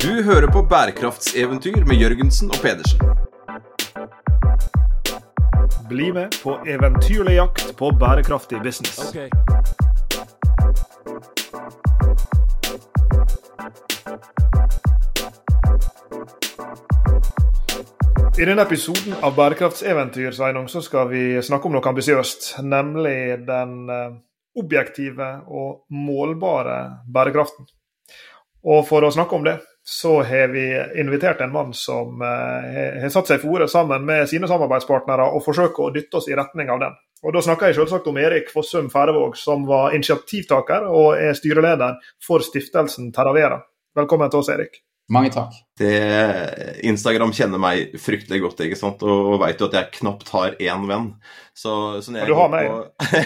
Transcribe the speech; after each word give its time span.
Du 0.00 0.22
hører 0.22 0.46
på 0.46 0.62
bærekraftseventyr 0.62 1.84
med 1.84 1.98
Jørgensen 2.00 2.48
og 2.48 2.56
Pedersen. 2.62 3.00
Bli 5.88 6.06
med 6.16 6.38
på 6.42 6.54
eventyrlig 6.64 7.34
jakt 7.34 7.76
på 7.76 7.90
bærekraftig 8.00 8.62
business. 8.64 9.12
I 18.40 18.46
denne 18.48 18.64
episoden 18.64 19.18
av 19.20 19.36
Bærekraftseventyr 19.36 20.32
Sveinung, 20.32 20.68
så 20.72 20.80
skal 20.80 21.10
vi 21.12 21.42
snakke 21.44 21.68
om 21.68 21.76
noe 21.76 21.92
ambisiøst. 21.92 22.54
Nemlig 22.64 23.42
den 23.44 23.74
eh, 23.92 24.16
objektive 24.56 25.28
og 25.44 25.82
målbare 25.92 26.78
bærekraften. 27.04 27.68
Og 28.64 28.86
for 28.88 29.04
å 29.04 29.12
snakke 29.12 29.36
om 29.36 29.44
det, 29.44 29.58
så 29.84 30.22
har 30.22 30.48
vi 30.48 30.64
invitert 31.00 31.40
en 31.40 31.52
mann 31.52 31.72
som 31.74 32.22
eh, 32.22 33.00
har 33.02 33.12
satt 33.12 33.30
seg 33.30 33.40
for 33.42 33.56
ordet 33.56 33.70
sammen 33.72 34.04
med 34.06 34.28
sine 34.30 34.48
samarbeidspartnere 34.50 35.30
og 35.32 35.44
forsøker 35.46 35.86
å 35.86 35.94
dytte 35.94 36.20
oss 36.20 36.28
i 36.28 36.36
retning 36.38 36.70
av 36.70 36.82
den. 36.82 36.98
Og 37.24 37.34
Da 37.36 37.42
snakker 37.44 37.68
jeg 37.68 37.76
selvsagt 37.80 38.06
om 38.08 38.18
Erik 38.20 38.52
Fossum 38.52 38.88
Færøvåg, 38.92 39.36
som 39.36 39.66
var 39.68 39.96
initiativtaker 39.96 40.86
og 40.88 41.20
er 41.20 41.36
styreleder 41.36 41.98
for 42.24 42.44
stiftelsen 42.44 43.10
Terravera. 43.12 43.60
Velkommen 43.96 44.30
til 44.32 44.40
oss, 44.40 44.52
Erik. 44.52 44.80
Mange 45.10 45.32
takk. 45.34 45.56
Det, 45.80 45.92
Instagram 46.84 47.30
kjenner 47.32 47.60
meg 47.62 47.94
fryktelig 48.00 48.42
godt 48.42 48.58
ikke 48.66 48.76
sant? 48.76 49.00
og, 49.00 49.34
og 49.34 49.38
veit 49.40 49.62
jo 49.62 49.70
at 49.70 49.78
jeg 49.78 49.94
knapt 50.00 50.28
har 50.34 50.58
én 50.60 50.88
venn. 50.90 51.14
Så, 51.60 51.72
så 52.00 52.12
og 52.14 52.28
du 52.30 52.34
har 52.38 52.48
meg? 52.48 52.68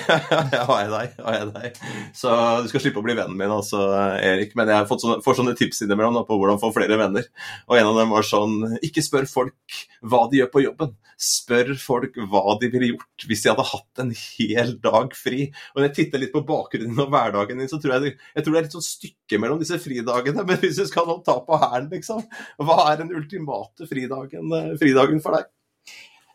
har 0.69 0.79
jeg 0.81 0.91
deg, 0.91 1.13
har 1.23 1.37
jeg 1.37 1.49
deg. 1.55 1.77
Så 2.17 2.33
du 2.65 2.71
skal 2.71 2.83
slippe 2.83 2.99
å 2.99 3.05
bli 3.07 3.15
vennen 3.15 3.37
min, 3.39 3.53
altså, 3.53 3.85
Erik. 4.19 4.57
Men 4.59 4.73
jeg 4.73 4.81
har 4.81 4.89
fått 4.91 5.05
sånne, 5.05 5.21
får 5.23 5.39
sånne 5.39 5.55
tips 5.59 5.85
innimellom 5.85 6.17
da, 6.19 6.25
på 6.27 6.39
hvordan 6.41 6.59
få 6.63 6.73
flere 6.75 6.99
venner. 6.99 7.29
Og 7.69 7.79
en 7.79 7.91
av 7.93 8.01
dem 8.01 8.15
var 8.15 8.27
sånn 8.27 8.79
Ikke 8.87 9.05
spør 9.05 9.29
folk 9.31 9.79
hva 10.03 10.25
de 10.33 10.41
gjør 10.41 10.51
på 10.51 10.65
jobben. 10.65 10.95
Spør 11.21 11.71
folk 11.79 12.19
hva 12.33 12.57
de 12.59 12.73
ville 12.73 12.91
gjort 12.91 13.27
hvis 13.29 13.45
de 13.45 13.53
hadde 13.53 13.69
hatt 13.69 14.03
en 14.03 14.11
hel 14.19 14.75
dag 14.83 15.15
fri. 15.15 15.47
Og 15.73 15.79
når 15.79 15.89
jeg 15.89 15.97
titter 16.01 16.25
litt 16.25 16.35
på 16.35 16.43
bakgrunnen 16.49 17.05
og 17.05 17.15
hverdagen 17.15 17.63
din, 17.63 17.71
så 17.71 17.79
tror 17.79 17.97
jeg, 17.97 18.17
jeg 18.35 18.47
tror 18.47 18.57
det 18.57 18.61
er 18.61 18.67
litt 18.67 18.77
sånn 18.79 18.89
stykke 18.89 19.41
mellom 19.45 19.63
disse 19.63 19.79
fridagene. 19.85 20.43
Men 20.49 20.59
hvis 20.65 20.81
du 20.81 20.89
skal 20.91 21.13
ta 21.27 21.39
på 21.45 21.61
hælen, 21.61 21.93
liksom, 21.93 22.25
hva 22.63 22.79
er 22.93 23.03
den 23.03 23.13
ultimate 23.17 23.89
fridagen, 23.91 24.53
fridagen 24.81 25.23
for 25.25 25.39
deg? 25.39 25.51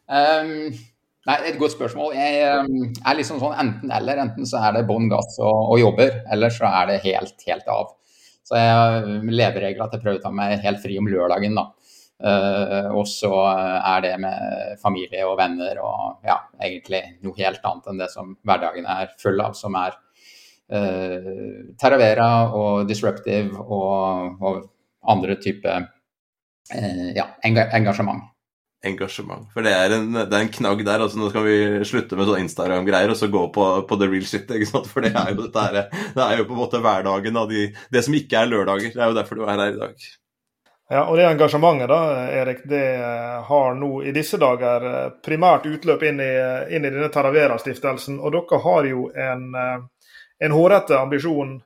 Um, 0.09 0.73
nei, 1.29 1.37
Et 1.45 1.59
godt 1.61 1.75
spørsmål. 1.75 2.15
Jeg 2.17 2.65
um, 2.65 2.89
er 3.05 3.17
liksom 3.19 3.41
sånn 3.41 3.57
enten-eller. 3.63 4.23
Enten 4.25 4.47
så 4.49 4.61
er 4.65 4.79
det 4.79 4.87
bånn 4.89 5.09
gass 5.11 5.37
og, 5.37 5.73
og, 5.73 5.77
jobber, 5.81 6.23
eller 6.33 6.53
så 6.53 6.69
er 6.69 6.93
det 6.93 7.01
helt, 7.05 7.35
helt 7.47 7.69
av. 7.69 7.93
Så 8.49 8.57
jeg 8.57 9.19
leveregler 9.29 9.85
at 9.85 9.93
jeg 9.93 10.01
prøver 10.01 10.17
å 10.17 10.23
ta 10.23 10.33
meg 10.33 10.63
helt 10.63 10.81
fri 10.81 10.97
om 10.97 11.09
lørdagen, 11.09 11.59
da. 11.59 11.69
Uh, 12.19 12.89
og 12.99 13.05
så 13.07 13.31
er 13.47 14.01
det 14.03 14.15
med 14.19 14.73
familie 14.81 15.23
og 15.23 15.37
venner 15.39 15.77
og 15.79 16.25
ja, 16.27 16.35
egentlig 16.59 16.99
noe 17.23 17.37
helt 17.37 17.63
annet 17.63 17.87
enn 17.87 18.01
det 18.01 18.09
som 18.11 18.33
hverdagen 18.43 18.89
er 18.91 19.13
full 19.21 19.39
av, 19.39 19.53
som 19.55 19.77
er 19.79 19.95
uh, 20.75 21.69
Terravera 21.79 22.27
og 22.59 22.89
Disruptive 22.89 23.63
og, 23.63 24.43
og 24.43 24.59
andre 25.15 25.37
typer 25.39 25.87
ja, 27.15 27.25
engasjement. 27.43 28.27
Engasjement. 28.85 29.49
For 29.51 29.65
det 29.65 29.73
er, 29.75 29.91
en, 29.97 30.13
det 30.15 30.31
er 30.31 30.45
en 30.45 30.53
knagg 30.55 30.85
der. 30.87 31.01
altså 31.03 31.19
Nå 31.19 31.29
skal 31.33 31.43
vi 31.43 31.57
slutte 31.87 32.15
med 32.15 32.29
sånn 32.29 32.45
Instagram-greier 32.45 33.11
og 33.11 33.17
så 33.19 33.27
gå 33.31 33.41
på, 33.55 33.65
på, 33.89 33.97
the 33.99 34.07
real 34.07 34.23
shit. 34.23 34.47
ikke 34.47 34.69
sant? 34.69 34.87
For 34.87 35.03
det 35.03 35.11
er 35.11 35.33
jo, 35.33 35.43
dette 35.43 35.65
her, 35.65 35.91
det 36.15 36.23
er 36.23 36.39
jo 36.39 36.47
på 36.47 36.55
en 36.55 36.61
måte 36.61 36.79
hverdagen 36.83 37.41
av 37.41 37.51
de, 37.51 37.67
det 37.91 38.05
som 38.05 38.15
ikke 38.15 38.39
er 38.39 38.51
lørdager. 38.53 38.93
Det 38.95 39.03
er 39.03 39.11
jo 39.11 39.17
derfor 39.19 39.39
du 39.39 39.43
er 39.43 39.51
her 39.57 39.75
i 39.75 39.79
dag. 39.81 40.07
Ja, 40.89 41.03
og 41.05 41.19
Det 41.19 41.25
engasjementet 41.27 41.91
da, 41.91 41.99
Erik, 42.33 42.63
det 42.65 42.85
har 43.45 43.75
nå 43.77 43.91
i 44.09 44.13
disse 44.15 44.39
dager 44.41 44.85
eh, 44.89 45.11
primært 45.21 45.67
utløp 45.69 46.01
inn 46.07 46.23
i, 46.23 46.31
inn 46.73 46.87
i 46.87 46.89
denne 46.89 47.11
Taravera-stiftelsen. 47.13 48.17
Og 48.23 48.33
dere 48.33 48.61
har 48.63 48.87
jo 48.89 49.03
en, 49.13 49.43
eh, 49.59 50.15
en 50.47 50.55
hårete 50.55 50.97
ambisjon 50.97 51.59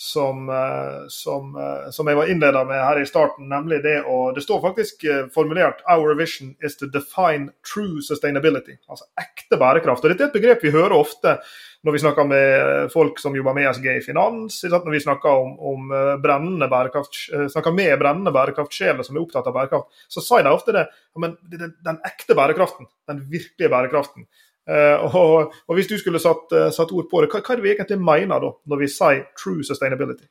som, 0.00 0.48
eh, 0.48 1.08
som, 1.08 1.56
som, 1.92 2.08
jeg 2.08 2.16
var 2.16 2.30
innleda 2.32 2.62
med 2.64 2.78
her 2.80 3.02
i 3.02 3.08
starten, 3.08 3.50
nemlig 3.52 3.82
det 3.84 3.98
å 4.08 4.32
Det 4.32 4.40
står 4.40 4.62
faktisk 4.62 5.04
formulert 5.34 5.82
'Our 5.84 6.14
vision 6.16 6.54
is 6.64 6.76
to 6.76 6.86
define 6.86 7.50
true 7.60 8.00
sustainability'. 8.00 8.78
Altså 8.88 9.04
ekte 9.20 9.58
bærekraft. 9.60 10.04
Og 10.04 10.08
Dette 10.08 10.24
er 10.24 10.32
et 10.32 10.38
begrep 10.40 10.64
vi 10.64 10.72
hører 10.72 10.96
ofte 10.96 11.36
når 11.84 11.92
vi 11.92 11.98
snakker 11.98 12.24
med 12.24 12.92
folk 12.92 13.18
som 13.18 13.36
jobber 13.36 13.52
med 13.52 13.68
ESG 13.68 13.86
i 13.92 14.00
finans, 14.04 14.64
når 14.64 14.90
vi 14.90 15.04
snakker, 15.04 15.28
om, 15.28 15.52
om 15.60 15.92
eh, 15.92 16.16
brennende 16.16 16.68
bærekraft, 16.68 17.20
snakker 17.52 17.72
med 17.76 17.98
brennende 18.00 18.32
bærekraftsjeler 18.32 19.04
som 19.04 19.16
er 19.16 19.20
opptatt 19.20 19.52
av 19.52 19.52
bærekraft, 19.52 20.04
så 20.08 20.24
sier 20.24 20.44
de 20.44 20.56
ofte 20.56 20.72
det. 20.72 20.86
Men 21.16 21.36
den 21.52 22.00
ekte 22.08 22.34
bærekraften, 22.34 22.88
den 23.08 23.26
virkelige 23.28 23.68
bærekraften. 23.68 24.24
Uh, 24.68 25.06
og, 25.08 25.54
og, 25.66 25.72
Hvis 25.74 25.88
du 25.90 25.96
skulle 25.98 26.20
satt, 26.22 26.52
satt 26.76 26.92
ord 26.92 27.08
på 27.10 27.22
det, 27.22 27.30
hva, 27.32 27.40
hva, 27.40 27.54
er 27.54 27.58
det 27.60 27.64
vi 27.64 27.72
egentlig 27.72 28.02
mener 28.02 28.42
da, 28.44 28.52
når 28.70 28.84
vi 28.84 28.90
sier 28.92 29.24
true 29.38 29.64
sustainability? 29.66 30.28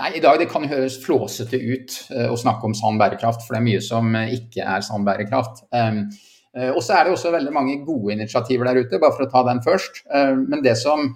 Nei, 0.00 0.16
I 0.18 0.22
dag 0.24 0.40
det 0.40 0.48
kan 0.50 0.64
høres 0.66 0.96
flåsete 1.04 1.60
ut 1.60 2.00
uh, 2.14 2.32
å 2.32 2.40
snakke 2.40 2.66
om 2.66 2.74
sann 2.74 2.98
bærekraft, 2.98 3.44
for 3.46 3.54
det 3.54 3.60
er 3.60 3.68
mye 3.68 3.84
som 3.84 4.10
ikke 4.24 4.66
er 4.66 4.86
sann 4.86 5.06
bærekraft. 5.06 5.64
Um, 5.70 6.08
Eh, 6.56 6.70
og 6.74 6.82
så 6.82 6.96
er 6.96 7.06
det 7.06 7.14
også 7.14 7.30
veldig 7.30 7.52
mange 7.54 7.78
gode 7.86 8.12
initiativer 8.12 8.66
der 8.66 8.82
ute, 8.82 8.98
bare 8.98 9.14
for 9.14 9.26
å 9.26 9.30
ta 9.30 9.44
den 9.46 9.62
først. 9.62 10.02
Eh, 10.10 10.34
men 10.40 10.64
det 10.64 10.76
som 10.80 11.12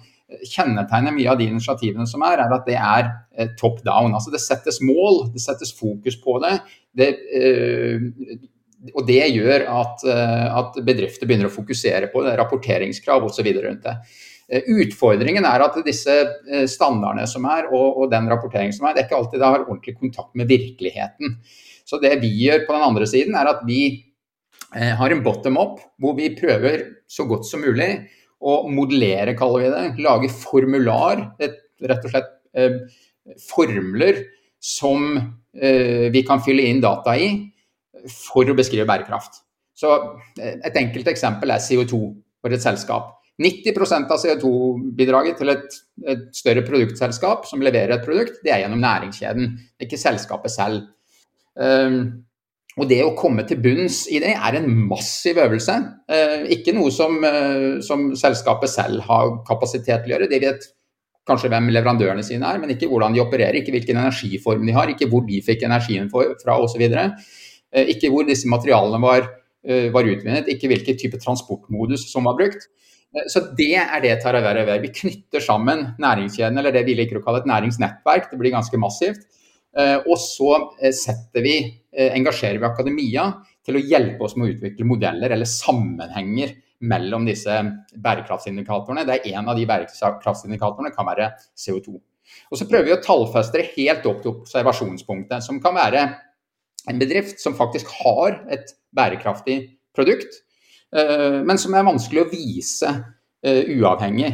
kjennetegner 0.49 1.13
mye 1.13 1.29
av 1.31 1.39
de 1.39 1.49
initiativene 1.51 2.07
som 2.09 2.23
er, 2.25 2.41
er 2.41 2.55
at 2.55 2.67
det 2.67 2.77
er 2.79 3.09
eh, 3.37 3.51
top 3.59 3.81
down. 3.85 4.15
Altså 4.15 4.33
det 4.33 4.41
settes 4.43 4.79
mål, 4.83 5.25
det 5.35 5.43
settes 5.43 5.75
fokus 5.75 6.17
på 6.23 6.39
det. 6.43 6.57
det 6.95 7.11
og 8.93 9.07
det 9.07 9.23
gjør 9.33 9.65
at, 9.71 10.05
at, 10.05 10.79
bedrifter 10.85 11.25
begynner 11.25 11.49
å 11.49 11.53
fokusere 11.55 12.11
på 12.13 12.21
rapporteringskrav 12.37 13.25
osv. 13.25 13.49
rundt 13.63 13.87
det. 13.87 13.95
Utfordringen 14.69 15.47
er 15.49 15.63
at 15.65 15.79
disse 15.87 16.15
standardene 16.69 17.25
som 17.29 17.47
er, 17.49 17.65
og, 17.71 18.03
og 18.03 18.11
den 18.11 18.29
rapporteringen 18.29 18.75
som 18.75 18.85
er, 18.85 18.93
det 18.93 19.01
er 19.01 19.07
ikke 19.07 19.17
alltid 19.17 19.41
det 19.41 19.47
har 19.47 19.63
ordentlig 19.63 19.95
kontakt 19.97 20.35
med 20.37 20.51
virkeligheten. 20.51 21.39
Så 21.85 21.97
det 22.01 22.13
vi 22.21 22.29
gjør 22.43 22.67
på 22.67 22.75
den 22.75 22.85
andre 22.85 23.07
siden, 23.09 23.37
er 23.39 23.49
at 23.55 23.65
vi 23.65 23.79
Eh, 24.75 24.95
har 24.99 25.11
en 25.11 25.23
bottom 25.23 25.57
up 25.57 25.79
hvor 26.01 26.17
vi 26.17 26.33
prøver 26.35 26.81
så 27.07 27.23
godt 27.29 27.47
som 27.47 27.61
mulig 27.63 27.89
å 28.43 28.65
modellere, 28.67 29.35
kaller 29.37 29.63
vi 29.63 29.71
det. 29.71 30.03
Lage 30.03 30.29
formular, 30.33 31.21
et, 31.39 31.61
rett 31.79 32.03
og 32.03 32.11
slett 32.11 32.31
eh, 32.57 32.81
formler 33.45 34.19
som 34.59 35.15
eh, 35.15 36.11
vi 36.11 36.25
kan 36.27 36.43
fylle 36.43 36.65
inn 36.67 36.83
data 36.83 37.15
i 37.15 37.29
for 38.11 38.47
å 38.49 38.57
beskrive 38.57 38.87
bærekraft. 38.89 39.41
Så 39.75 39.91
eh, 40.39 40.57
Et 40.63 40.81
enkelt 40.81 41.07
eksempel 41.11 41.51
er 41.51 41.63
CO2 41.63 42.01
for 42.41 42.55
et 42.55 42.63
selskap. 42.63 43.13
90% 43.41 44.11
av 44.15 44.21
CO2-bidraget 44.21 45.41
til 45.41 45.51
et, 45.51 45.79
et, 46.07 46.27
større 46.37 46.63
produktselskap 46.63 47.43
som 47.49 47.63
leverer 47.63 47.97
et 47.97 48.05
produkt, 48.05 48.37
det 48.45 48.53
er 48.53 48.61
gjennom 48.63 48.79
næringskjeden, 48.79 49.49
ikke 49.83 49.99
selskapet 49.99 50.53
selv. 50.53 50.85
Um, 51.59 52.25
og 52.75 52.89
det 52.91 53.01
å 53.05 53.13
komme 53.15 53.45
til 53.47 53.61
bunns 53.63 54.01
i 54.11 54.19
det 54.23 54.33
er 54.35 54.57
en 54.57 54.67
massiv 54.89 55.39
øvelse. 55.39 55.75
Eh, 56.11 56.41
ikke 56.57 56.73
noe 56.75 56.91
som, 56.91 57.21
eh, 57.23 57.79
som, 57.85 58.09
selskapet 58.19 58.71
selv 58.71 59.05
har 59.07 59.37
kapasitet 59.47 60.03
til 60.03 60.11
å 60.11 60.15
gjøre. 60.17 60.29
De 60.31 60.41
vet 60.43 60.67
kanskje 61.25 61.49
hvem 61.49 61.71
leverandørene 61.71 62.23
sine 62.23 62.45
er, 62.45 62.59
men 62.59 62.73
ikke 62.75 62.89
hvordan 62.91 63.15
de 63.15 63.23
opererer, 63.23 63.61
ikke 63.61 63.73
hvilken 63.77 64.01
energiform 64.01 64.67
de 64.67 64.75
har, 64.75 64.91
ikke 64.91 65.07
hvor 65.09 65.23
de 65.25 65.39
fikk 65.41 65.63
energien 65.63 66.11
fra 66.11 66.59
osv. 66.59 66.83
Eh, 67.75 67.91
ikke 67.91 68.11
hvor 68.13 68.25
disse 68.27 68.49
materialene 68.49 69.01
var, 69.03 69.27
eh, 69.67 69.91
var 69.91 70.07
utvinnet, 70.07 70.47
ikke 70.51 70.69
hvilken 70.71 70.97
type 70.99 71.19
transportmodus 71.19 72.07
som 72.11 72.27
var 72.29 72.37
brukt. 72.39 72.67
Eh, 73.15 73.27
så 73.27 73.43
det 73.55 73.75
er 73.75 74.01
det 74.01 74.21
Taravera 74.23 74.65
gjør. 74.65 74.81
Vi 74.81 74.93
knytter 75.01 75.43
sammen 75.43 75.95
næringskjeden, 75.99 76.57
eller 76.57 76.71
det 76.71 76.85
vi 76.85 76.95
liker 76.95 77.19
å 77.19 77.23
kalle 77.23 77.43
et 77.43 77.51
næringsnettverk. 77.51 78.31
Det 78.31 78.39
blir 78.39 78.55
ganske 78.55 78.79
massivt. 78.79 79.25
Og 80.07 80.15
så 80.15 80.71
vi 81.35 81.81
engasjerer 81.91 82.61
vi 82.61 82.63
akademia 82.63 83.25
til 83.65 83.75
å 83.75 83.81
hjelpe 83.83 84.23
oss 84.23 84.37
med 84.37 84.47
å 84.47 84.53
utvikle 84.53 84.87
modeller 84.87 85.33
eller 85.35 85.43
sammenhenger 85.43 86.53
mellom 86.79 87.25
disse 87.27 87.51
bærekraftsindikatorene. 87.91 89.03
Det 89.05 89.17
er 89.19 89.35
En 89.35 89.49
av 89.49 89.57
de 89.57 89.65
bærekraftsindikatorene 89.65 90.95
kan 90.95 91.05
være 91.05 91.33
CO2. 91.59 91.91
Og 91.91 92.57
Så 92.57 92.69
prøver 92.69 92.85
vi 92.85 92.95
å 92.95 93.03
tallfeste 93.03 93.59
det 93.59 93.73
helt 93.75 94.05
opp 94.05 94.21
til 94.21 94.31
observasjonspunktet, 94.31 95.43
som 95.43 95.59
kan 95.59 95.75
være 95.75 96.07
en 96.89 97.01
bedrift 97.01 97.41
som 97.41 97.57
faktisk 97.57 97.89
har 98.03 98.41
et 98.53 98.75
bærekraftig 98.95 99.59
produkt, 99.95 100.41
eh, 100.95 101.41
men 101.45 101.59
som 101.61 101.75
er 101.75 101.87
vanskelig 101.87 102.23
å 102.23 102.29
vise 102.31 102.91
eh, 103.45 103.75
uavhengig 103.77 104.33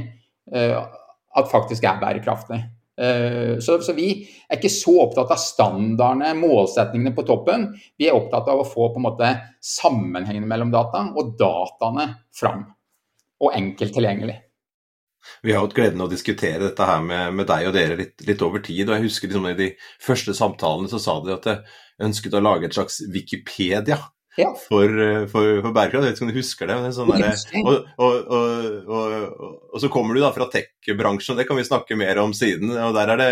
at 0.52 1.48
faktisk 1.48 1.86
er 1.88 2.00
bærekraftig. 2.02 2.58
Eh, 3.02 3.60
så, 3.60 3.80
så, 3.82 3.94
vi 3.98 4.10
er 4.50 4.60
ikke 4.60 4.72
så 4.72 4.94
opptatt 5.06 5.32
av 5.34 5.40
standardene, 5.42 6.34
målsetningene 6.38 7.16
på 7.18 7.26
toppen. 7.28 7.70
Vi 7.98 8.10
er 8.10 8.18
opptatt 8.18 8.50
av 8.52 8.62
å 8.62 8.68
få 8.68 8.92
på 8.92 9.02
en 9.02 9.08
måte 9.08 9.32
sammenhengene 9.64 10.50
mellom 10.50 10.74
data 10.74 11.08
og 11.16 11.34
dataene 11.40 12.08
fram. 12.36 12.66
Og 13.42 13.56
enkelt 13.58 13.96
tilgjengelig. 13.96 14.38
Vi 15.42 15.54
har 15.54 15.66
hatt 15.66 15.76
gleden 15.78 16.02
av 16.02 16.10
å 16.10 16.14
diskutere 16.14 16.64
dette 16.64 16.88
her 16.88 17.04
med, 17.06 17.36
med 17.40 17.50
deg 17.50 17.70
og 17.70 17.76
dere 17.76 18.00
litt, 18.00 18.18
litt, 18.28 18.42
over 18.46 18.64
tid. 18.66 18.88
og 18.88 18.98
jeg 18.98 19.08
husker 19.08 19.30
liksom 19.32 19.52
I 19.52 19.58
de 19.60 19.70
første 20.02 20.36
samtalene 20.38 20.92
så 20.92 21.02
sa 21.02 21.20
de 21.26 21.36
at 21.36 21.48
jeg 21.50 21.64
ønsket 22.08 22.38
å 22.38 22.44
lage 22.44 22.68
et 22.68 22.78
slags 22.78 23.02
Wikipedia 23.14 24.00
ja. 24.38 24.50
for, 24.68 24.88
for, 25.32 25.62
for, 25.62 25.72
bærekraft. 25.76 26.06
Jeg 26.06 26.12
vet 26.12 26.20
ikke 26.20 26.28
om 26.28 26.32
du 26.32 26.40
husker 26.40 26.72
det? 26.72 26.78
Sånn 26.96 27.12
der, 27.12 27.42
og, 27.62 27.90
og, 28.02 28.32
og, 28.32 29.42
og, 29.72 29.80
så 29.84 29.92
kommer 29.94 30.18
du 30.18 30.24
da 30.24 30.32
fra 30.36 30.48
tech-bransjen, 30.52 31.36
og 31.36 31.42
det 31.42 31.48
kan 31.50 31.60
vi 31.60 31.68
snakke 31.68 31.98
mer 32.00 32.22
om 32.24 32.36
siden. 32.38 32.72
og 32.76 32.96
Der 32.98 33.14
er 33.14 33.22
det 33.22 33.32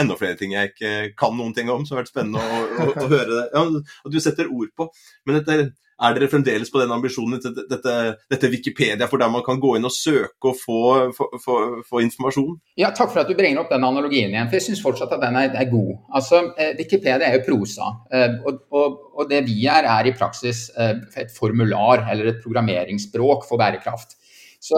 enda 0.00 0.18
flere 0.20 0.38
ting 0.40 0.56
jeg 0.56 0.72
ikke 0.72 0.94
kan 1.18 1.36
noen 1.38 1.54
ting 1.56 1.70
om, 1.72 1.84
som 1.86 1.96
har 1.96 2.04
vært 2.04 2.14
spennende 2.14 2.42
å, 2.42 2.64
å, 2.86 2.88
å 2.94 3.10
høre 3.10 3.30
det. 3.34 3.44
Ja, 3.54 3.66
og 4.04 4.14
du 4.14 4.18
setter 4.22 4.50
ord 4.50 4.72
på. 4.78 4.90
Men 5.28 5.40
dette 5.40 5.60
er 5.98 6.14
dere 6.14 6.28
fremdeles 6.30 6.70
på 6.70 6.80
den 6.80 6.92
ambisjonen, 6.94 7.40
til 7.42 7.54
dette, 7.58 7.94
dette, 8.30 8.50
Wikipedia, 8.52 9.08
for 9.10 9.20
der 9.20 9.30
man 9.32 9.42
kan 9.46 9.58
gå 9.60 9.74
inn 9.76 9.86
og 9.88 9.94
søke 9.94 10.52
og 10.52 10.58
få, 10.58 10.82
få, 11.16 11.28
få, 11.42 11.56
få, 11.86 12.02
informasjon? 12.04 12.54
Ja, 12.78 12.92
Takk 12.94 13.10
for 13.12 13.22
at 13.22 13.30
du 13.30 13.36
bringer 13.38 13.64
opp 13.64 13.72
den 13.72 13.86
analogien 13.86 14.30
igjen, 14.30 14.50
for 14.50 14.58
jeg 14.58 14.66
syns 14.68 14.82
fortsatt 14.84 15.16
at 15.16 15.24
den 15.24 15.38
er, 15.40 15.50
er 15.58 15.70
god. 15.70 15.90
Altså, 16.20 16.44
eh, 16.58 16.74
Wikipedia 16.78 17.18
er 17.26 17.38
jo 17.38 17.46
prosa, 17.48 17.90
eh, 18.14 18.38
og, 18.46 18.62
og, 18.70 19.00
og, 19.16 19.24
det 19.30 19.42
vi 19.48 19.58
er, 19.70 19.88
er 19.90 20.10
i 20.10 20.14
praksis 20.18 20.68
eh, 20.78 20.94
et 21.18 21.34
formular 21.34 22.06
eller 22.12 22.32
et 22.32 22.40
programmeringsspråk 22.44 23.48
for 23.48 23.60
bærekraft. 23.60 24.16
Så, 24.58 24.74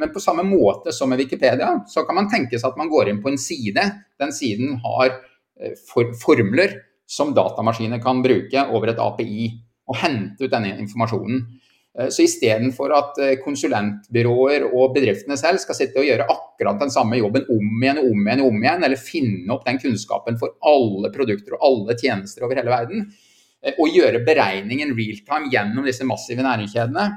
men 0.00 0.08
på 0.14 0.20
samme 0.24 0.40
måte 0.48 0.94
som 0.96 1.10
med 1.12 1.20
Wikipedia, 1.20 1.74
så 1.92 2.06
kan 2.08 2.16
man 2.16 2.30
tenke 2.32 2.56
seg 2.56 2.70
at 2.70 2.78
man 2.80 2.88
går 2.88 3.10
inn 3.10 3.18
på 3.20 3.28
en 3.28 3.36
side. 3.36 3.82
Den 4.16 4.32
siden 4.32 4.78
har 4.80 5.10
for, 5.90 6.14
formler 6.16 6.72
som 7.04 7.34
datamaskiner 7.36 8.00
kan 8.00 8.22
bruke 8.24 8.64
over 8.72 8.94
et 8.94 9.02
API 9.04 9.50
og 9.90 9.98
hente 9.98 10.46
ut 10.46 10.52
denne 10.52 10.76
informasjonen. 10.78 11.42
Eh, 11.98 12.08
så 12.14 12.22
istedenfor 12.22 12.92
at 12.94 13.18
eh, 13.22 13.32
konsulentbyråer 13.42 14.68
og 14.68 14.94
bedriftene 14.94 15.38
selv 15.40 15.62
skal 15.62 15.78
sitte 15.78 15.98
og 15.98 16.06
gjøre 16.06 16.28
akkurat 16.30 16.78
den 16.82 16.92
samme 16.94 17.18
jobben 17.18 17.48
om 17.50 17.82
igjen 17.82 18.02
og 18.02 18.12
om 18.12 18.28
igjen, 18.28 18.44
og 18.44 18.52
om 18.52 18.62
igjen, 18.62 18.86
eller 18.86 19.02
finne 19.02 19.56
opp 19.56 19.66
den 19.66 19.80
kunnskapen 19.82 20.38
for 20.38 20.54
alle 20.70 21.10
produkter 21.14 21.58
og 21.58 21.66
alle 21.66 21.98
tjenester 21.98 22.46
over 22.46 22.60
hele 22.60 22.72
verden, 22.72 23.10
eh, 23.64 23.74
og 23.74 23.90
gjøre 23.96 24.22
beregningen 24.28 24.94
real-time 24.94 25.50
gjennom 25.50 25.90
disse 25.90 26.06
massive 26.06 26.46
næringskjedene, 26.46 27.08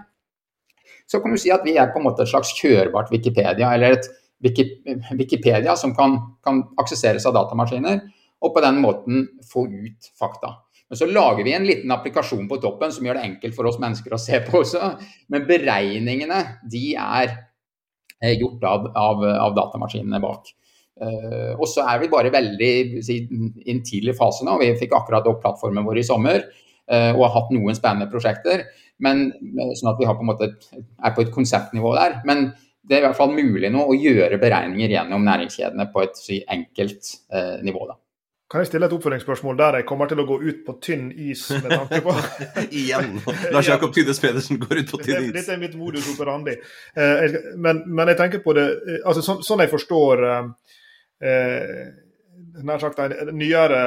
så 1.06 1.20
kan 1.22 1.36
du 1.36 1.38
si 1.38 1.52
at 1.54 1.66
vi 1.68 1.78
er 1.78 1.92
på 1.94 2.00
en 2.00 2.08
måte 2.08 2.24
et 2.24 2.32
slags 2.32 2.56
kjørbart 2.58 3.12
Wikipedia, 3.14 3.70
eller 3.76 4.00
et 4.00 4.10
Wikipedia 4.44 5.76
som 5.80 5.94
kan, 5.96 6.18
kan 6.44 6.64
aksesseres 6.82 7.28
av 7.30 7.36
datamaskiner, 7.38 8.02
og 8.44 8.56
på 8.56 8.64
den 8.64 8.82
måten 8.84 9.28
få 9.48 9.68
ut 9.70 10.10
fakta. 10.20 10.63
Men 10.90 11.00
så 11.00 11.08
lager 11.10 11.46
vi 11.46 11.54
en 11.56 11.68
liten 11.68 11.92
applikasjon 11.96 12.48
på 12.50 12.60
toppen 12.62 12.92
som 12.94 13.06
gjør 13.06 13.18
det 13.18 13.28
enkelt 13.28 13.56
for 13.56 13.70
oss 13.70 13.80
mennesker 13.82 14.14
å 14.14 14.22
se 14.22 14.42
på 14.46 14.60
også. 14.62 14.92
Men 15.34 15.48
beregningene 15.50 16.42
de 16.70 16.84
er 17.00 17.32
eh, 18.22 18.36
gjort 18.36 18.68
av, 18.70 18.92
av, 18.98 19.24
av 19.48 19.56
datamaskinene 19.58 20.22
bak. 20.24 20.52
Uh, 20.94 21.58
og 21.58 21.66
så 21.66 21.82
er 21.90 22.04
vi 22.04 22.12
bare 22.12 22.30
veldig 22.30 22.70
i 23.10 23.16
en 23.74 23.80
tidlig 23.86 24.14
fase 24.14 24.46
nå. 24.46 24.60
Vi 24.62 24.76
fikk 24.78 24.94
akkurat 24.94 25.26
opp 25.30 25.42
plattformen 25.42 25.88
vår 25.88 26.04
i 26.04 26.06
sommer 26.06 26.44
uh, 26.44 27.12
og 27.16 27.24
har 27.26 27.34
hatt 27.40 27.56
noen 27.56 27.78
spennende 27.78 28.12
prosjekter. 28.12 28.68
Men, 29.02 29.26
sånn 29.74 29.90
at 29.90 29.98
vi 30.00 30.06
på 30.06 30.28
måte, 30.28 30.52
er 30.78 31.16
på 31.16 31.26
et 31.26 31.34
konseptnivå 31.34 31.96
der. 31.98 32.20
Men 32.30 32.52
det 32.86 32.98
er 32.98 33.02
i 33.02 33.08
hvert 33.08 33.18
fall 33.18 33.34
mulig 33.34 33.72
nå 33.74 33.82
å 33.88 33.98
gjøre 33.98 34.38
beregninger 34.40 34.94
gjennom 34.94 35.26
næringskjedene 35.26 35.90
på 35.92 36.04
et 36.06 36.20
si, 36.20 36.40
enkelt 36.54 37.16
uh, 37.34 37.58
nivå. 37.66 37.88
Da. 37.90 37.98
Kan 38.54 38.62
jeg 38.62 38.68
stille 38.70 38.86
et 38.86 38.94
oppfølgingsspørsmål 38.94 39.56
der 39.58 39.76
jeg 39.80 39.86
kommer 39.90 40.06
til 40.06 40.20
å 40.22 40.28
gå 40.30 40.36
ut 40.44 40.60
på 40.68 40.76
tynn 40.86 41.08
is 41.18 41.48
med 41.56 41.72
tanke 41.74 42.04
på 42.06 42.14
Igjen! 42.84 43.16
Lars 43.50 43.72
Jakob 43.72 43.96
Tydes 43.96 44.22
Pedersen 44.22 44.60
går 44.62 44.84
ut 44.84 44.92
på 44.92 45.00
tynn 45.02 45.24
is. 45.24 45.32
Dette 45.34 45.56
er 45.56 45.62
mitt 45.64 45.74
modus 45.74 46.06
operandi. 46.14 46.54
Eh, 46.94 47.40
men, 47.58 47.82
men 47.90 48.12
jeg 48.14 48.20
tenker 48.20 48.44
på 48.46 48.54
det 48.54 48.68
eh, 48.78 49.00
altså 49.02 49.24
Sånn, 49.26 49.42
sånn 49.42 49.64
jeg 49.66 49.72
forstår 49.74 50.22
eh, 50.30 51.82
nær 52.62 52.82
sagt 52.82 53.00
nyere 53.34 53.78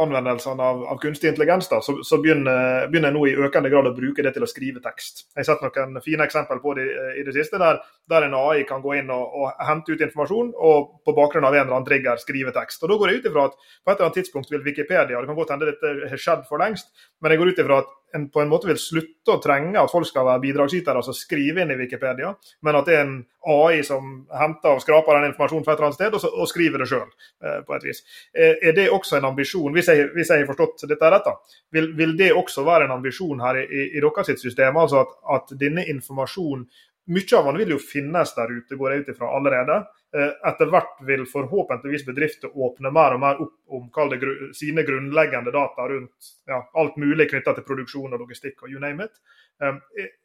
anvendelsene 0.00 0.64
av, 0.64 0.82
av, 0.88 0.98
kunstig 1.02 1.28
intelligens, 1.30 1.68
da, 1.68 1.80
så, 1.84 1.96
så 2.06 2.18
begynner, 2.22 2.86
begynner, 2.88 3.10
jeg 3.10 3.16
nå 3.16 3.24
i 3.28 3.34
økende 3.48 3.70
grad 3.72 3.88
å 3.90 3.94
bruke 3.96 4.24
det 4.24 4.32
til 4.36 4.46
å 4.46 4.48
skrive 4.48 4.80
tekst. 4.84 5.26
Jeg 5.34 5.42
har 5.42 5.48
sett 5.50 5.64
noen 5.64 6.00
fine 6.04 6.24
eksempel 6.24 6.62
på 6.62 6.76
det 6.78 6.86
i 7.20 7.24
det 7.26 7.34
siste, 7.36 7.60
der, 7.60 7.82
der 8.10 8.28
en 8.28 8.36
AI 8.38 8.64
kan 8.68 8.84
gå 8.84 8.96
inn 9.00 9.12
og, 9.12 9.34
og, 9.40 9.50
hente 9.68 9.92
ut 9.92 10.06
informasjon 10.06 10.54
og 10.54 10.94
på 11.04 11.16
bakgrunn 11.16 11.48
av 11.48 11.56
en 11.56 11.66
eller 11.66 11.76
annen 11.76 11.88
trigger 11.88 12.22
skrive 12.22 12.54
tekst. 12.56 12.82
Og 12.82 12.92
Da 12.92 13.00
går 13.00 13.12
jeg 13.12 13.20
ut 13.20 13.28
ifra 13.32 13.48
at 13.50 13.58
på 13.58 13.92
et 13.92 13.94
eller 13.94 14.08
annet 14.08 14.20
tidspunkt 14.22 14.54
vil 14.54 14.64
Wikipedia, 14.64 15.20
det 15.20 15.28
kan 15.28 15.40
godt 15.40 15.54
hende 15.56 15.68
dette 15.72 15.94
har 16.14 16.24
skjedd 16.24 16.48
for 16.48 16.62
lengst, 16.62 16.94
men 17.20 17.34
jeg 17.34 17.42
går 17.42 17.52
ut 17.52 17.62
ifra 17.64 17.82
at 17.84 17.92
en 18.14 18.28
på 18.30 18.40
en 18.40 18.50
måte 18.50 18.68
vil 18.68 18.78
slutte 18.80 19.34
å 19.34 19.40
trenge 19.42 19.80
at 19.80 19.90
folk 19.90 20.06
skal 20.08 20.26
være 20.28 20.42
bidragsytere, 20.44 21.00
altså 21.00 21.14
skrive 21.16 21.64
inn 21.64 21.72
i 21.74 21.78
Wikipedia, 21.78 22.30
men 22.62 22.78
at 22.78 22.88
det 22.88 22.96
er 22.96 23.02
en 23.04 23.16
AI 23.50 23.82
som 23.86 24.12
henter 24.32 24.76
og 24.76 24.82
skraper 24.84 25.18
den 25.18 25.32
informasjonen 25.32 25.66
fra 25.66 25.74
et 25.74 25.80
eller 25.80 25.90
annet 25.90 25.98
sted, 25.98 26.14
og, 26.14 26.22
så, 26.22 26.30
og 26.30 26.50
skriver 26.50 26.84
det 26.84 26.88
sjøl, 26.92 27.10
eh, 27.44 27.60
på 27.66 27.76
et 27.76 27.86
vis. 27.88 28.02
Eh, 28.32 28.56
er 28.70 28.76
det 28.76 28.88
også 28.94 29.18
en 29.18 29.28
ambisjon, 29.32 29.74
hvis 29.74 29.90
jeg, 29.90 30.08
hvis 30.14 30.32
jeg 30.32 30.44
har 30.44 30.50
forstått 30.50 30.86
dette 30.90 31.12
rett, 31.16 31.30
vil, 31.74 31.90
vil, 31.98 32.16
det 32.18 32.32
også 32.32 32.64
være 32.66 32.88
en 32.88 32.96
ambisjon 32.98 33.42
her 33.44 33.60
i, 33.64 33.66
i, 33.66 33.86
i 33.98 34.04
deres 34.04 34.34
system, 34.40 34.78
altså 34.80 35.02
at, 35.04 35.14
at 35.36 35.56
denne 35.60 35.86
informasjonen 35.90 36.68
mye 37.06 37.36
av 37.38 37.44
den 37.44 37.58
vil 37.60 37.74
jo 37.74 37.78
finnes 37.82 38.32
der 38.36 38.52
ute, 38.52 38.76
går 38.76 38.92
jeg 38.92 39.04
ut 39.04 39.08
ifra 39.12 39.30
allerede. 39.36 39.76
Eh, 40.16 40.30
etter 40.48 40.70
hvert 40.72 41.00
vil 41.04 41.26
forhåpentligvis 41.28 42.06
bedrifter 42.06 42.52
åpne 42.54 42.92
mer 42.94 43.16
og 43.16 43.20
mer 43.20 43.42
opp 43.44 43.76
om 43.76 44.10
det, 44.10 44.20
sine 44.56 44.84
grunnleggende 44.86 45.52
data 45.52 45.88
rundt 45.90 46.30
ja, 46.46 46.62
alt 46.80 46.96
mulig 46.96 47.26
knytta 47.30 47.56
til 47.56 47.66
produksjon 47.66 48.14
og 48.14 48.22
logistikk 48.22 48.62
og 48.62 48.72
you 48.72 48.80
name 48.80 49.04
it. 49.04 49.20
Eh, 49.60 49.74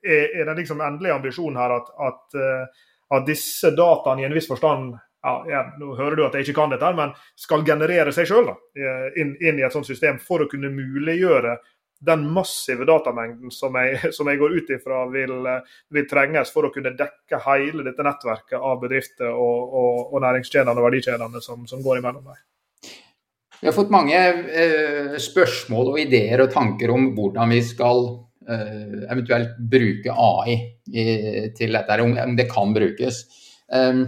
er, 0.05 0.23
er 0.39 0.45
den 0.45 0.61
liksom 0.61 0.81
endelige 0.85 1.17
ambisjonen 1.17 1.59
her 1.59 1.75
at, 1.79 1.91
at, 2.07 2.39
eh, 2.39 2.85
at, 3.17 3.27
disse 3.27 3.73
dataene 3.75 4.23
i 4.23 4.29
en 4.29 4.37
viss 4.37 4.47
forstand 4.51 4.93
ja, 4.95 5.33
ja, 5.51 5.65
nå 5.81 5.97
hører 5.97 6.15
du 6.15 6.23
at 6.27 6.37
jeg 6.37 6.47
ikke 6.47 6.61
kan 6.61 6.71
dette, 6.71 6.93
men 6.95 7.11
skal 7.35 7.65
generere 7.67 8.13
seg 8.15 8.29
sjøl 8.29 8.53
inn, 9.19 9.33
inn, 9.35 9.57
i 9.59 9.65
et 9.67 9.73
sånt 9.73 9.89
system 9.89 10.15
for 10.23 10.45
å 10.45 10.47
kunne 10.47 10.71
muliggjøre 10.71 11.57
den 11.99 12.23
massive 12.33 12.85
datamengden 12.87 13.51
som 13.51 13.75
jeg, 13.75 13.99
som 14.15 14.29
jeg 14.31 14.39
går 14.39 14.55
ut 14.57 14.71
ifra 14.75 15.03
vil, 15.11 15.35
vil, 15.93 16.07
trenges 16.09 16.53
for 16.53 16.67
å 16.67 16.73
kunne 16.73 16.95
dekke 16.97 17.41
hele 17.45 17.85
dette 17.87 18.05
nettverket 18.05 18.59
av 18.59 18.79
bedrifter 18.83 19.33
og, 19.33 19.73
og, 19.81 20.13
og 20.13 20.23
næringskjedene 20.25 20.77
og 20.77 20.87
verdikjedene 20.87 21.43
som, 21.43 21.67
som, 21.69 21.83
går 21.83 22.01
imellom 22.01 22.31
der. 22.31 22.39
Vi 23.59 23.67
har 23.67 23.75
fått 23.75 23.91
mange 23.91 24.15
eh, 24.15 25.19
spørsmål 25.19 25.93
og 25.93 25.99
ideer 25.99 26.45
og 26.45 26.53
tanker 26.53 26.93
om 26.95 27.09
hvordan 27.17 27.51
vi 27.51 27.59
skal 27.67 28.05
eh, 28.47 29.03
eventuelt 29.09 29.57
bruke 29.59 30.15
AI 30.15 30.55
i, 30.87 31.03
til 31.57 31.75
dette, 31.75 31.99
om, 32.05 32.15
om, 32.23 32.37
det 32.39 32.47
kan 32.51 32.71
brukes. 32.75 33.25
Um, 33.67 34.05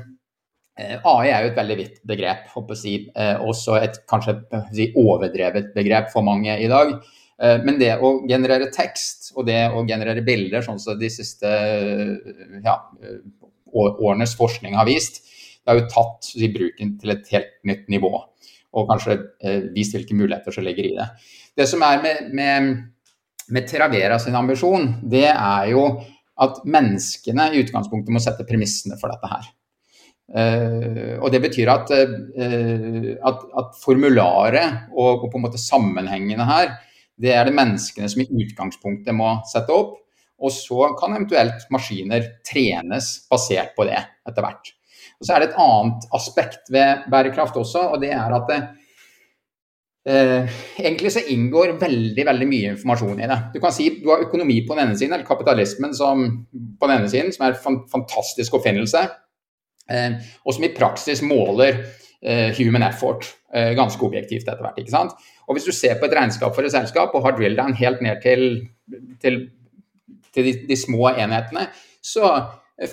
AI 0.80 1.30
er 1.30 1.44
jo 1.44 1.50
et 1.52 1.58
veldig 1.60 1.78
vidt 1.78 1.98
begrep, 2.08 2.46
håper 2.54 2.80
jeg. 2.80 3.10
Eh, 3.12 3.44
også 3.44 3.76
et 3.82 4.00
kanskje 4.10 4.38
si, 4.72 4.88
overdrevet 4.98 5.74
begrep 5.76 6.08
for 6.14 6.26
mange 6.26 6.56
i 6.56 6.70
dag. 6.72 6.96
Eh, 7.42 7.58
men 7.66 7.80
det 7.82 7.96
å 7.98 8.14
generere 8.30 8.70
tekst 8.74 9.32
og 9.36 9.48
det 9.50 9.64
å 9.74 9.84
generere 9.88 10.24
bilder, 10.26 10.64
sånn 10.66 10.80
som 10.82 11.00
de 11.00 11.10
siste 11.12 11.52
ja, 12.62 12.78
årenes 13.72 14.36
forskning 14.38 14.78
har 14.78 14.90
vist, 14.90 15.24
det 15.62 15.72
har 15.72 15.80
jo 15.82 15.90
tatt 15.92 16.32
i 16.38 16.50
bruken 16.54 16.96
til 17.02 17.14
et 17.14 17.34
helt 17.34 17.54
nytt 17.70 17.90
nivå. 17.94 18.14
Og 18.78 18.88
kanskje 18.90 19.18
eh, 19.44 19.70
vist 19.76 19.98
hvilke 19.98 20.18
muligheter 20.18 20.54
som 20.56 20.66
ligger 20.66 20.88
i 20.88 20.96
det. 20.98 21.08
Det 21.58 21.68
som 21.70 21.84
er 21.86 22.02
med, 22.04 22.30
med, 22.38 22.70
med 23.52 23.70
Travera 23.70 24.20
sin 24.22 24.38
ambisjon, 24.38 24.94
det 25.12 25.28
er 25.32 25.72
jo 25.74 25.86
at 26.42 26.62
menneskene 26.66 27.52
i 27.52 27.62
utgangspunktet 27.62 28.14
må 28.14 28.22
sette 28.24 28.48
premissene 28.48 28.98
for 29.02 29.14
dette 29.14 29.30
her. 29.30 29.50
Uh, 30.32 31.18
og 31.20 31.28
Det 31.34 31.42
betyr 31.44 31.68
at, 31.74 31.90
uh, 31.92 33.08
at, 33.28 33.42
at 33.60 33.74
formularet 33.82 34.86
og, 34.94 35.26
og, 35.26 35.26
på 35.28 35.36
en 35.36 35.44
måte 35.44 35.60
sammenhengene 35.60 36.46
her 36.48 36.72
det 37.22 37.34
er 37.36 37.48
det 37.48 37.56
menneskene 37.56 38.10
som 38.10 38.24
i 38.24 38.46
utgangspunktet 38.46 39.16
må 39.16 39.36
sette 39.50 39.74
opp. 39.76 39.98
Og 40.42 40.54
så 40.54 40.90
kan 40.98 41.14
eventuelt 41.14 41.68
maskiner 41.74 42.26
trenes 42.48 43.14
basert 43.30 43.76
på 43.78 43.86
det 43.86 44.00
etter 44.28 44.42
hvert. 44.42 44.72
Og 45.22 45.28
Så 45.28 45.34
er 45.36 45.44
det 45.44 45.52
et 45.52 45.60
annet 45.62 46.08
aspekt 46.18 46.72
ved 46.74 47.04
bærekraft 47.14 47.58
også, 47.62 47.92
og 47.94 48.02
det 48.02 48.10
er 48.18 48.34
at 48.34 48.48
det, 48.50 48.60
eh, 50.10 50.50
egentlig 50.82 51.12
så 51.14 51.22
inngår 51.30 51.76
veldig 51.82 52.26
veldig 52.26 52.48
mye 52.50 52.72
informasjon 52.74 53.22
i 53.22 53.30
det. 53.30 53.40
Du 53.54 53.60
kan 53.62 53.76
si 53.76 53.90
du 54.02 54.10
har 54.10 54.26
økonomi 54.26 54.64
på 54.66 54.74
den 54.74 54.88
ene 54.88 54.98
siden, 54.98 55.14
eller 55.14 55.28
kapitalismen 55.28 55.94
som, 55.94 56.26
på 56.50 56.90
den 56.90 56.98
ene 56.98 57.10
siden, 57.10 57.30
som 57.36 57.46
er 57.46 57.54
en 57.54 57.84
fantastisk 57.92 58.58
oppfinnelse, 58.58 59.06
eh, 59.90 60.18
og 60.42 60.58
som 60.58 60.66
i 60.66 60.74
praksis 60.74 61.22
måler 61.22 61.84
human 62.22 62.84
effort 62.86 63.26
eh, 63.54 63.74
ganske 63.78 64.06
objektivt 64.06 64.48
etter 64.48 64.62
hvert. 64.62 64.80
ikke 64.80 64.94
sant? 64.94 65.16
Og 65.48 65.56
Hvis 65.56 65.68
du 65.68 65.74
ser 65.76 65.98
på 66.00 66.08
et 66.08 66.16
regnskap 66.16 66.56
for 66.56 66.66
et 66.66 66.74
selskap 66.74 67.16
og 67.16 67.26
har 67.26 67.38
drill 67.38 67.58
down 67.58 67.74
helt 67.78 68.02
ned 68.02 68.22
til, 68.24 68.68
til, 69.22 69.40
til 70.34 70.50
de, 70.50 70.56
de, 70.70 70.78
små 70.78 71.10
enhetene, 71.12 71.68
så 72.02 72.34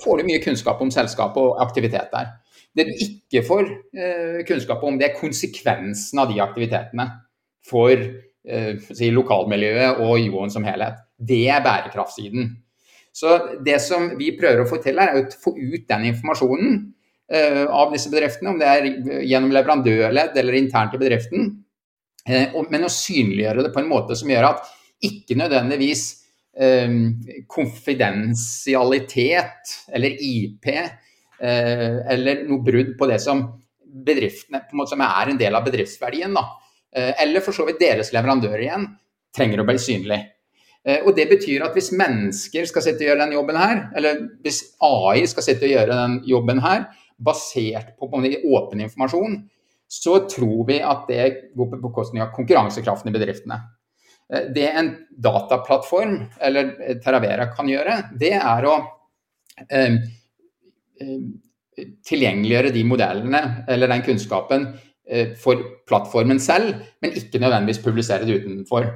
får 0.03 0.19
du 0.19 0.29
mye 0.29 0.43
kunnskap 0.45 0.81
om 0.85 0.93
selskapet 0.93 1.43
og 1.43 1.63
aktivitet 1.65 2.13
der. 2.13 2.33
Det 2.77 2.87
du 2.89 3.05
ikke 3.05 3.45
får 3.47 3.69
eh, 3.97 4.41
kunnskap 4.49 4.83
om, 4.85 4.99
det 4.99 5.11
er 5.11 5.21
konsekvensen 5.21 6.21
av 6.21 6.33
de 6.33 6.41
aktivitetene 6.45 7.09
for 7.69 7.95
eh, 7.95 8.75
si, 8.89 9.11
lokalmiljøet 9.15 10.03
og 10.05 10.19
joen 10.23 10.53
som 10.53 10.67
helhet. 10.67 11.01
Det 11.19 11.45
er 11.51 11.65
bærekraftsiden. 11.65 12.53
Så 13.13 13.35
det 13.65 13.81
som 13.83 14.13
vi 14.19 14.31
prøver 14.39 14.63
å 14.63 14.69
få 14.69 14.79
til 14.83 15.01
her, 15.01 15.15
er 15.15 15.27
å 15.27 15.41
få 15.43 15.57
ut 15.57 15.89
den 15.89 16.11
informasjonen 16.13 16.77
av 17.29 17.91
disse 17.93 18.09
bedriftene, 18.09 18.55
om 18.55 18.61
det 18.61 18.69
er 18.69 18.87
gjennom 19.29 19.51
leverandørledd 19.53 20.37
eller 20.41 20.55
internt 20.57 20.95
i 20.97 21.01
bedriften. 21.01 21.51
Uh, 22.29 22.57
men 22.73 22.87
å 22.87 22.91
synliggjøre 22.93 23.63
det 23.67 23.73
på 23.75 23.83
en 23.83 23.91
måte 23.91 24.17
som 24.17 24.31
gjør 24.33 24.47
at 24.55 24.61
ikke 25.05 25.37
nødvendigvis 25.39 26.03
konfidensialitet 27.47 29.75
eller 29.95 30.11
IP 30.11 30.67
eller 31.39 32.41
noe 32.49 32.65
brudd 32.67 32.99
på 32.99 33.07
det 33.07 33.21
som 33.23 33.45
bedriftene 33.87 34.65
på 34.65 34.75
en 34.75 34.81
måte 34.81 34.95
som 34.97 35.05
er 35.07 35.31
en 35.31 35.39
del 35.39 35.55
av 35.55 35.63
bedriftsverdien, 35.69 36.35
da, 36.35 36.43
eller 37.23 37.45
for 37.47 37.55
så 37.55 37.63
vidt 37.69 37.79
deres 37.85 38.11
leverandører 38.17 38.63
igjen, 38.65 38.89
trenger 39.39 39.63
å 39.63 39.69
bli 39.69 39.79
synlig. 39.79 40.19
Eh, 40.89 41.05
og 41.05 41.15
Det 41.17 41.27
betyr 41.31 41.65
at 41.67 41.77
hvis 41.77 41.93
mennesker 41.97 42.69
skal 42.71 42.85
sitte 42.85 43.05
og 43.05 43.11
gjøre 43.11 43.27
den 43.27 43.37
jobben 43.37 43.61
her, 43.61 43.83
eller 43.99 44.25
hvis 44.45 44.63
AI 44.85 45.27
skal 45.29 45.47
sitte 45.47 45.67
og 45.67 45.75
gjøre 45.75 45.99
den 45.99 46.17
jobben 46.29 46.63
her, 46.65 46.89
basert 47.19 47.97
på, 47.99 48.09
åpen 48.09 48.81
informasjon, 48.81 49.41
så 49.89 50.19
tror 50.29 50.67
vi 50.69 50.79
at 50.85 51.09
det 51.09 51.25
går 51.57 51.71
på 51.73 51.81
bekostning 51.83 52.23
av 52.23 52.33
konkurransekraften 52.37 53.11
i 53.11 53.17
bedriftene. 53.17 53.59
Eh, 54.33 54.51
det 54.55 54.69
en 54.69 54.93
dataplattform 55.11 56.19
eller 56.41 56.75
Terravera, 57.03 57.49
kan 57.57 57.71
gjøre, 57.71 58.03
det 58.21 58.35
er 58.37 58.69
å 58.69 58.77
eh, 59.65 59.97
eh, 61.01 61.17
tilgjengeliggjøre 62.09 62.75
de 62.75 62.85
modellene 62.87 63.43
eller 63.71 63.91
den 63.91 64.05
kunnskapen 64.07 64.69
eh, 65.09 65.35
for 65.41 65.65
plattformen 65.89 66.41
selv, 66.43 66.85
men 67.03 67.17
ikke 67.17 67.41
nødvendigvis 67.43 67.83
publisere 67.85 68.29
det 68.29 68.43
utenfor. 68.43 68.91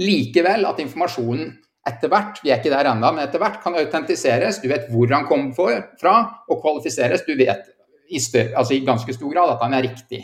Likevel 0.00 0.66
at 0.66 0.80
informasjonen 0.82 1.52
etter 1.84 2.08
hvert, 2.08 2.40
vi 2.40 2.50
er 2.52 2.62
ikke 2.62 2.72
der 2.72 2.88
ennå, 2.88 3.10
men 3.12 3.26
etter 3.26 3.42
hvert 3.42 3.60
kan 3.62 3.76
autentiseres. 3.76 4.62
Du 4.62 4.70
vet 4.70 4.88
hvor 4.92 5.10
han 5.12 5.26
kom 5.28 5.50
fra, 5.56 6.14
og 6.48 6.62
kvalifiseres. 6.62 7.26
Du 7.26 7.34
vet 7.36 7.68
i, 8.08 8.20
større, 8.20 8.54
altså 8.56 8.76
i 8.76 8.84
ganske 8.86 9.16
stor 9.16 9.32
grad 9.32 9.52
at 9.52 9.64
han 9.64 9.76
er 9.76 9.84
riktig. 9.88 10.22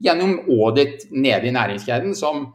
Gjennom 0.00 0.38
audit 0.48 1.08
nede 1.10 1.50
i 1.50 1.54
næringskjeden, 1.54 2.14
som, 2.16 2.46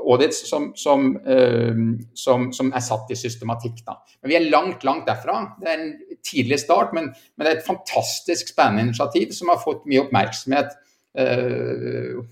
audits 0.00 0.40
som, 0.48 0.70
som, 0.76 1.12
uh, 1.26 1.84
som, 2.18 2.48
som, 2.56 2.72
er 2.72 2.84
satt 2.84 3.12
i 3.12 3.18
systematikk. 3.18 3.84
Da. 3.86 3.98
Men 4.22 4.32
vi 4.32 4.38
er 4.40 4.48
langt, 4.48 4.84
langt 4.88 5.06
derfra. 5.08 5.42
Det 5.60 5.70
er 5.70 5.84
en 5.84 5.94
tidlig 6.24 6.62
start, 6.64 6.96
men, 6.96 7.12
men 7.36 7.44
det 7.44 7.52
er 7.52 7.60
et 7.60 7.68
fantastisk 7.68 8.54
spennende 8.54 8.88
initiativ 8.88 9.36
som 9.36 9.52
har 9.52 9.60
fått 9.62 9.84
mye 9.90 10.06
oppmerksomhet 10.06 10.72
uh, 11.20 12.22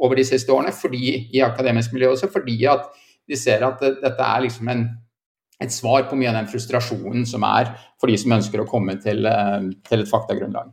over 0.00 0.18
de 0.18 0.26
siste 0.26 0.52
årene 0.52 0.72
fordi, 0.74 1.28
i 1.32 1.44
akademisk 1.44 1.92
miljø 1.94 2.14
også, 2.16 2.32
fordi 2.32 2.56
at 2.72 2.88
de 3.28 3.38
ser 3.38 3.64
at 3.64 3.80
dette 3.80 4.28
er 4.28 4.44
liksom 4.44 4.70
en, 4.72 4.86
et 5.62 5.72
svar 5.72 6.08
på 6.10 6.18
mye 6.18 6.30
av 6.32 6.40
den 6.42 6.48
frustrasjonen 6.50 7.26
som 7.28 7.44
er 7.48 7.72
for 8.00 8.12
de 8.12 8.16
som 8.20 8.36
ønsker 8.36 8.62
å 8.62 8.68
komme 8.68 8.98
til, 9.02 9.24
eh, 9.28 9.68
til 9.88 10.04
et 10.04 10.10
faktagrunnlag. 10.10 10.72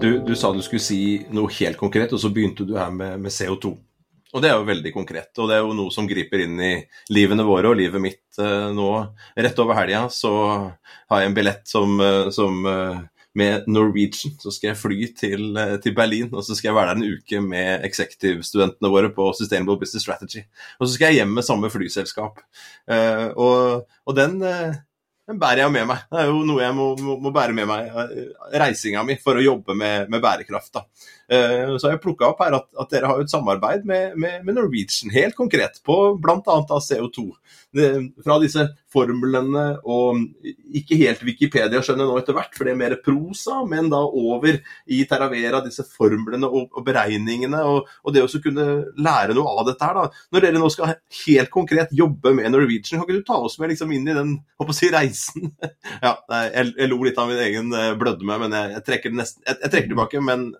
Du, 0.00 0.10
du, 0.20 0.34
sa 0.36 0.50
du 0.52 0.60
skulle 0.60 0.84
si 0.84 1.24
noe 1.32 1.52
helt 1.60 1.78
konkret, 1.80 2.12
og 2.12 2.20
så 2.20 2.28
begynte 2.32 2.66
du 2.68 2.74
her 2.76 2.90
med, 2.92 3.22
med, 3.24 3.32
CO2. 3.32 3.70
Og 4.34 4.42
det 4.42 4.50
er 4.50 4.58
jo 4.58 4.66
veldig 4.66 4.90
konkret, 4.92 5.30
og 5.38 5.48
det 5.48 5.56
er 5.56 5.62
jo 5.62 5.76
noe 5.78 5.92
som 5.94 6.08
griper 6.10 6.42
inn 6.44 6.58
i 6.60 6.72
livene 7.14 7.46
våre 7.46 7.70
og 7.70 7.78
livet 7.78 8.02
mitt 8.02 8.40
uh, 8.42 8.68
nå. 8.74 8.88
Rett 9.38 9.60
over 9.62 9.78
helga 9.78 10.02
så 10.12 10.32
har 10.42 11.22
jeg 11.22 11.30
en 11.30 11.36
billett 11.38 11.62
som, 11.70 11.94
uh, 12.02 12.28
som 12.34 12.66
med 13.34 13.66
Norwegian. 13.70 14.36
Så 14.40 14.52
skal 14.54 14.70
jeg 14.70 14.80
fly 14.80 14.98
til, 15.18 15.56
eh, 15.58 15.76
til, 15.82 15.94
Berlin, 15.96 16.30
og 16.32 16.44
så 16.46 16.54
skal 16.54 16.70
jeg 16.70 16.78
være 16.78 16.94
der 16.94 17.02
en 17.02 17.18
uke 17.18 17.42
med 17.42 17.84
executive-studentene 17.88 18.90
våre 18.90 19.10
på 19.14 19.32
Sustainable 19.34 19.78
Business 19.80 20.06
Strategy. 20.06 20.44
Og 20.78 20.88
så 20.88 20.94
skal 20.94 21.10
jeg 21.10 21.22
hjem 21.22 21.34
med 21.34 21.46
samme 21.46 21.70
flyselskap. 21.70 22.42
Uh, 22.90 23.28
og, 23.40 23.86
og 24.06 24.16
den, 24.16 24.36
uh, 24.42 24.74
den, 25.28 25.38
bærer 25.40 25.64
jeg 25.64 25.72
med 25.72 25.88
meg. 25.88 26.04
Det 26.12 26.20
er 26.20 26.30
jo 26.30 26.44
noe 26.46 26.62
jeg 26.62 26.76
må, 26.76 26.88
må, 27.00 27.16
må 27.24 27.32
bære 27.34 27.56
med 27.56 27.66
meg. 27.70 27.90
Reisinga 28.54 29.02
mi 29.06 29.16
for 29.22 29.40
å 29.40 29.44
jobbe 29.44 29.76
med, 29.78 30.10
med 30.12 30.22
bærekraft. 30.22 30.74
Da. 30.74 30.84
så 31.24 31.86
har 31.86 31.94
jeg 31.94 32.02
plukka 32.04 32.28
opp 32.28 32.42
her 32.44 32.58
at, 32.60 32.68
at, 32.76 32.90
dere 32.92 33.08
har 33.08 33.22
et 33.22 33.32
samarbeid 33.32 33.86
med, 33.88 34.18
med, 34.20 34.42
med 34.44 34.58
Norwegian, 34.58 35.12
helt 35.14 35.34
konkret, 35.38 35.80
på 35.86 35.96
bl.a. 36.20 36.58
CO2 36.68 37.30
fra 38.22 38.36
disse 38.42 38.68
formlene 38.94 39.64
og 39.90 40.20
ikke 40.78 40.98
helt 41.00 41.24
Wikipedia 41.26 41.82
skjønner 41.84 42.08
nå 42.08 42.18
etter 42.20 42.36
hvert, 42.36 42.54
for 42.54 42.66
det 42.66 42.74
er 42.74 42.80
mer 42.80 42.96
prosa, 43.04 43.60
men 43.68 43.90
da 43.92 44.00
over 44.04 44.60
i 44.86 45.00
Terravera, 45.10 45.62
disse 45.64 45.86
formlene 45.88 46.48
og, 46.48 46.70
og 46.72 46.86
beregningene, 46.86 47.60
og, 47.66 47.90
og, 48.04 48.14
det 48.14 48.24
å 48.24 48.42
kunne 48.44 48.68
lære 48.94 49.36
noe 49.36 49.54
av 49.54 49.68
dette 49.68 49.88
her. 49.88 49.98
da. 49.98 50.24
Når 50.34 50.46
dere 50.46 50.62
nå 50.62 50.70
skal 50.72 50.94
helt 51.24 51.52
konkret 51.54 51.94
jobbe 51.94 52.34
med 52.38 52.52
Norwegian, 52.54 53.00
kan 53.00 53.08
ikke 53.08 53.20
du 53.20 53.26
ta 53.26 53.40
oss 53.42 53.58
med 53.60 53.74
liksom 53.74 53.92
inn 53.96 54.08
i 54.08 54.16
den 54.16 54.36
å 54.62 54.68
si, 54.76 54.90
reisen? 54.94 55.50
ja, 56.06 56.14
jeg, 56.14 56.72
jeg, 56.72 56.90
lo 56.90 57.02
litt 57.04 57.20
av 57.20 57.30
min 57.30 57.42
egen 57.44 57.74
eh, 57.76 57.92
blødme, 57.98 58.38
men 58.46 58.56
jeg, 58.56 58.76
jeg 58.78 58.88
trekker, 58.88 59.18
nesten, 59.20 59.44
jeg, 59.48 59.60
trekker 59.68 59.92
tilbake. 59.92 60.22
Men 60.24 60.50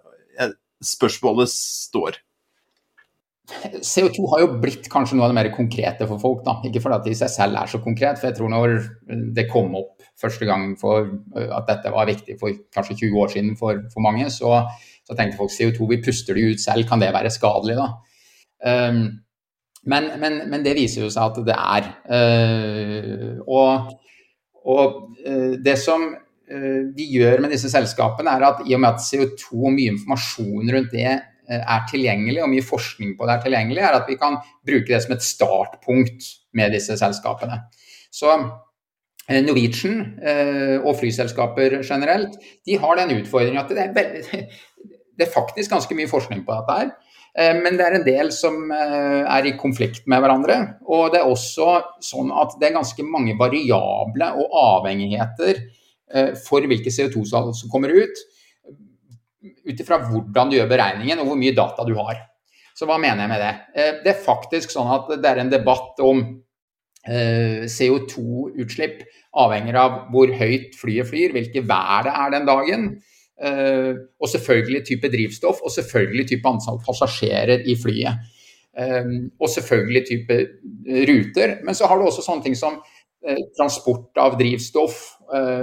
spørsmålet 0.85 1.51
står. 1.51 2.21
CO2 3.45 4.25
har 4.33 4.41
jo 4.41 4.53
blitt 4.63 4.87
kanskje 4.93 5.19
noe 5.19 5.27
av 5.27 5.33
det 5.33 5.37
mer 5.37 5.51
konkrete 5.53 6.07
for 6.09 6.21
folk. 6.21 6.45
da, 6.47 6.57
Ikke 6.65 6.81
fordi 6.81 7.05
det 7.05 7.13
i 7.13 7.19
seg 7.19 7.33
selv 7.33 7.61
er 7.61 7.69
så 7.69 7.81
konkret, 7.85 8.17
for 8.19 8.31
jeg 8.31 8.39
tror 8.39 8.49
når 8.53 8.77
det 9.37 9.51
kom 9.51 9.75
opp 9.77 10.07
første 10.21 10.49
gang 10.49 10.73
for 10.81 11.05
øh, 11.05 11.51
at 11.53 11.69
dette 11.69 11.93
var 11.93 12.09
viktig 12.09 12.39
for 12.41 12.55
kanskje 12.73 12.97
20 13.03 13.21
år 13.21 13.35
siden 13.35 13.59
for, 13.59 13.83
for 13.93 14.05
mange, 14.05 14.31
så, 14.31 14.63
så, 15.05 15.17
tenkte 15.17 15.37
folk 15.37 15.53
CO2 15.53 15.91
vi 15.91 16.01
puster 16.05 16.39
det 16.39 16.55
ut 16.55 16.63
selv, 16.63 16.89
kan 16.89 17.03
det 17.03 17.13
være 17.13 17.33
skadelig? 17.35 17.77
da? 17.77 17.91
Um, 18.65 19.05
men, 19.85 20.09
men, 20.17 20.41
men, 20.49 20.65
det 20.65 20.77
viser 20.79 21.05
jo 21.05 21.11
seg 21.13 21.35
at 21.35 21.43
det 21.45 21.59
er. 21.59 21.91
Uh, 22.09 23.43
og, 23.45 23.91
og 24.65 24.97
uh, 25.27 25.59
det 25.61 25.77
som 25.83 26.07
uh, 26.09 26.83
vi 26.97 27.11
gjør 27.19 27.45
med 27.45 27.53
disse 27.53 27.69
selskapene, 27.69 28.39
er 28.39 28.49
at 28.49 28.65
i 28.65 28.73
og 28.73 28.81
med 28.81 28.95
at 28.95 29.05
CO2 29.05 29.53
og 29.59 29.75
mye 29.75 29.93
informasjon 29.99 30.73
rundt 30.79 30.97
det 30.97 31.13
Eh, 31.13 31.34
er 31.49 31.87
tilgjengelig, 31.91 32.43
og 32.43 32.51
mye 32.53 32.65
forskning 32.65 33.15
på 33.19 33.29
det 33.29 33.37
er 33.37 33.45
tilgjengelig, 33.45 33.83
er 33.85 33.99
at 33.99 34.09
vi 34.09 34.19
kan 34.21 34.39
bruke 34.67 34.89
det 34.89 35.01
som 35.05 35.15
et 35.17 35.25
startpunkt 35.25 36.29
med 36.57 36.75
disse 36.75 36.97
selskapene. 37.01 37.61
Så 38.15 38.31
eh, 38.33 39.41
Norwegian 39.45 40.03
eh, 40.25 40.77
og 40.81 40.99
flyselskaper 41.01 41.81
generelt, 41.83 42.39
de 42.67 42.79
har 42.81 43.01
den 43.01 43.17
utfordringen 43.19 43.63
at 43.63 43.73
det 43.73 43.83
er, 43.87 43.95
veldig, 43.97 44.45
det 45.19 45.27
er 45.27 45.35
faktisk 45.35 45.75
ganske 45.75 45.99
mye 45.99 46.11
forskning 46.11 46.45
på 46.47 46.61
dette 46.61 46.79
her. 46.83 46.95
Men 47.35 47.75
det 47.75 47.83
er 47.83 47.95
en 47.97 48.05
del 48.07 48.29
som 48.31 48.69
er 48.71 49.49
i 49.49 49.57
konflikt 49.59 50.05
med 50.07 50.21
hverandre. 50.23 50.55
Og 50.87 51.09
det 51.11 51.19
er 51.19 51.27
også 51.27 51.81
sånn 51.99 52.29
at 52.31 52.53
det 52.61 52.69
er 52.69 52.77
ganske 52.77 53.03
mange 53.03 53.35
variable 53.35 54.29
og 54.39 54.55
avhengigheter 54.61 55.59
for 56.45 56.63
hvilke 56.71 56.93
CO2-salg 56.95 57.51
som 57.59 57.73
kommer 57.73 57.91
ut 57.91 58.23
ut 59.45 59.81
ifra 59.81 60.01
hvordan 60.07 60.51
du 60.51 60.59
gjør 60.59 60.71
beregningen 60.71 61.21
og 61.21 61.31
hvor 61.31 61.41
mye 61.41 61.57
data 61.57 61.85
du 61.87 61.95
har. 61.99 62.23
Så 62.75 62.89
hva 62.91 62.99
mener 62.99 63.23
jeg 63.23 63.31
med 63.31 63.43
det? 63.43 63.53
Eh, 63.79 63.93
det 64.03 64.13
er 64.15 64.25
faktisk 64.25 64.73
sånn 64.75 64.91
at 64.97 65.13
det 65.23 65.31
er 65.31 65.43
en 65.43 65.53
debatt 65.53 66.01
om 66.03 66.23
eh, 67.07 67.67
CO2-utslipp 67.71 69.05
avhenger 69.45 69.79
av 69.79 69.99
hvor 70.15 70.33
høyt 70.35 70.75
flyet 70.79 71.11
flyr, 71.11 71.35
hvilket 71.37 71.69
vær 71.71 72.09
det 72.09 72.15
er 72.25 72.33
den 72.35 72.49
dagen. 72.51 72.89
Eh, 73.35 73.93
og 74.19 74.31
selvfølgelig 74.31 74.83
type 74.91 75.11
drivstoff, 75.13 75.63
og 75.63 75.75
selvfølgelig 75.75 76.27
type 76.33 76.51
antall 76.51 76.81
passasjerer 76.85 77.67
i 77.67 77.79
flyet. 77.79 78.31
Og 78.75 79.47
selvfølgelig 79.47 80.01
type 80.09 80.37
ruter. 81.07 81.53
Men 81.63 81.77
så 81.79 81.87
har 81.87 82.01
du 82.01 82.09
også 82.09 82.25
sånne 82.25 82.43
ting 82.43 82.57
som 82.59 82.81
transport 83.55 84.19
av 84.19 84.35
drivstoff, 84.35 84.97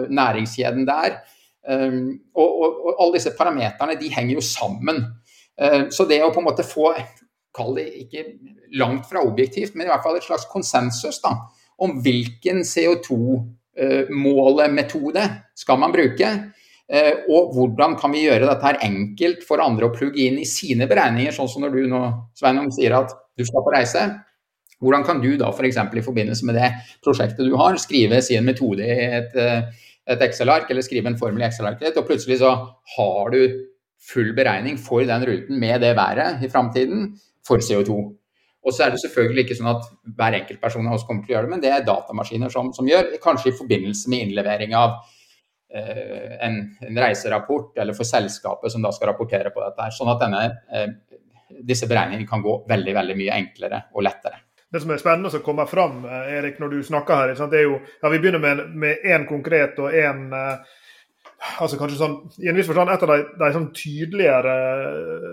næringskjeden 0.07 0.85
der. 0.88 1.17
Um, 1.62 2.18
og, 2.34 2.50
og, 2.50 2.77
og, 2.82 2.96
alle 2.96 3.20
disse 3.20 3.36
parameterne 3.38 3.94
de 4.00 4.08
henger 4.10 4.39
jo 4.39 4.44
sammen. 4.46 5.03
Uh, 5.62 5.84
så 5.94 6.08
det 6.10 6.24
å 6.25 6.32
på 6.34 6.41
en 6.41 6.50
måte 6.50 6.65
få, 6.65 6.89
kall 7.56 7.72
det 7.77 7.88
ikke 8.06 8.22
langt 8.80 9.06
fra 9.10 9.20
objektivt, 9.27 9.75
men 9.75 9.88
i 9.88 9.89
hvert 9.91 10.03
fall 10.06 10.18
et 10.18 10.25
slags 10.25 10.46
konsensus 10.50 11.22
da, 11.24 11.32
om 11.82 12.01
hvilken 12.01 12.58
CO2-målemetode 12.65 15.24
uh, 15.27 15.34
skal 15.58 15.77
man 15.82 15.91
bruke, 15.94 16.27
uh, 16.32 17.15
og 17.30 17.53
hvordan 17.58 17.91
kan 18.00 18.12
vi 18.15 18.25
gjøre 18.25 18.50
dette 18.50 18.68
her 18.70 18.77
enkelt 18.88 19.41
for 19.46 19.58
andre 19.62 19.86
å 19.89 19.96
plugge 19.96 20.22
inn 20.25 20.38
i 20.41 20.50
sine 20.50 20.86
beregninger, 20.89 21.32
sånn 21.36 21.51
som 21.51 21.62
når 21.65 21.72
du 21.77 21.82
nå 21.91 22.01
Sveinung, 22.39 22.70
sier 22.74 22.91
at 22.98 23.10
du 23.38 23.44
skal 23.46 23.65
på 23.65 23.75
reise. 23.75 24.01
Hvordan 24.82 25.03
kan 25.06 25.18
du 25.22 25.32
da 25.38 25.48
f.eks. 25.53 25.77
For 25.77 25.98
i 26.00 26.08
forbindelse 26.08 26.44
med 26.50 26.56
det 26.58 26.70
prosjektet 27.06 27.46
du 27.46 27.53
har, 27.60 27.74
skrive 27.77 28.18
sin 28.25 28.46
metode 28.48 28.82
i 28.82 29.13
et 29.20 29.32
et 30.13 30.24
Excel-ark 30.27 30.70
eller 30.72 30.86
skrive 30.86 31.12
en 31.12 31.20
formel 31.20 31.44
i 31.44 31.48
Excel-arket 31.48 32.00
og 32.00 32.08
plutselig 32.08 32.39
så 32.41 32.53
har 32.96 33.34
du 33.34 33.41
full 34.12 34.32
beregning 34.38 34.80
for 34.82 35.06
den 35.06 35.25
ruten 35.27 35.60
med 35.62 35.84
det 35.84 35.94
været 35.98 36.41
i 36.44 36.50
framtiden 36.50 37.12
for 37.48 37.62
CO2. 37.62 38.00
Og 38.62 38.74
så 38.74 38.86
er 38.86 38.94
det 38.94 39.01
selvfølgelig 39.01 39.46
ikke 39.46 39.58
sånn 39.58 39.72
at 39.72 39.88
hver 40.18 40.38
enkelt 40.38 40.62
person 40.62 40.86
av 40.88 40.98
oss 40.98 41.06
kommer 41.08 41.25
til 41.25 41.34
å 41.34 41.36
gjøre 41.38 41.48
det, 41.48 41.53
men 41.56 41.63
det 41.63 41.72
er 41.74 41.86
datamaskiner 41.86 42.53
som, 42.53 42.70
som 42.75 42.89
gjør, 42.89 43.10
kanskje 43.24 43.50
i 43.50 43.58
forbindelse 43.58 44.12
med 44.13 44.27
innlevering 44.27 44.75
av 44.77 45.00
eh, 45.74 46.36
en, 46.46 46.60
en, 46.86 47.00
reiserapport, 47.06 47.74
eller 47.82 47.98
for 47.98 48.06
selskapet 48.06 48.74
som 48.74 48.86
da 48.86 48.94
skal 48.94 49.10
rapportere 49.10 49.53
på 49.53 49.63
dette. 49.65 49.89
Sånn 49.98 50.13
at 50.13 50.22
denne, 50.22 50.44
eh, 50.77 51.58
disse 51.65 51.89
beregningene 51.89 52.30
kan 52.30 52.46
gå 52.46 52.60
veldig, 52.70 52.96
veldig 53.00 53.18
mye 53.18 53.39
enklere 53.41 53.82
og 53.96 54.06
lettere. 54.06 54.44
Det 54.72 54.82
som 54.84 54.92
er 54.94 55.01
spennende 55.01 55.32
som 55.34 55.44
kommer 55.44 55.68
fram, 55.68 56.06
Erik, 56.08 56.60
når 56.60 56.75
du 56.75 56.84
snakker 56.88 57.18
her, 57.18 57.34
det 57.51 57.60
er 57.60 57.66
jo 57.68 57.80
ja, 57.80 58.10
Vi 58.10 58.20
begynner 58.20 58.66
med 58.72 59.04
én 59.04 59.28
konkret 59.28 59.80
og 59.80 59.92
én 59.92 60.30
altså 61.62 61.78
kanskje 61.80 61.98
sånn, 61.98 62.16
i 62.44 62.50
en 62.51 62.58
viss 62.58 62.68
forstand 62.70 62.92
et 62.94 63.04
av 63.06 63.12
de, 63.12 63.24
de 63.40 63.50
sånn 63.56 63.68
tydeligere 63.75 64.54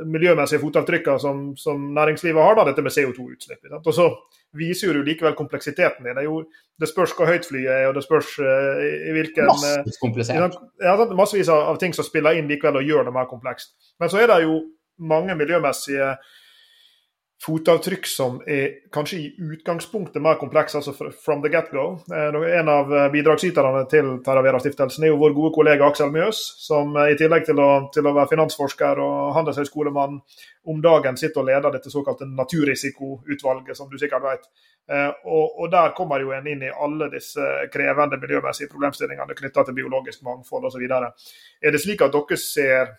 miljømessige 0.08 0.60
fotavtrykkene 0.62 1.20
som, 1.20 1.42
som, 1.60 1.82
næringslivet 1.96 2.42
har, 2.42 2.56
da, 2.56 2.64
dette 2.70 2.84
med 2.84 2.94
CO2-utslipp. 2.94 3.68
Og 3.78 3.90
så 3.94 4.08
viser 4.56 4.88
jo 4.88 4.96
du 4.96 5.08
likevel 5.08 5.36
kompleksiteten 5.38 6.08
din. 6.08 6.16
Det, 6.16 6.24
jo, 6.24 6.40
det 6.80 6.88
spørs 6.90 7.12
hvor 7.16 7.28
høyt 7.28 7.48
flyet 7.48 7.70
er, 7.74 7.86
og 7.90 7.98
det 7.98 8.06
spørs 8.06 8.34
uh, 8.40 8.80
i 8.80 9.14
hvilken 9.16 9.50
Massevis 9.50 10.00
komplisert. 10.00 10.58
Ja, 10.84 10.96
massevis 11.12 11.52
av, 11.52 11.66
av, 11.74 11.80
ting 11.82 11.96
som 11.96 12.06
spiller 12.06 12.40
inn 12.40 12.48
likevel 12.50 12.80
og 12.80 12.88
gjør 12.88 13.08
det 13.08 13.16
mer 13.16 13.28
komplekst. 13.30 13.76
Men 14.00 14.12
så 14.12 14.22
er 14.22 14.32
det 14.32 14.42
jo 14.46 14.62
mange 15.08 15.36
miljømessige 15.38 16.14
fotavtrykk 17.38 18.06
som 18.10 18.40
er 18.50 18.90
kanskje 18.94 19.18
i 19.18 19.26
utgangspunktet 19.54 20.22
mer 20.22 20.40
komplekse, 20.40 20.80
altså 20.80 21.10
from 21.24 21.42
the 21.42 21.50
get-go. 21.52 21.84
Eh, 22.10 22.38
en 22.58 22.70
av 22.72 22.90
eh, 22.94 23.06
bidragsyterne 23.14 23.84
til 23.90 24.10
Terravera-stiftelsen 24.26 25.06
er 25.06 25.12
jo 25.12 25.20
vår 25.22 25.36
gode 25.36 25.52
kollega 25.54 25.86
Aksel 25.86 26.10
Mjøs, 26.14 26.40
som 26.64 26.96
eh, 26.98 27.12
i 27.14 27.18
tillegg 27.20 27.46
til 27.46 27.62
å, 27.62 27.68
til 27.94 28.10
å 28.10 28.14
være 28.16 28.32
finansforsker 28.34 29.02
og 29.04 29.36
handelshøyskolemann 29.38 30.18
om 30.68 30.82
dagen 30.82 31.16
sitter 31.20 31.44
og 31.44 31.50
leder 31.52 31.78
dette 31.78 31.94
såkalte 31.94 32.26
naturrisikoutvalget, 32.26 33.76
som 33.78 33.88
du 33.90 33.96
sikkert 34.00 34.26
vet. 34.26 34.50
Og, 34.88 35.58
og, 35.60 35.66
der 35.68 35.90
kommer 35.96 36.20
jo 36.20 36.30
en 36.32 36.46
inn 36.48 36.62
i 36.64 36.70
alle 36.72 37.10
disse 37.12 37.44
krevende 37.72 38.16
miljømessige 38.20 38.70
problemstillingene 38.72 39.36
knytta 39.36 39.66
til 39.68 39.76
biologisk 39.76 40.22
mangfold 40.24 40.64
osv. 40.68 40.84
Er 40.88 41.74
det 41.74 41.80
slik 41.82 42.04
at 42.04 42.14
dere 42.16 42.38
ser 42.40 42.94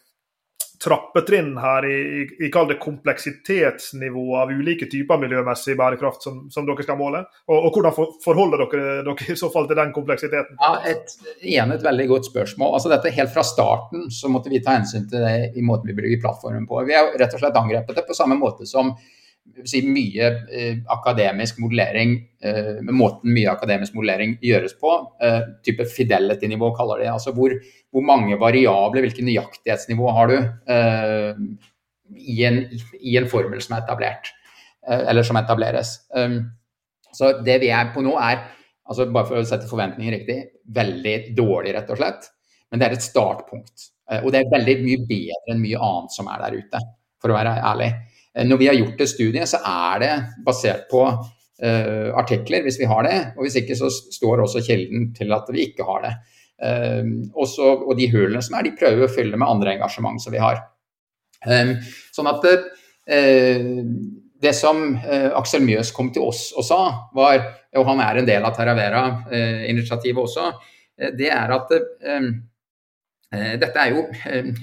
trappetrinn 0.83 1.57
her 1.59 1.85
i, 1.85 1.97
i, 2.21 2.45
i 2.47 2.49
kompleksitetsnivå 2.79 4.23
av 4.39 4.51
ulike 4.51 4.87
typer 4.91 5.19
miljømessig 5.19 5.75
bærekraft 5.79 6.23
som, 6.23 6.41
som 6.51 6.67
dere 6.67 6.85
skal 6.85 6.99
måle? 6.99 7.23
Og, 7.49 7.57
og 7.57 7.69
hvordan 7.75 7.95
for, 7.95 8.15
forholder 8.23 8.63
dere 8.63 8.95
dere 9.07 9.33
i 9.33 9.37
så 9.39 9.51
fall 9.53 9.67
til 9.67 9.79
den 9.79 9.93
kompleksiteten? 9.95 10.59
Ja, 10.61 10.71
et, 10.87 11.15
igjen 11.43 11.75
et 11.75 11.83
veldig 11.83 12.07
godt 12.13 12.31
spørsmål. 12.31 12.73
Altså 12.77 12.93
dette 12.93 13.15
Helt 13.19 13.33
fra 13.33 13.43
starten 13.43 14.07
så 14.13 14.29
måtte 14.31 14.51
vi 14.53 14.61
ta 14.63 14.77
hensyn 14.77 15.07
til 15.09 15.25
det 15.25 15.57
i 15.57 15.63
måten 15.65 15.89
vi 15.89 15.97
bruker 15.97 16.21
plattformen 16.23 16.67
på. 16.69 16.83
Vi 16.87 16.95
har 16.95 17.11
rett 17.19 17.33
og 17.35 17.41
slett 17.41 17.57
angrepet 17.59 17.97
det 17.97 18.05
på 18.07 18.15
samme 18.15 18.37
måte 18.39 18.67
som 18.69 18.93
si, 19.67 19.81
mye 19.85 20.27
eh, 20.51 20.79
akademisk 20.93 21.59
modellering, 21.61 22.15
eh, 22.43 22.79
med 22.85 22.95
måten 22.95 23.33
mye 23.33 23.51
akademisk 23.51 23.95
modellering 23.97 24.37
gjøres 24.43 24.75
på, 24.79 24.93
eh, 25.23 25.41
type 25.65 25.85
fidelity-nivå 25.89 26.71
kaller 26.77 27.03
det. 27.03 27.09
Altså 27.13 27.33
hvor, 27.35 27.55
hvor, 27.91 28.05
mange 28.05 28.39
variabler, 28.39 29.05
hvilket 29.05 29.27
nøyaktighetsnivå 29.27 30.11
har 30.15 30.31
du 30.31 30.37
i, 32.15 32.43
en, 32.45 32.63
i, 32.99 33.17
en, 33.17 33.27
formel 33.29 33.61
som 33.61 33.75
er 33.75 33.83
etablert, 33.83 34.31
eller 34.87 35.25
som 35.25 35.37
etableres. 35.37 35.91
Så 37.13 37.31
det 37.45 37.59
vi 37.61 37.69
er 37.73 37.91
på 37.93 38.01
nå 38.05 38.15
er, 38.21 38.41
altså 38.89 39.05
bare 39.13 39.29
for 39.29 39.41
å 39.41 39.45
sette 39.45 39.69
forventninger 39.69 40.15
riktig, 40.17 40.37
veldig 40.73 41.15
dårlig, 41.37 41.75
rett 41.75 41.91
og 41.93 41.99
slett. 41.99 42.29
Men 42.69 42.81
det 42.81 42.87
er 42.87 42.95
et 42.97 43.05
startpunkt. 43.05 43.89
Og 44.23 44.31
det 44.33 44.41
er 44.41 44.53
veldig 44.53 44.75
mye 44.81 45.03
bedre 45.09 45.53
enn 45.53 45.61
mye 45.61 45.81
annet 45.85 46.15
som 46.15 46.29
er 46.33 46.41
der 46.45 46.57
ute, 46.57 46.81
for 47.21 47.33
å 47.33 47.37
være 47.37 47.53
ærlig. 47.69 47.91
Eh, 48.37 48.45
når 48.45 48.61
vi 48.61 48.69
har 48.69 48.77
gjort 48.77 49.01
et 49.01 49.11
studie, 49.11 49.45
så 49.49 49.61
er 49.65 50.03
det 50.03 50.13
basert 50.45 50.87
på 50.91 51.03
uh, 51.09 52.09
artikler, 52.19 52.63
hvis 52.65 52.79
vi 52.81 52.89
har 52.89 53.05
det. 53.07 53.17
Og 53.37 53.45
hvis 53.45 53.59
ikke, 53.61 53.77
så 53.77 53.89
står 53.89 54.45
også 54.45 54.63
kilden 54.65 55.09
til 55.17 55.33
at 55.35 55.49
vi 55.53 55.69
ikke 55.69 55.87
har 55.87 56.05
det. 56.05 56.13
Uh, 56.59 57.03
også, 57.39 57.73
og 57.87 57.95
de 57.99 58.09
hullene 58.11 58.43
som 58.45 58.59
er, 58.59 58.67
de 58.67 58.75
prøver 58.79 59.01
vi 59.01 59.07
å 59.07 59.13
fylle 59.13 59.39
med 59.39 59.49
andre 59.49 59.77
engasjement 59.77 60.21
som 60.21 60.35
vi 60.35 60.43
har. 60.43 60.61
Um, 61.47 61.77
sånn 62.15 62.29
at 62.29 62.47
uh, 62.49 63.69
det 64.39 64.53
som 64.55 64.93
Aksel 65.35 65.65
Mjøs 65.65 65.89
kom 65.91 66.13
til 66.15 66.23
oss 66.29 66.53
og 66.55 66.63
sa, 66.63 66.77
var, 67.11 67.41
og 67.75 67.87
han 67.89 67.99
er 68.05 68.21
en 68.21 68.27
del 68.29 68.45
av 68.47 68.53
Terravera-initiativet 68.55 70.21
også, 70.21 70.45
det 71.19 71.27
er 71.27 71.51
at 71.51 71.73
dette 73.59 73.83
er 73.83 73.91
jo 73.91 74.05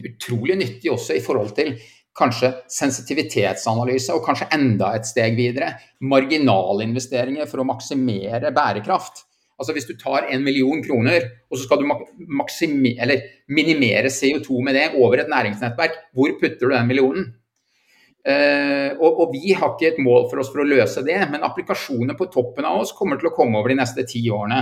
utrolig 0.09 0.57
nyttig 0.63 0.89
også 0.95 1.19
i 1.19 1.21
forhold 1.21 1.53
til 1.59 1.75
kanskje 2.17 2.53
sensitivitetsanalyse, 2.73 4.15
og 4.15 4.25
kanskje 4.25 4.49
enda 4.57 4.95
et 4.97 5.09
steg 5.09 5.37
videre, 5.39 5.75
marginalinvesteringer 6.01 7.49
for 7.51 7.63
å 7.63 7.69
maksimere 7.69 8.53
bærekraft. 8.57 9.27
Altså 9.57 9.73
Hvis 9.73 9.89
du 9.89 9.95
tar 9.97 10.27
en 10.29 10.43
million 10.45 10.83
kroner 10.85 11.23
og 11.49 11.57
så 11.57 11.65
skal 11.65 11.81
du 11.81 11.89
minimere 13.49 14.13
CO2 14.13 14.61
med 14.65 14.77
det 14.77 14.91
over 15.01 15.23
et 15.23 15.33
næringsnettverk, 15.33 15.97
hvor 16.13 16.35
putter 16.41 16.69
du 16.69 16.75
den 16.75 16.89
millionen? 16.91 17.31
Uh, 18.27 18.91
og, 18.99 19.21
og, 19.23 19.27
vi 19.37 19.55
har 19.55 19.71
ikke 19.71 19.93
et 19.93 20.03
mål 20.03 20.25
for 20.27 20.43
oss 20.43 20.49
for 20.51 20.65
å 20.65 20.67
løse 20.67 21.05
det, 21.07 21.19
men 21.31 21.45
applikasjoner 21.47 22.17
på 22.19 22.27
toppen 22.35 22.67
av 22.67 22.81
oss 22.83 22.91
kommer 22.97 23.21
til 23.21 23.31
å 23.31 23.37
komme 23.37 23.61
over 23.61 23.71
de 23.71 23.79
neste 23.79 24.03
ti 24.11 24.25
årene. 24.35 24.59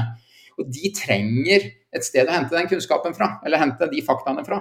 Og 0.60 0.68
de 0.68 0.90
trenger 0.94 1.64
et 1.94 2.04
sted 2.04 2.28
å 2.28 2.34
hente 2.34 2.54
den 2.54 2.68
kunnskapen 2.68 3.16
fra, 3.16 3.38
eller 3.46 3.62
hente 3.62 3.88
de 3.88 4.04
faktaene 4.04 4.44
fra. 4.44 4.60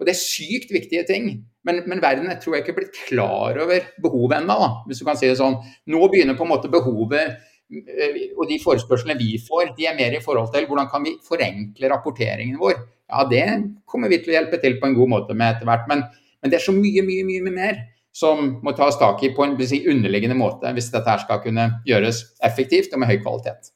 Og 0.00 0.08
det 0.08 0.14
er 0.14 0.20
sykt 0.20 0.72
viktige 0.74 1.04
ting. 1.08 1.28
Men, 1.66 1.82
men 1.86 2.02
verden 2.02 2.30
jeg 2.30 2.40
tror 2.42 2.56
jeg 2.56 2.64
ikke 2.64 2.72
er 2.74 2.78
blitt 2.80 3.00
klar 3.06 3.58
over 3.62 3.88
behovet 4.02 4.40
ennå, 4.40 4.58
hvis 4.88 5.02
du 5.02 5.06
kan 5.06 5.18
si 5.18 5.28
det 5.30 5.38
sånn. 5.38 5.60
Nå 5.92 6.08
begynner 6.10 6.38
på 6.38 6.46
en 6.46 6.50
måte 6.50 6.70
behovet 6.72 7.36
eh, 7.70 8.18
og 8.34 8.48
de 8.50 8.58
forespørslene 8.62 9.18
vi 9.20 9.36
får, 9.42 9.76
de 9.78 9.86
er 9.86 9.98
mer 9.98 10.16
i 10.16 10.22
forhold 10.24 10.50
til 10.54 10.66
hvordan 10.66 10.90
kan 10.90 11.06
vi 11.06 11.14
forenkle 11.26 11.92
rapporteringen 11.92 12.58
vår. 12.60 12.80
Ja, 13.12 13.26
det 13.28 13.46
kommer 13.86 14.10
vi 14.10 14.22
til 14.22 14.32
å 14.32 14.38
hjelpe 14.40 14.58
til 14.62 14.78
på 14.80 14.88
en 14.88 14.96
god 14.96 15.12
måte 15.12 15.36
med 15.38 15.54
etter 15.54 15.68
hvert. 15.68 15.86
Men, 15.90 16.06
men 16.42 16.52
det 16.52 16.58
er 16.58 16.66
så 16.66 16.74
mye, 16.74 17.04
mye, 17.06 17.26
mye 17.28 17.54
mer 17.54 17.82
som 18.12 18.58
må 18.64 18.74
tas 18.76 18.98
tak 19.00 19.22
i 19.24 19.30
på 19.32 19.44
en 19.46 19.54
underliggende 19.56 20.36
måte 20.36 20.72
hvis 20.76 20.90
dette 20.92 21.14
skal 21.22 21.40
kunne 21.44 21.68
gjøres 21.88 22.24
effektivt 22.44 22.92
og 22.92 23.00
med 23.00 23.12
høy 23.12 23.22
kvalitet. 23.22 23.72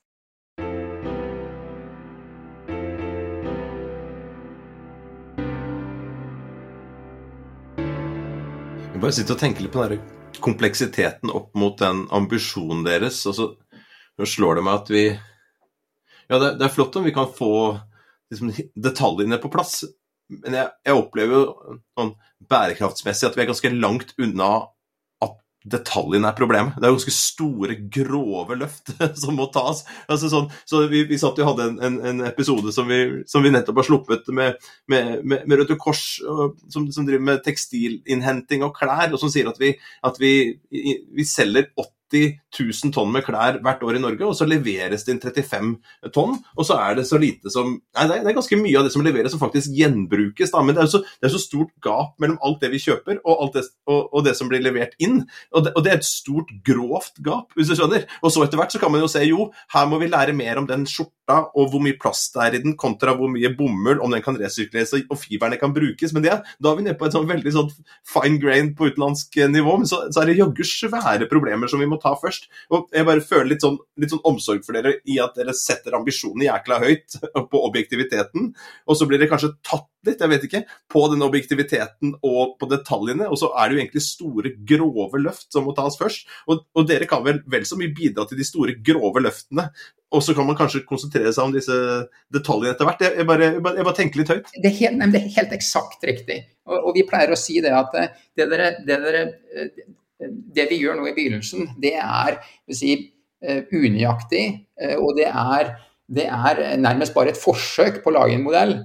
Jeg 8.97 9.03
bare 9.03 9.13
sitter 9.13 9.37
og 9.37 9.41
tenker 9.43 9.61
litt 9.61 9.75
på 9.75 9.83
den 9.85 10.39
kompleksiteten 10.41 11.29
opp 11.37 11.51
mot 11.61 11.75
den 11.77 12.07
ambisjonen 12.17 12.79
deres. 12.87 13.19
og 13.29 13.35
så 13.37 13.45
slår 14.25 14.57
det 14.57 14.63
meg 14.65 14.79
at 14.79 14.93
vi 14.95 15.03
Ja, 16.31 16.39
det, 16.41 16.55
det 16.57 16.65
er 16.65 16.73
flott 16.73 16.97
om 16.97 17.05
vi 17.05 17.13
kan 17.13 17.29
få 17.29 17.77
liksom, 18.33 18.55
detaljene 18.89 19.37
på 19.43 19.51
plass, 19.53 19.83
men 20.33 20.57
jeg, 20.57 20.71
jeg 20.89 20.97
opplever 20.97 21.37
jo 21.37 21.77
sånn 21.93 22.15
bærekraftsmessig 22.49 23.29
at 23.29 23.37
vi 23.37 23.45
er 23.45 23.51
ganske 23.53 23.75
langt 23.77 24.17
unna 24.17 24.49
detaljene 25.67 26.31
er 26.31 26.37
problemet. 26.39 26.77
Det 26.79 26.87
er 26.87 26.95
ganske 26.95 27.15
store, 27.15 27.77
grove 27.93 28.59
løft 28.59 28.93
som 29.23 29.39
må 29.39 29.49
tas. 29.55 29.83
Altså 30.11 30.31
sånn, 30.33 30.49
så 30.69 30.85
vi, 30.91 31.03
vi 31.09 31.19
satt 31.21 31.39
jo 31.41 31.49
hadde 31.49 31.71
en, 31.71 31.81
en, 31.89 31.99
en 32.11 32.25
episode 32.29 32.73
som 32.75 32.89
vi, 32.91 33.01
som 33.31 33.45
vi, 33.45 33.53
nettopp 33.55 33.83
har 33.83 33.89
sluppet 33.89 34.31
med, 34.37 34.69
med, 34.93 35.13
med, 35.25 35.45
med 35.47 35.63
Røde 35.63 35.79
Kors, 35.81 36.05
som, 36.23 36.87
som, 36.93 37.07
driver 37.07 37.27
med 37.33 37.43
tekstilinnhenting 37.47 38.65
og 38.67 38.77
klær, 38.79 39.11
og 39.11 39.21
som 39.23 39.33
sier 39.33 39.51
at 39.51 39.61
vi, 39.63 39.75
at 40.07 40.23
vi, 40.23 40.33
vi 40.71 41.27
selger 41.27 41.71
80 41.75 41.96
80 42.13 42.37
000 42.59 42.93
tonn 42.95 43.13
med 43.13 43.25
klær 43.27 43.59
hvert 43.65 43.83
år 43.85 43.99
i 43.99 44.03
Norge, 44.03 44.27
og 44.27 44.37
så 44.39 44.47
leveres 44.49 45.05
det 45.07 45.15
inn 45.15 45.23
35 45.23 45.73
tonn. 46.15 46.37
Og 46.57 46.69
så 46.69 46.79
er 46.81 46.99
det 46.99 47.07
så 47.09 47.21
lite 47.21 47.53
som 47.53 47.77
Nei, 47.97 48.07
det 48.11 48.31
er 48.31 48.37
ganske 48.37 48.59
mye 48.61 48.77
av 48.79 48.87
det 48.87 48.93
som 48.93 49.05
leveres 49.05 49.33
som 49.33 49.41
faktisk 49.41 49.73
gjenbrukes, 49.77 50.53
da. 50.53 50.63
Men 50.65 50.77
det 50.77 50.85
er 50.85 50.91
så, 50.93 51.01
det 51.21 51.29
er 51.29 51.35
så 51.35 51.43
stort 51.43 51.73
gap 51.85 52.17
mellom 52.23 52.39
alt 52.45 52.61
det 52.63 52.71
vi 52.75 52.81
kjøper 52.83 53.21
og, 53.25 53.55
det, 53.55 53.65
og, 53.89 54.13
og 54.13 54.27
det, 54.27 54.37
som 54.39 54.51
blir 54.51 54.65
levert 54.65 54.97
inn. 55.03 55.23
Og 55.53 55.67
det, 55.67 55.73
og 55.75 55.85
det, 55.85 55.93
er 55.93 56.01
et 56.01 56.09
stort, 56.09 56.53
grovt 56.67 57.21
gap, 57.25 57.55
hvis 57.57 57.71
du 57.71 57.77
skjønner. 57.79 58.07
Og 58.23 58.33
så 58.33 58.45
etter 58.45 58.61
hvert 58.61 58.75
så 58.75 58.81
kan 58.83 58.93
man 58.93 59.03
jo 59.05 59.11
se 59.11 59.25
jo, 59.27 59.49
her 59.75 59.89
må 59.91 60.01
vi 60.03 60.11
lære 60.13 60.37
mer 60.37 60.61
om 60.61 60.69
den 60.69 60.87
skjorta 60.91 61.41
og 61.59 61.73
hvor 61.73 61.83
mye 61.83 61.97
plast 61.99 62.37
det 62.37 62.45
er 62.45 62.59
i 62.59 62.63
den, 62.63 62.77
kontra 62.79 63.17
hvor 63.19 63.31
mye 63.33 63.51
bomull, 63.57 64.01
om 64.05 64.13
den 64.13 64.23
kan 64.25 64.37
resirkuleres 64.39 64.95
og 64.99 65.17
fiberne 65.19 65.59
kan 65.61 65.75
brukes. 65.75 66.15
Men 66.15 66.27
det, 66.27 66.37
da 66.63 66.73
er 66.73 66.79
vi 66.79 66.87
nede 66.87 66.99
på 67.01 67.09
et 67.09 67.17
sånn 67.17 67.29
veldig 67.29 67.55
sånn 67.55 67.73
fine 68.07 68.41
grain 68.43 68.73
på 68.77 68.91
utenlandsk 68.91 69.41
nivå. 69.53 69.79
Men 69.81 69.91
så, 69.91 70.05
så 70.13 70.23
er 70.23 70.31
det 70.31 70.39
jaggu 70.41 70.63
svære 70.67 71.31
problemer 71.31 71.71
som 71.71 71.83
vi 71.83 71.91
ta 72.03 72.15
først. 72.19 72.49
Og 72.75 72.89
jeg 72.95 73.07
bare 73.09 73.25
føler 73.25 73.51
litt 73.53 73.65
sånn, 73.65 73.79
litt 74.01 74.13
sånn 74.13 74.25
omsorg 74.29 74.65
for 74.67 74.77
dere 74.77 74.97
i 75.09 75.19
at 75.23 75.37
dere 75.39 75.55
setter 75.57 75.97
ambisjonene 75.99 76.49
jækla 76.49 76.81
høyt 76.85 77.19
på 77.53 77.63
objektiviteten, 77.69 78.53
og 78.87 78.99
så 78.99 79.09
blir 79.09 79.23
det 79.23 79.31
kanskje 79.33 79.55
tatt 79.67 79.89
litt, 80.07 80.21
jeg 80.23 80.31
vet 80.31 80.45
ikke, 80.47 80.63
på 80.93 81.03
den 81.11 81.25
objektiviteten 81.27 82.13
og 82.27 82.57
på 82.61 82.69
detaljene, 82.71 83.27
og 83.27 83.41
så 83.41 83.51
er 83.59 83.69
det 83.69 83.77
jo 83.77 83.83
egentlig 83.83 84.05
store, 84.07 84.53
grove 84.69 85.19
løft 85.19 85.49
som 85.55 85.67
må 85.67 85.75
tas 85.75 85.99
først. 85.99 86.29
Og, 86.47 86.63
og 86.77 86.87
dere 86.89 87.09
kan 87.11 87.25
vel 87.27 87.43
vel 87.51 87.67
så 87.67 87.79
mye 87.79 87.95
bidra 87.95 88.27
til 88.29 88.39
de 88.39 88.47
store, 88.47 88.79
grove 88.87 89.23
løftene 89.25 89.71
og 90.15 90.23
så 90.23 90.35
kan 90.37 90.47
man 90.47 90.57
kanskje 90.59 90.85
konsentrere 90.87 91.33
seg 91.35 91.49
om 91.49 91.55
disse 91.55 91.77
detaljene 92.33 92.73
etter 92.75 92.87
hvert. 92.89 93.03
Jeg, 93.03 93.17
jeg, 93.19 93.27
bare, 93.29 93.49
jeg, 93.57 93.63
bare, 93.65 93.81
jeg 93.81 93.87
bare, 93.89 93.99
tenker 93.99 94.21
litt 94.21 94.33
høyt. 94.33 94.53
Det 94.55 94.71
er 94.71 94.77
helt, 94.79 94.99
nei, 95.01 95.09
det 95.13 95.21
er 95.21 95.33
helt 95.35 95.55
eksakt 95.57 96.07
riktig. 96.07 96.39
Og, 96.69 96.77
og, 96.79 96.91
vi 96.97 97.05
pleier 97.09 97.35
å 97.35 97.39
si 97.41 97.59
det 97.65 97.75
at 97.75 97.95
det 97.97 98.47
dere, 98.53 98.71
det 98.87 99.01
dere 99.03 99.25
det 100.19 100.69
vi 100.71 100.81
gjør 100.81 100.99
nå 100.99 101.11
i 101.11 101.17
begynnelsen, 101.17 101.73
det 101.83 101.95
er 102.01 102.39
si, 102.73 102.95
eh, 103.45 103.65
unøyaktig, 103.73 104.47
eh, 104.81 104.97
og 104.97 105.17
det 105.19 105.29
er, 105.29 105.75
det 106.09 106.29
er, 106.31 106.63
nærmest 106.81 107.15
bare 107.15 107.35
et 107.35 107.41
forsøk 107.41 108.03
på 108.03 108.13
å 108.13 108.17
lage 108.21 108.39
en 108.39 108.47
modell. 108.47 108.79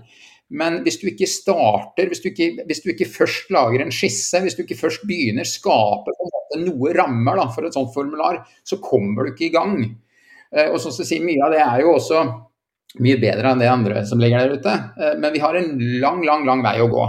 Men 0.52 0.82
hvis 0.84 1.00
du 1.00 1.08
ikke 1.08 1.30
starter, 1.32 2.10
hvis 2.12 2.20
du 2.20 2.28
ikke, 2.34 2.66
hvis 2.68 2.84
du 2.84 2.90
ikke 2.92 3.08
først 3.08 3.52
lager 3.56 3.86
en 3.86 3.94
skisse, 3.96 4.42
hvis 4.44 4.58
du 4.58 4.66
ikke 4.66 4.80
først 4.82 5.06
begynner 5.08 5.48
å 5.48 5.52
skape 5.52 6.16
noe 6.60 6.92
rammer 6.98 7.40
da, 7.40 7.48
for 7.56 7.64
et 7.64 7.78
sånt 7.78 7.94
formular, 7.94 8.42
så 8.68 8.82
kommer 8.84 9.24
du 9.24 9.32
ikke 9.32 9.48
i 9.48 9.54
gang. 9.56 9.78
Eh, 10.52 10.68
og 10.68 10.82
sånn 10.84 10.98
som 10.98 11.08
sier, 11.08 11.24
Mye 11.24 11.46
av 11.46 11.56
det 11.56 11.64
er 11.64 11.86
jo 11.86 11.96
også 11.96 12.26
mye 13.00 13.16
bedre 13.22 13.54
enn 13.54 13.62
det 13.62 13.70
andre 13.72 14.02
som 14.04 14.20
ligger 14.20 14.44
der 14.44 14.60
ute. 14.60 14.72
Men 15.16 15.32
vi 15.32 15.40
har 15.40 15.56
en 15.56 15.78
lang, 16.04 16.20
lang, 16.28 16.42
lang 16.44 16.60
vei 16.66 16.82
å 16.84 16.90
gå. 16.92 17.06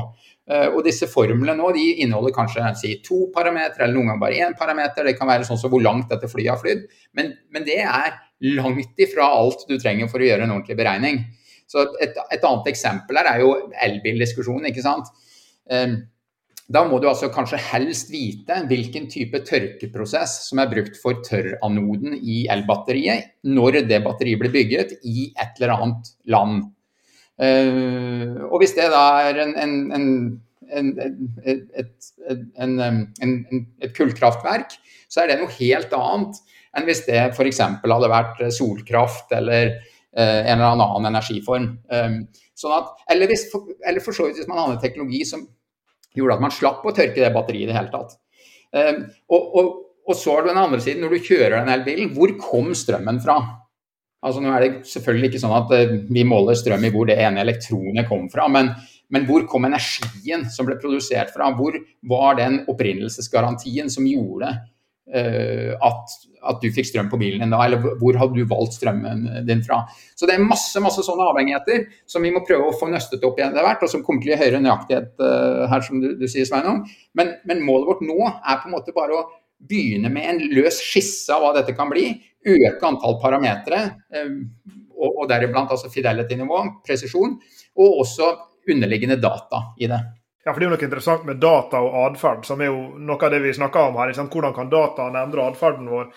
Eh, 0.52 0.68
og 0.68 0.82
disse 0.84 1.06
formlene 1.08 1.54
nå 1.56 1.70
de 1.72 1.84
inneholder 2.04 2.34
kanskje 2.36 2.72
si, 2.76 2.92
to 3.04 3.28
parametere, 3.32 3.86
eller 3.86 3.96
noen 3.96 4.10
ganger 4.10 4.22
bare 4.24 4.40
én 4.44 4.56
parameter. 4.58 5.06
Det 5.08 5.16
kan 5.16 5.30
være 5.30 5.46
sånn 5.48 5.60
som 5.60 5.72
hvor 5.72 5.84
langt 5.84 6.10
dette 6.12 6.28
flyet 6.28 6.52
har 6.52 6.60
flydd. 6.60 6.84
Men, 7.16 7.32
men, 7.54 7.64
det 7.68 7.78
er 7.84 8.18
langt 8.58 9.00
ifra 9.00 9.30
alt 9.38 9.64
du 9.68 9.78
trenger 9.80 10.10
for 10.12 10.20
å 10.20 10.28
gjøre 10.28 10.44
en 10.44 10.56
ordentlig 10.58 10.76
beregning. 10.80 11.22
Så 11.70 11.86
et, 12.04 12.18
et, 12.28 12.42
annet 12.42 12.72
eksempel 12.72 13.20
her 13.20 13.30
er 13.30 13.44
jo 13.44 13.52
elbildiskusjonen. 13.86 14.68
ikke 14.68 14.84
sant? 14.84 15.08
Ehm, 15.72 16.02
da 16.72 16.82
må 16.88 16.98
du 17.00 17.08
altså 17.08 17.30
kanskje 17.32 17.60
helst 17.70 18.12
vite 18.12 18.58
hvilken 18.68 19.08
type 19.12 19.40
tørkeprosess 19.48 20.36
som 20.50 20.60
er 20.60 20.70
brukt 20.70 20.98
for 21.00 21.22
tørranoden 21.24 22.18
i 22.18 22.44
elbatteriet 22.52 23.38
når 23.48 23.82
det 23.88 24.02
batteriet 24.04 24.40
blir 24.42 24.52
bygget 24.52 24.98
i 25.08 25.30
et 25.32 25.58
eller 25.60 25.76
annet 25.78 26.12
land. 26.32 26.68
Ehm, 27.42 28.38
og 28.48 28.62
hvis 28.62 28.76
det 28.78 28.88
da 28.92 29.04
er 29.26 29.42
en, 29.42 29.54
en, 29.58 29.76
en, 30.72 30.90
et, 31.44 31.94
et 33.82 33.94
kullkraftverk, 33.96 34.76
så 35.10 35.22
er 35.22 35.32
det 35.32 35.40
noe 35.42 35.52
helt 35.58 35.92
annet 35.96 36.42
enn 36.72 36.86
hvis 36.88 37.02
det 37.04 37.18
f.eks. 37.34 37.60
hadde 37.60 38.12
vært 38.12 38.38
solkraft 38.56 39.34
eller 39.36 39.74
Eh, 40.16 40.50
en 40.52 40.60
eller 40.60 40.76
annen 40.76 41.08
energiform. 41.08 41.68
Sånn 42.52 42.74
at, 42.76 42.90
eller, 43.14 43.30
hvis, 43.30 43.46
eller 43.88 44.04
for 44.04 44.12
så 44.12 44.26
vidt 44.26 44.42
hvis 44.42 44.50
man 44.50 44.60
hadde 44.60 44.82
teknologi 44.82 45.22
som 45.24 45.46
gjorde 46.12 46.36
at 46.36 46.44
man 46.44 46.52
slapp 46.52 46.84
å 46.84 46.92
tørke 46.92 47.16
det 47.16 47.32
batteriet 47.32 47.64
i 47.64 47.70
det 47.70 47.78
hele 47.78 47.92
tatt. 47.94 48.18
Og, 49.32 49.40
og, 49.40 49.70
og 50.04 50.18
så 50.18 50.34
er 50.36 50.44
det 50.44 50.52
den 50.52 50.60
andre 50.60 50.80
siden, 50.84 51.00
når 51.04 51.14
du 51.16 51.28
kjører 51.30 51.56
den 51.56 51.72
elbilen, 51.72 52.12
hvor 52.12 52.34
kom 52.40 52.68
strømmen 52.76 53.22
fra? 53.24 53.38
Altså 54.22 54.42
Nå 54.42 54.52
er 54.54 54.64
det 54.64 54.72
selvfølgelig 54.86 55.32
ikke 55.32 55.42
sånn 55.42 55.56
at 55.56 55.72
eh, 55.76 55.94
vi 56.14 56.24
måler 56.28 56.58
strøm 56.58 56.84
i 56.86 56.92
hvor 56.94 57.08
det 57.10 57.18
ene 57.22 57.42
elektronet 57.42 58.06
kom 58.08 58.28
fra, 58.30 58.46
men, 58.52 58.70
men 59.12 59.26
hvor 59.28 59.46
kom 59.50 59.66
energien 59.66 60.46
som 60.52 60.68
ble 60.68 60.78
produsert 60.82 61.32
fra? 61.34 61.50
Hvor 61.58 61.78
var 62.10 62.38
den 62.38 62.60
opprinnelsesgarantien 62.70 63.90
som 63.92 64.06
gjorde 64.08 64.52
uh, 64.52 65.72
at 65.88 66.20
at 66.42 66.62
du 66.62 66.72
fikk 66.74 66.88
strøm 66.88 67.10
på 67.10 67.18
bilen 67.20 67.42
din 67.42 67.52
da, 67.54 67.60
eller 67.64 67.96
hvor 68.00 68.16
hadde 68.18 68.34
du 68.34 68.48
valgt 68.50 68.76
strømmen 68.76 69.44
din 69.46 69.62
fra. 69.62 69.82
Så 70.18 70.26
det 70.28 70.36
er 70.36 70.42
masse 70.42 70.80
masse 70.82 71.04
sånne 71.06 71.28
avhengigheter 71.30 71.84
som 72.10 72.24
vi 72.24 72.32
må 72.34 72.42
prøve 72.46 72.66
å 72.68 72.76
få 72.78 72.88
nøstet 72.90 73.22
opp 73.26 73.38
igjen 73.38 73.54
det 73.54 73.62
hvert, 73.62 73.84
og 73.84 73.92
som 73.92 74.02
kommer 74.06 74.24
til 74.24 74.32
å 74.32 74.34
gi 74.34 74.40
høyere 74.42 74.62
nøyaktighet 74.64 75.22
uh, 75.22 75.68
her, 75.70 75.86
som 75.86 76.02
du, 76.02 76.12
du 76.18 76.26
sier, 76.26 76.48
Sveinung. 76.48 76.82
Men, 77.18 77.36
men, 77.48 77.62
målet 77.66 77.92
vårt 77.92 78.02
nå 78.08 78.18
er 78.26 78.58
på 78.58 78.70
en 78.70 78.74
måte 78.74 78.96
bare 78.96 79.18
å 79.18 79.26
begynne 79.68 80.10
med 80.12 80.28
en 80.28 80.40
løs 80.52 80.80
skisse 80.82 81.32
av 81.34 81.44
hva 81.44 81.52
dette 81.58 81.74
kan 81.76 81.90
bli. 81.90 82.08
Øke 82.42 82.88
antall 82.88 83.20
parametere, 83.22 83.82
og, 84.18 85.10
og 85.10 85.28
deriblant 85.30 85.70
altså 85.70 85.90
fidelity-nivå, 85.92 86.58
presisjon, 86.86 87.36
og 87.78 88.00
også 88.02 88.32
underliggende 88.72 89.20
data 89.22 89.68
i 89.78 89.88
det. 89.90 90.00
Ja, 90.42 90.50
for 90.50 90.58
Det 90.58 90.66
er 90.66 90.70
jo 90.70 90.74
noe 90.74 90.86
interessant 90.88 91.26
med 91.26 91.38
data 91.42 91.80
og 91.86 91.98
atferd, 92.08 92.46
som 92.46 92.60
er 92.60 92.72
jo 92.72 92.78
noe 92.98 93.18
av 93.22 93.30
det 93.30 93.42
vi 93.44 93.54
snakker 93.54 93.92
om 93.92 93.98
her. 94.00 94.10
Hvordan 94.18 94.54
kan 94.56 94.70
dataen 94.72 95.18
endre 95.20 95.44
atferden 95.46 95.90
vår? 95.90 96.08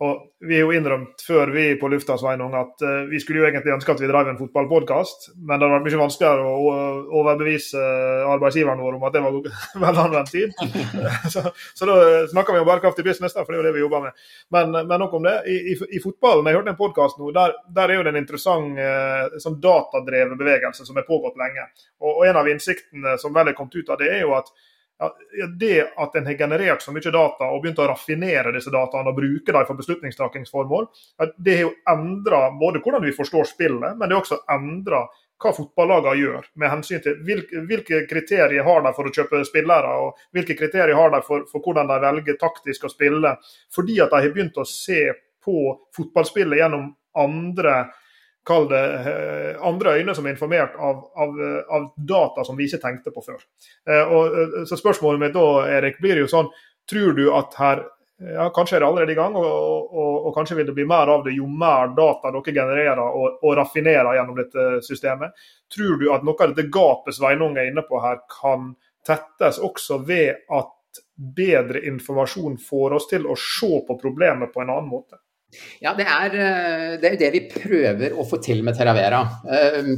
Og 0.00 0.26
Vi 0.40 0.56
har 0.56 0.62
jo 0.64 0.72
innrømt 0.72 1.20
før 1.20 1.50
vi 1.52 1.74
på 1.76 1.88
lufta 1.92 2.14
Sveinung, 2.16 2.54
at 2.56 2.80
uh, 2.80 3.02
vi 3.10 3.18
skulle 3.20 3.42
jo 3.42 3.48
egentlig 3.50 3.74
ønske 3.74 3.92
at 3.92 3.98
vi 4.00 4.08
drev 4.08 4.30
en 4.30 4.38
fotballpodkast, 4.38 5.26
men 5.36 5.60
det 5.60 5.66
hadde 5.66 5.74
vært 5.74 5.84
mye 5.84 5.98
vanskeligere 6.00 6.46
å 6.48 6.70
overbevise 7.20 7.82
arbeidsgiveren 8.32 8.80
vår 8.80 8.96
om 8.96 9.04
at 9.04 9.18
det 9.18 9.22
var 9.26 9.36
vel 9.84 10.00
anvendt 10.06 10.32
tid. 10.32 10.56
så, 11.34 11.44
så, 11.52 11.90
da 11.90 11.98
snakker 12.32 12.56
vi 12.56 12.62
om 12.62 12.70
bærekraftig 12.70 13.04
business, 13.04 13.36
for 13.36 13.52
det 13.52 13.58
er 13.58 13.60
jo 13.60 13.66
det 13.68 13.74
vi 13.76 13.84
jobber 13.84 14.06
med. 14.06 14.24
Men, 14.56 14.72
men 14.78 15.04
nok 15.04 15.18
om 15.20 15.28
det. 15.28 15.36
I, 15.52 15.58
i, 15.74 15.76
i 15.76 16.00
fotballen, 16.00 16.48
jeg 16.48 16.56
hørte 16.62 16.72
en 16.72 16.80
podkast 16.80 17.20
nå, 17.20 17.28
der, 17.36 17.58
der, 17.68 17.92
er 17.92 18.00
jo 18.00 18.08
det 18.08 18.14
en 18.14 18.22
interessant 18.22 18.80
sånn 19.44 19.60
datadrevet 19.60 20.40
bevegelse 20.40 20.88
som 20.88 20.96
har 20.96 21.08
pågått 21.10 21.36
lenge. 21.40 21.68
Og, 22.00 22.14
og 22.14 22.26
en 22.30 22.40
av 22.40 22.48
innsiktene 22.48 23.18
som 23.20 23.36
vel 23.36 23.52
er 23.52 23.60
kommet 23.60 23.76
ut 23.76 23.92
av 23.92 24.00
det, 24.00 24.08
er 24.16 24.24
jo 24.24 24.32
at 24.40 24.48
ja, 25.00 25.46
det 25.60 25.86
at 25.96 26.14
en 26.16 26.26
har 26.28 26.36
generert 26.38 26.82
så 26.82 26.92
mye 26.92 27.12
data 27.12 27.48
og 27.48 27.62
begynt 27.62 27.80
å 27.80 27.88
raffinere 27.88 28.52
disse 28.52 28.72
dataene 28.72 29.12
og 29.12 29.16
bruke 29.16 29.54
dem 29.54 29.66
for 29.68 29.78
beslutningstakingsformål, 29.78 30.90
det 31.38 31.56
har 31.56 31.66
jo 31.68 31.72
endra 31.88 32.42
både 32.60 32.82
hvordan 32.84 33.06
vi 33.06 33.16
forstår 33.16 33.48
spillet, 33.48 33.96
men 33.96 34.04
det 34.04 34.16
har 34.16 34.24
også 34.24 34.42
endra 34.52 35.06
hva 35.40 35.54
fotballagene 35.56 36.20
gjør, 36.20 36.48
med 36.60 36.68
hensyn 36.68 37.00
til 37.00 37.16
hvilke, 37.24 37.62
hvilke, 37.68 38.02
kriterier 38.10 38.66
har 38.66 38.84
de 38.84 38.92
for 38.96 39.08
å 39.08 39.14
kjøpe 39.14 39.40
spillere, 39.48 39.94
og 40.04 40.20
hvilke 40.36 40.56
kriterier 40.58 40.98
har 40.98 41.14
de 41.14 41.22
for, 41.24 41.46
for 41.48 41.64
hvordan 41.64 41.88
de 41.88 41.96
velger 42.04 42.36
taktisk 42.40 42.84
å 42.84 42.92
spille. 42.92 43.32
Fordi 43.72 43.96
at 44.04 44.12
de 44.12 44.20
har 44.20 44.34
begynt 44.34 44.60
å 44.60 44.68
se 44.68 45.06
på 45.40 45.56
fotballspillet 45.96 46.60
gjennom 46.60 46.90
andre 47.16 47.76
kall 48.50 48.66
det 48.70 48.82
eh, 48.82 49.54
andre 49.66 49.94
øyne 50.00 50.14
som 50.16 50.26
er 50.26 50.34
informert 50.34 50.74
av, 50.76 51.04
av, 51.14 51.38
av, 51.70 51.86
data 51.96 52.44
som 52.46 52.58
vi 52.58 52.66
ikke 52.66 52.82
tenkte 52.82 53.14
på 53.14 53.22
før. 53.24 53.38
Eh, 53.86 54.02
og, 54.02 54.34
eh, 54.34 54.58
så 54.68 54.78
Spørsmålet 54.80 55.22
mitt 55.22 55.36
da, 55.36 55.46
Erik, 55.78 56.00
blir 56.02 56.24
jo 56.24 56.28
sånn 56.30 56.50
Tror 56.90 57.14
du 57.14 57.28
at 57.36 57.54
her 57.60 57.84
ja, 58.20 58.48
Kanskje 58.52 58.76
er 58.76 58.82
det 58.82 58.88
allerede 58.88 59.12
i 59.14 59.16
gang, 59.16 59.36
og, 59.38 59.46
og, 59.94 60.16
og, 60.26 60.32
kanskje 60.34 60.58
vil 60.58 60.66
det 60.68 60.74
bli 60.76 60.84
mer 60.88 61.08
av 61.08 61.22
det 61.24 61.32
jo 61.32 61.46
mer 61.48 61.94
data 61.96 62.32
dere 62.34 62.52
genererer 62.52 63.00
og, 63.00 63.38
og 63.40 63.54
raffinerer 63.56 64.18
gjennom 64.18 64.36
dette 64.36 64.66
systemet. 64.84 65.38
Tror 65.72 65.96
du 65.96 66.10
at 66.12 66.26
noe 66.26 66.36
av 66.36 66.52
dette 66.52 66.68
gapet 66.74 67.16
Sveinung 67.16 67.56
er 67.56 67.70
inne 67.70 67.86
på 67.88 68.02
her, 68.04 68.20
kan 68.28 68.74
tettes 69.08 69.56
også 69.64 70.02
ved 70.04 70.42
at 70.52 71.00
bedre 71.16 71.80
informasjon 71.88 72.58
får 72.60 72.98
oss 72.98 73.08
til 73.08 73.24
å 73.24 73.38
se 73.40 73.80
på 73.88 73.96
problemet 74.02 74.52
på 74.52 74.66
en 74.66 74.74
annen 74.74 74.92
måte? 74.92 75.22
Ja, 75.80 75.94
det 75.98 76.06
er, 76.06 76.34
eh, 76.34 76.96
det 77.00 77.12
er 77.12 77.18
det 77.20 77.30
vi 77.34 77.44
prøver 77.50 78.14
å 78.14 78.26
få 78.28 78.40
til 78.42 78.62
med 78.66 78.76
Teravera. 78.78 79.22
Eh, 79.50 79.90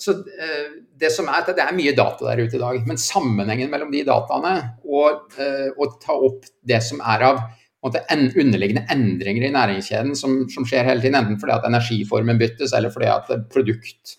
så 0.00 0.16
eh, 0.16 0.66
det 1.00 1.12
som 1.12 1.28
er, 1.30 1.44
det 1.46 1.62
er 1.64 1.76
mye 1.76 1.94
data 1.96 2.30
der 2.30 2.42
ute 2.42 2.56
i 2.58 2.62
dag, 2.62 2.80
men 2.88 3.00
sammenhengen 3.00 3.70
mellom 3.72 3.92
de 3.92 4.02
dataene 4.08 4.54
og, 4.88 5.34
å 5.36 5.88
ta 6.00 6.16
opp 6.16 6.48
det 6.66 6.80
som 6.84 7.02
er 7.04 7.26
av 7.28 7.42
underliggende 7.80 8.84
endringer 8.92 9.46
i 9.46 9.52
næringskjeden 9.54 10.16
som, 10.16 10.42
som, 10.52 10.66
skjer 10.68 10.88
hele 10.88 11.00
tiden, 11.00 11.16
enten 11.16 11.38
fordi 11.40 11.54
at 11.54 11.68
energiformen 11.68 12.40
byttes 12.40 12.74
eller 12.76 12.92
fordi 12.92 13.08
at 13.08 13.30
produkt 13.52 14.18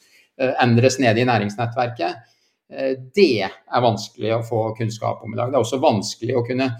endres 0.63 0.97
nede 1.01 1.21
i 1.21 1.27
næringsnettverket, 1.29 2.31
det 3.13 3.43
er 3.45 3.83
vanskelig 3.85 4.31
å 4.33 4.41
få 4.47 4.63
kunnskap 4.79 5.21
om 5.21 5.35
i 5.35 5.37
dag. 5.37 5.51
Det 5.51 5.59
er 5.59 5.65
også 5.65 5.81
vanskelig 5.83 6.39
å 6.39 6.45
kunne 6.47 6.71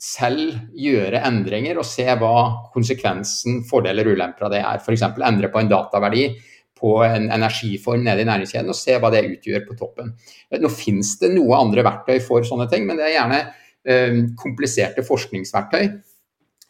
selv 0.00 0.56
gjøre 0.76 1.22
endringer 1.26 1.78
og 1.78 1.86
se 1.86 2.06
hva 2.18 2.34
konsekvensen, 2.74 3.62
fordeler 3.68 4.08
og 4.08 4.18
ulemper 4.18 4.48
av 4.48 4.54
det 4.54 4.62
er. 4.62 4.80
F.eks. 4.82 5.04
endre 5.16 5.50
på 5.52 5.62
en 5.62 5.70
dataverdi 5.70 6.24
på 6.80 6.94
en 7.04 7.28
energiform 7.32 8.04
nede 8.06 8.24
i 8.24 8.28
næringskjeden 8.28 8.72
og 8.72 8.78
se 8.78 8.96
hva 9.00 9.10
det 9.12 9.26
utgjør 9.28 9.66
på 9.68 9.76
toppen. 9.78 10.14
Nå 10.60 10.70
finnes 10.72 11.12
det 11.20 11.32
noe 11.34 11.58
andre 11.60 11.84
verktøy 11.86 12.20
for 12.24 12.46
sånne 12.46 12.66
ting, 12.72 12.86
men 12.88 13.00
det 13.00 13.10
er 13.10 13.16
gjerne 13.18 13.40
eh, 13.44 14.22
kompliserte 14.40 15.04
forskningsverktøy. 15.06 15.90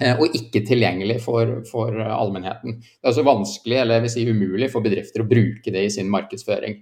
Eh, 0.00 0.16
og 0.16 0.34
ikke 0.36 0.64
tilgjengelig 0.66 1.20
for, 1.24 1.60
for 1.68 1.94
allmennheten. 1.94 2.80
Det 2.80 3.04
er 3.04 3.12
altså 3.12 3.26
vanskelig 3.26 3.82
eller 3.82 4.04
vil 4.04 4.14
si 4.14 4.26
umulig 4.26 4.70
for 4.72 4.84
bedrifter 4.84 5.22
å 5.22 5.28
bruke 5.30 5.74
det 5.74 5.86
i 5.86 5.92
sin 5.92 6.10
markedsføring. 6.12 6.80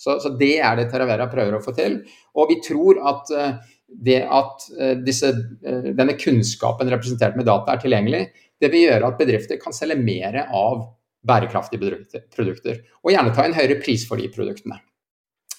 Så, 0.00 0.16
så 0.22 0.32
det 0.40 0.54
er 0.64 0.78
det 0.78 0.88
Taravera 0.88 1.26
prøver 1.28 1.58
å 1.58 1.64
få 1.64 1.74
til. 1.76 1.98
Og 2.38 2.48
vi 2.48 2.60
tror 2.64 3.02
at 3.10 3.32
eh, 3.36 3.58
det 3.90 4.20
at 4.22 4.68
eh, 4.78 4.94
disse, 5.04 5.32
eh, 5.66 5.90
denne 5.96 6.16
kunnskapen 6.18 6.90
representert 6.92 7.36
med 7.38 7.48
data 7.48 7.74
er 7.74 7.82
tilgjengelig, 7.82 8.24
det 8.60 8.70
vil 8.72 8.86
gjøre 8.90 9.10
at 9.10 9.20
bedrifter 9.20 9.60
kan 9.60 9.74
selge 9.74 9.98
mer 10.00 10.42
av 10.46 10.84
bærekraftige 11.26 11.96
produkter. 12.32 12.80
Og 13.04 13.12
gjerne 13.12 13.34
ta 13.36 13.44
en 13.44 13.56
høyere 13.56 13.80
pris 13.82 14.06
for 14.08 14.20
de 14.20 14.30
produktene. 14.32 14.80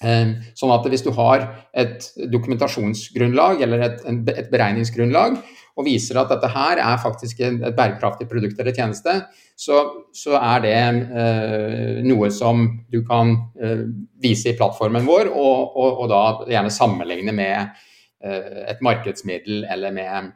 Eh, 0.01 0.31
sånn 0.57 0.73
at 0.73 0.87
hvis 0.89 1.03
du 1.05 1.11
har 1.13 1.45
et 1.77 2.07
dokumentasjonsgrunnlag 2.31 3.61
eller 3.61 3.89
et, 3.89 4.05
et 4.33 4.47
beregningsgrunnlag 4.53 5.37
og 5.77 5.85
viser 5.87 6.17
at 6.19 6.31
dette 6.33 6.49
her 6.51 6.81
er 6.81 6.97
faktisk 7.01 7.43
et 7.45 7.61
bærekraftig 7.77 8.27
produkt 8.29 8.59
eller 8.59 8.75
tjeneste, 8.75 9.13
så, 9.55 9.83
så 10.15 10.35
er 10.39 10.65
det 10.65 10.73
eh, 10.73 12.01
noe 12.07 12.31
som 12.33 12.65
du 12.91 13.01
kan 13.07 13.35
eh, 13.61 13.85
vise 14.23 14.51
i 14.51 14.57
plattformen 14.57 15.05
vår, 15.07 15.29
og, 15.31 15.77
og, 15.77 16.03
og 16.03 16.11
da 16.11 16.23
gjerne 16.49 16.73
sammenligne 16.73 17.35
med 17.37 17.77
et 18.23 18.81
markedsmiddel 18.85 19.65
eller 19.65 19.93
med 19.95 20.31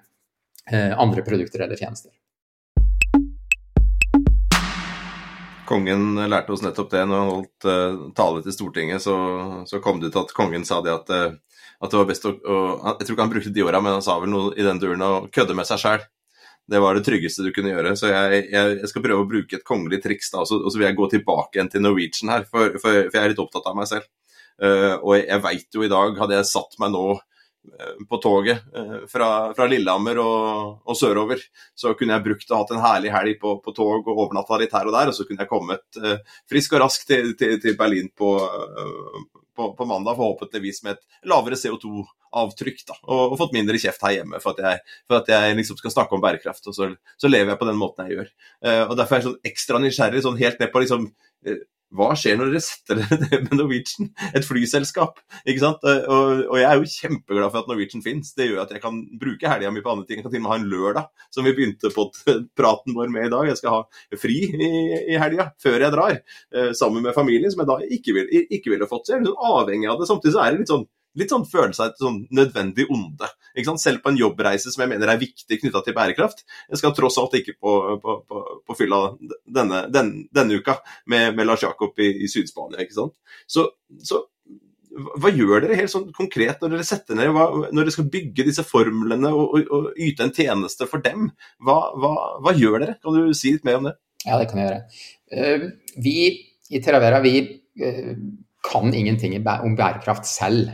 eh, 0.71 0.93
andre 0.97 1.21
produkter 1.25 1.65
eller 1.65 1.79
tjenester. 1.79 2.11
Kongen 5.65 6.15
lærte 6.29 6.53
oss 6.53 6.61
nettopp 6.61 6.91
det 6.93 7.03
når 7.09 7.21
han 7.21 7.31
holdt 7.31 7.65
uh, 7.65 8.01
tale 8.17 8.43
til 8.45 8.53
Stortinget. 8.53 9.01
Så, 9.01 9.15
så, 9.65 9.79
kom 9.81 9.97
det 10.01 10.11
ut 10.11 10.19
at 10.21 10.33
kongen 10.37 10.65
sa 10.65 10.77
det 10.85 10.93
at, 10.93 11.09
at 11.09 11.93
det 11.93 11.97
var 11.97 12.09
best 12.09 12.27
å, 12.29 12.35
å, 12.37 12.57
Jeg 12.99 13.07
tror 13.07 13.15
ikke 13.15 13.25
han 13.25 13.33
brukte 13.33 13.53
de 13.55 13.65
åra, 13.65 13.81
men 13.81 13.97
han 13.97 14.05
sa 14.05 14.19
vel 14.21 14.29
noe 14.29 14.53
i 14.53 14.65
den 14.65 14.81
duren 14.81 15.01
å 15.01 15.13
kødde 15.33 15.57
med 15.57 15.65
seg 15.65 15.81
sjæl. 15.81 16.05
Det 16.65 16.81
var 16.81 16.97
det 16.97 17.05
tryggeste 17.05 17.45
du 17.45 17.51
kunne 17.53 17.73
gjøre. 17.73 17.93
Så 17.97 18.09
jeg, 18.09 18.45
jeg, 18.49 18.77
jeg 18.81 18.89
skal 18.89 19.03
prøve 19.05 19.25
å 19.25 19.29
bruke 19.29 19.57
et 19.57 19.65
kongelig 19.65 20.01
triks, 20.05 20.31
da, 20.33 20.41
og 20.41 20.49
så, 20.49 20.57
og 20.61 20.73
så 20.73 20.81
vil 20.81 20.87
jeg 20.89 20.97
gå 20.97 21.09
tilbake 21.13 21.59
igjen 21.59 21.69
til 21.73 21.83
Norwegian 21.85 22.33
her, 22.33 22.45
for, 22.49 22.77
for, 22.81 23.05
for 23.05 23.17
jeg 23.17 23.21
er 23.23 23.33
litt 23.33 23.41
opptatt 23.43 23.69
av 23.69 23.77
meg 23.77 23.89
selv. 23.89 24.07
Uh, 24.61 24.95
og 25.01 25.17
jeg, 25.19 25.41
veit 25.43 25.77
jo 25.77 25.85
i 25.85 25.91
dag, 25.91 26.15
hadde 26.17 26.37
jeg 26.39 26.49
satt 26.49 26.77
meg 26.81 26.93
nå 26.95 27.07
på 28.09 28.19
toget 28.23 28.65
uh, 28.75 29.05
fra, 29.11 29.29
fra, 29.57 29.67
Lillehammer 29.69 30.19
og, 30.23 30.81
og, 30.85 30.97
sørover, 30.97 31.41
så 31.75 31.93
kunne 31.97 32.17
jeg 32.17 32.25
brukt 32.27 32.51
og 32.51 32.61
hatt 32.61 32.75
en 32.75 32.83
herlig 32.83 33.13
helg 33.13 33.39
på, 33.41 33.57
på, 33.63 33.75
tog 33.75 34.05
og 34.05 34.13
overnatta 34.13 34.59
litt 34.61 34.75
her 34.75 34.89
og 34.89 34.95
der, 34.95 35.11
og 35.11 35.17
så 35.17 35.27
kunne 35.27 35.43
jeg 35.45 35.51
kommet 35.51 36.03
frisk 36.49 36.75
og 36.75 36.85
rask 36.85 37.07
til, 37.07 37.33
til, 37.39 37.57
til 37.63 37.77
Berlin 37.79 38.11
på, 38.15 38.35
på, 39.55 39.73
på, 39.73 39.85
mandag, 39.85 40.15
forhåpentligvis 40.15 40.83
med 40.83 40.95
et 40.95 41.29
lavere 41.29 41.57
CO2-avtrykk. 41.59 42.81
da, 42.87 42.97
og, 43.03 43.21
og, 43.31 43.37
fått 43.39 43.55
mindre 43.55 43.79
kjeft 43.81 44.03
her 44.05 44.17
hjemme 44.19 44.41
for 44.43 44.55
at 44.55 44.65
jeg, 44.65 44.97
for 45.07 45.21
at 45.21 45.31
jeg 45.31 45.59
liksom 45.59 45.79
skal 45.79 45.93
snakke 45.93 46.17
om 46.17 46.23
bærekraft. 46.23 46.67
og 46.67 46.75
Så, 46.75 46.89
så 47.21 47.31
lever 47.31 47.53
jeg 47.53 47.61
på 47.61 47.69
den 47.69 47.79
måten 47.79 48.09
jeg 48.09 48.19
gjør. 48.19 48.33
Uh, 48.65 48.83
og 48.89 48.97
Derfor 48.99 49.15
er 49.15 49.23
jeg 49.23 49.29
sånn 49.29 49.51
ekstra 49.51 49.81
nysgjerrig 49.81 50.25
sånn 50.25 50.41
helt 50.41 50.61
ned 50.61 50.73
på 50.73 50.83
liksom 50.83 51.07
uh, 51.07 51.63
hva 51.95 52.11
skjer 52.19 52.39
når 52.39 52.53
dere 52.53 52.63
setter 52.63 52.99
dere 53.01 53.19
ned 53.23 53.45
med 53.47 53.59
Norwegian, 53.59 54.09
et 54.35 54.47
flyselskap? 54.47 55.21
ikke 55.45 55.63
sant? 55.63 55.85
Eh, 55.87 56.03
og, 56.05 56.43
og, 56.49 56.57
jeg 56.59 56.67
er 56.69 56.81
jo 56.81 56.91
kjempeglad 56.95 57.51
for 57.51 57.61
at 57.61 57.71
Norwegian 57.71 58.03
finnes. 58.05 58.33
Det 58.37 58.49
gjør 58.49 58.63
at 58.65 58.73
jeg 58.75 58.83
kan 58.83 59.01
bruke 59.21 59.51
helga 59.51 59.71
mi 59.73 59.83
på 59.85 59.93
andre 59.93 60.07
ting. 60.09 60.19
Jeg 60.19 60.27
kan 60.27 60.33
til 60.33 60.41
og 60.41 60.47
med 60.47 60.53
ha 60.53 60.59
en 60.61 60.69
lørdag, 60.71 61.27
som 61.35 61.47
vi 61.47 61.55
begynte 61.57 61.93
på 61.95 62.07
praten 62.59 62.97
vår 62.97 63.13
med 63.13 63.29
i 63.29 63.33
dag. 63.33 63.51
Jeg 63.51 63.61
skal 63.61 63.77
ha 63.77 64.19
fri 64.21 64.41
i, 64.49 64.71
i 65.15 65.19
helga, 65.21 65.49
før 65.61 65.79
jeg 65.79 65.95
drar, 65.95 66.19
sammen 66.77 67.05
med 67.05 67.15
familien, 67.15 67.51
som 67.53 67.63
jeg 67.63 67.71
da 67.71 67.79
ikke, 67.97 68.15
vil, 68.15 68.29
ville 68.75 68.89
fått. 68.89 69.07
Så 69.07 69.15
jeg 69.15 69.21
er 69.21 69.25
litt 69.25 69.33
sånn 69.33 69.55
avhengig 69.55 69.91
av 69.91 70.01
det. 70.01 70.09
Samtidig 70.09 70.35
så 70.35 70.43
er 70.43 70.53
det 70.53 70.63
litt 70.63 70.73
sånn 70.73 70.87
litt 71.19 71.31
sånn 71.31 71.47
føle 71.49 71.73
seg 71.75 71.93
et 71.93 72.03
sånn 72.03 72.21
nødvendig 72.35 72.87
onde. 72.93 73.29
Selv 73.79 74.03
på 74.03 74.11
en 74.11 74.19
jobbreise 74.19 74.71
som 74.73 74.83
jeg 74.83 74.91
mener 74.91 75.11
er 75.11 75.21
viktig 75.21 75.59
knytta 75.61 75.81
til 75.85 75.95
bærekraft. 75.95 76.43
Jeg 76.69 76.81
skal 76.81 76.95
tross 76.97 77.17
alt 77.21 77.35
ikke 77.39 77.55
på, 77.57 77.73
på, 78.03 78.15
på, 78.27 78.43
på 78.67 78.77
fylla 78.77 79.01
denne, 79.45 79.85
den, 79.93 80.13
denne, 80.35 80.59
uka 80.59 80.79
med, 81.11 81.33
med 81.37 81.47
Lars 81.47 81.63
Jakob 81.63 81.95
i, 82.03 82.11
i 82.25 82.31
Syd-Spania. 82.31 82.83
Så, 83.47 83.67
så, 84.03 84.21
hva 84.95 85.31
gjør 85.33 85.65
dere 85.65 85.77
helt 85.79 85.91
sånn 85.91 86.07
konkret 86.15 86.61
når 86.61 86.75
dere 86.75 86.87
setter 86.87 87.17
ned, 87.19 87.31
hva, 87.35 87.47
når 87.67 87.81
dere 87.81 87.95
skal 87.95 88.09
bygge 88.11 88.47
disse 88.47 88.63
formlene 88.67 89.31
og, 89.35 89.57
og, 89.57 89.73
og 89.75 90.01
yte 90.01 90.27
en 90.27 90.33
tjeneste 90.35 90.87
for 90.91 91.03
dem? 91.03 91.29
Hva, 91.63 91.77
hva, 91.99 92.15
hva, 92.43 92.55
gjør 92.55 92.79
dere? 92.81 92.97
Kan 93.03 93.17
du 93.17 93.35
si 93.37 93.55
litt 93.55 93.67
mer 93.67 93.79
om 93.81 93.89
det? 93.89 93.95
Ja, 94.25 94.39
det 94.41 94.49
kan 94.49 94.61
jeg 94.61 94.69
gjøre. 94.69 94.81
Uh, 95.35 95.99
vi 96.01 96.17
i 96.71 96.81
Teravera 96.83 97.21
vi 97.23 97.35
uh, 97.83 98.13
kan 98.65 98.93
ingenting 98.95 99.35
om 99.37 99.75
bærekraft 99.77 100.27
selv. 100.29 100.71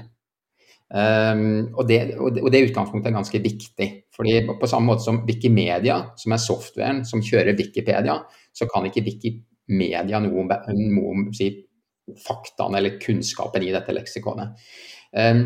Um, 0.92 1.70
og, 1.72 1.86
det, 1.88 2.18
og, 2.20 2.36
det, 2.52 2.66
utgangspunktet 2.68 3.12
er 3.12 3.16
ganske 3.16 3.40
viktig. 3.40 3.88
fordi 4.16 4.42
På 4.60 4.68
samme 4.68 4.92
måte 4.92 5.06
som 5.06 5.22
Wikimedia, 5.28 6.02
som 6.20 6.36
er 6.36 6.42
softwaren 6.44 7.06
som 7.08 7.24
kjører 7.24 7.56
Wikipedia, 7.56 8.18
så 8.52 8.68
kan 8.68 8.88
ikke 8.90 9.06
Wikimedia 9.06 10.20
noe 10.20 10.44
om, 10.44 10.52
noe 10.52 11.14
om 11.14 11.30
si, 11.36 11.48
faktaene 12.20 12.82
eller 12.82 12.98
kunnskapen 13.00 13.64
i 13.64 13.72
dette 13.72 13.96
leksikonet. 13.96 14.66
Um, 15.16 15.46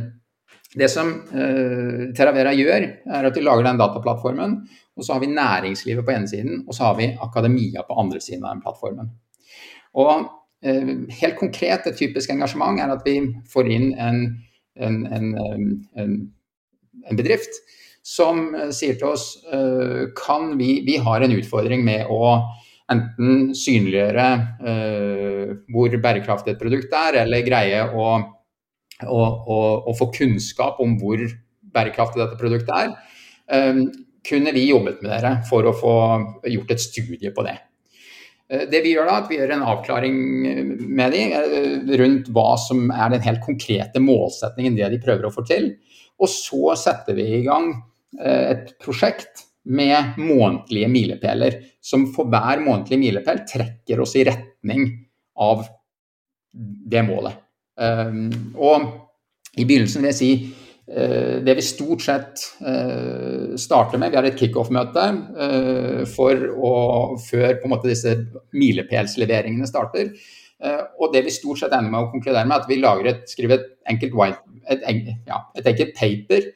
det 0.75 0.89
som 0.91 1.12
uh, 1.13 2.08
Teravera 2.17 2.55
gjør, 2.58 2.88
er 3.05 3.29
at 3.29 3.38
de 3.38 3.45
lager 3.45 3.69
den 3.69 3.77
dataplattformen. 3.79 4.58
Og 4.95 5.05
så 5.05 5.13
har 5.13 5.21
vi 5.21 5.29
næringslivet 5.29 6.08
på 6.08 6.13
ene 6.15 6.31
siden, 6.31 6.65
og 6.65 6.73
så 6.73 6.88
har 6.88 6.97
vi 6.97 7.12
akademia 7.21 7.84
på 7.86 7.99
andre 7.99 8.21
siden 8.23 8.47
av 8.47 8.55
den 8.55 8.65
plattformen. 8.65 9.13
Og 10.01 10.25
uh, 10.25 10.91
helt 11.21 11.38
konkret, 11.38 11.86
et 11.86 12.01
typisk 12.01 12.34
engasjement 12.34 12.81
er 12.81 12.97
at 12.97 13.05
vi 13.05 13.19
får 13.53 13.71
inn 13.77 13.91
en 13.93 14.21
en, 14.75 15.01
en, 15.07 15.25
en, 15.95 17.17
bedrift 17.17 17.61
som 18.05 18.47
eh, 18.55 18.71
sier 18.75 18.99
til 18.99 19.13
oss 19.13 19.25
eh, 19.53 20.05
kan 20.17 20.53
vi, 20.59 20.79
vi 20.88 20.99
har 21.01 21.25
en 21.25 21.35
utfordring 21.35 21.85
med 21.88 22.11
å 22.11 22.38
enten 22.91 23.49
synliggjøre 23.57 24.25
uh, 24.61 25.53
hvor 25.73 25.95
bærekraftig 26.01 26.53
et 26.53 26.59
produkt 26.61 26.91
er, 26.93 27.15
eller 27.23 27.41
greie 27.41 27.79
å, 27.81 28.09
å, 29.09 29.21
å, 29.25 29.57
å 29.89 29.95
få 29.97 30.11
kunnskap 30.13 30.77
om 30.83 30.93
hvor 31.01 31.23
bærekraftig 31.75 32.21
dette 32.21 32.38
produktet 32.38 32.75
er. 32.77 32.91
Um, 33.49 33.88
kunne 34.25 34.53
vi 34.53 34.67
jobbet 34.69 35.01
med 35.01 35.11
dere 35.15 35.31
for 35.49 35.65
å 35.65 35.73
få 35.73 35.95
gjort 36.49 36.75
et 36.75 36.85
studie 36.85 37.33
på 37.33 37.45
det? 37.45 37.57
Eh, 38.51 38.67
det 38.69 38.81
vi 38.86 38.93
gjør 38.93 39.10
da, 39.10 39.17
at 39.21 39.31
vi 39.31 39.39
gjør 39.39 39.55
en 39.55 39.65
avklaring 39.71 40.19
med 40.86 41.15
dem 41.15 41.34
eh, 41.39 41.95
rundt 42.01 42.29
hva 42.36 42.51
som 42.62 42.88
er 42.93 43.15
den 43.15 43.25
helt 43.25 43.43
konkrete 43.45 44.01
målsetningen 44.03 44.77
det 44.77 44.91
de 44.93 45.01
prøver 45.01 45.27
å 45.27 45.34
få 45.34 45.45
til. 45.47 45.71
Og 46.21 46.31
så 46.31 46.75
setter 46.79 47.17
vi 47.17 47.27
i 47.39 47.45
gang 47.47 47.71
eh, 48.19 48.51
et 48.53 48.75
prosjekt 48.81 49.47
med 49.65 50.19
månedlige 50.21 50.91
milepæler, 50.93 51.58
som 51.81 52.05
for 52.13 52.29
hver 52.29 52.62
månedlige 52.62 53.01
milepæl 53.01 53.41
trekker 53.49 54.03
oss 54.03 54.13
i 54.19 54.27
retning 54.27 54.86
av 55.41 55.65
det 56.53 57.01
målet. 57.03 57.41
Og 57.75 58.86
i 59.58 59.65
begynnelsen 59.65 60.05
vil 60.05 60.12
jeg 60.12 60.17
si 60.19 60.29
Eh, 60.39 60.64
det 61.41 61.55
vi 61.57 61.63
stort 61.65 62.03
sett 62.05 62.41
eh, 62.61 63.55
starter 63.57 63.97
med, 63.97 64.11
vi 64.13 64.19
har 64.19 64.27
et 64.29 64.37
kickoff-møte 64.37 65.05
eh, 65.41 66.01
for 66.09 66.43
å, 66.53 66.73
før 67.25 67.55
måte 67.71 67.89
disse 67.89 68.13
milepælsleveringene 68.53 69.69
starter. 69.69 70.13
Og 71.03 71.11
det 71.11 71.25
vi 71.25 71.33
stort 71.35 71.59
sett 71.59 71.73
ender 71.75 71.91
med 71.91 72.05
å 72.05 72.11
konkludere 72.13 72.47
med, 72.47 72.55
er 72.55 72.63
at 72.63 72.69
vi 72.69 72.77
lager 72.79 73.09
et, 73.11 73.25
skriver 73.29 73.57
et 73.57 73.65
enkelt, 73.91 74.13
white, 74.17 74.39
et, 74.71 74.85
ja, 75.27 75.41
et 75.59 75.67
enkelt 75.67 75.91
paper 75.97 76.47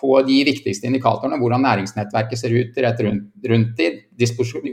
på 0.00 0.20
de 0.24 0.36
viktigste 0.46 0.86
indikatorene, 0.88 1.36
hvordan 1.40 1.66
næringsnettverket 1.66 2.40
ser 2.40 2.54
ut 2.54 2.78
rett 2.84 3.02
rundt, 3.04 3.26
rundt 3.50 3.82
i, 3.82 3.90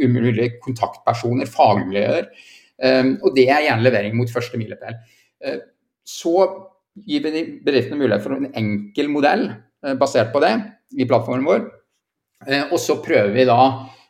umulige 0.05 0.53
kontaktpersoner, 0.63 1.49
fagmiljøer. 1.51 2.29
Og 3.17 3.27
det 3.35 3.47
er 3.49 3.65
gjerne 3.65 3.87
levering 3.89 4.15
mot 4.15 4.31
første 4.31 4.61
milepæl. 4.61 5.01
Så 6.07 6.37
vi 7.05 7.19
bedriftene 7.21 7.99
mulighet 7.99 8.23
for 8.23 8.37
en 8.37 8.49
enkel 8.57 9.11
modell 9.11 9.49
eh, 9.51 9.93
basert 9.99 10.33
på 10.33 10.41
det 10.43 10.53
i 10.97 11.07
plattformen 11.07 11.45
vår. 11.47 11.67
Eh, 12.47 12.65
og 12.71 12.79
så 12.81 12.97
prøver 13.03 13.33
vi 13.35 13.45
da 13.49 13.59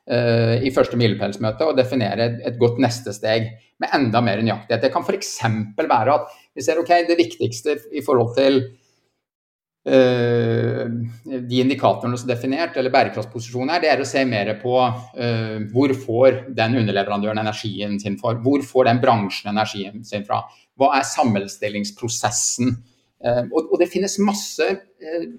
eh, 0.10 0.66
i 0.68 0.74
første 0.76 1.00
milepælsmøte 1.00 1.68
å 1.68 1.76
definere 1.78 2.32
et 2.48 2.60
godt 2.60 2.82
neste 2.84 3.14
steg 3.16 3.50
med 3.82 3.94
enda 3.94 4.22
mer 4.26 4.42
nøyaktighet. 4.42 4.84
Det 4.84 4.94
kan 4.94 5.06
f.eks. 5.06 5.38
være 5.78 6.18
at 6.18 6.36
vi 6.58 6.66
ser 6.66 6.82
ok, 6.82 6.94
det 7.08 7.20
viktigste 7.20 7.78
i 7.94 8.04
forhold 8.06 8.36
til 8.38 8.62
de 9.88 11.60
indikatorene 11.62 12.18
som 12.20 12.28
er 12.28 12.36
definert, 12.36 12.76
eller 12.76 12.92
bærekraftsposisjonen 12.92 13.72
her, 13.72 13.84
det 13.84 13.92
er 13.94 14.02
å 14.04 14.08
se 14.08 14.24
mer 14.28 14.50
på 14.60 14.76
uh, 14.84 15.58
hvor 15.72 15.94
får 15.96 16.42
den 16.58 16.76
underleverandøren 16.82 17.40
energien 17.40 17.96
sin 18.02 18.18
fra? 18.20 18.34
Hvor 18.44 18.66
får 18.68 18.90
den 18.90 19.00
bransjen 19.04 19.54
energien 19.54 20.04
sin 20.08 20.26
fra? 20.28 20.42
Hva 20.78 20.92
er 20.98 21.08
sammenstillingsprosessen? 21.08 22.74
Uh, 23.24 23.46
og, 23.46 23.62
og, 23.62 23.78
det 23.80 23.88
finnes 23.94 24.18
masse 24.20 24.68
uh, 24.68 25.30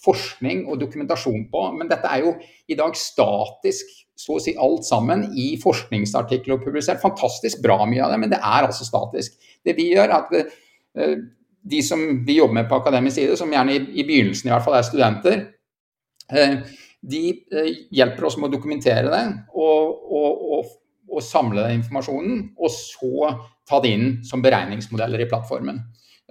forskning 0.00 0.62
og 0.70 0.78
dokumentasjon 0.84 1.48
på, 1.50 1.64
men 1.80 1.90
dette 1.90 2.08
er 2.14 2.22
jo 2.22 2.36
i 2.70 2.78
dag 2.78 2.94
statisk, 2.96 3.90
så 4.20 4.36
å 4.36 4.44
si 4.44 4.54
alt 4.54 4.86
sammen, 4.86 5.26
i 5.34 5.50
forskningsartikler 5.60 6.60
og 6.60 6.64
publisert. 6.68 7.02
Fantastisk 7.02 7.58
bra 7.64 7.82
mye 7.88 8.06
av 8.06 8.14
det, 8.14 8.22
men 8.22 8.30
det 8.32 8.38
er 8.38 8.70
altså 8.70 8.86
statisk. 8.86 9.34
Det 9.66 9.74
vi 9.76 9.90
gjør, 9.96 10.14
er 10.14 10.18
at 10.20 11.28
de 11.62 11.82
som 11.82 12.24
vi 12.24 12.38
jobber 12.38 12.54
med 12.54 12.68
på 12.68 12.78
akademisk 12.80 13.16
side, 13.16 13.36
som 13.36 13.52
gjerne 13.52 13.74
i, 13.74 13.80
i 14.00 14.04
begynnelsen 14.06 14.48
i 14.48 14.54
hvert 14.54 14.64
fall 14.64 14.78
er 14.78 14.86
studenter, 14.86 15.42
eh, 16.32 16.54
de 17.00 17.22
eh, 17.52 17.70
hjelper 17.96 18.28
oss 18.28 18.38
med 18.40 18.50
å 18.50 18.54
dokumentere 18.54 19.08
det 19.12 19.22
og, 19.54 20.00
og, 20.04 20.44
og, 20.56 20.74
og, 21.10 21.22
samle 21.24 21.64
den 21.64 21.80
informasjonen. 21.80 22.42
Og 22.60 22.72
så 22.72 23.32
ta 23.68 23.80
det 23.84 23.94
inn 23.96 24.10
som 24.26 24.44
beregningsmodeller 24.44 25.24
i 25.24 25.28
plattformen. 25.30 25.82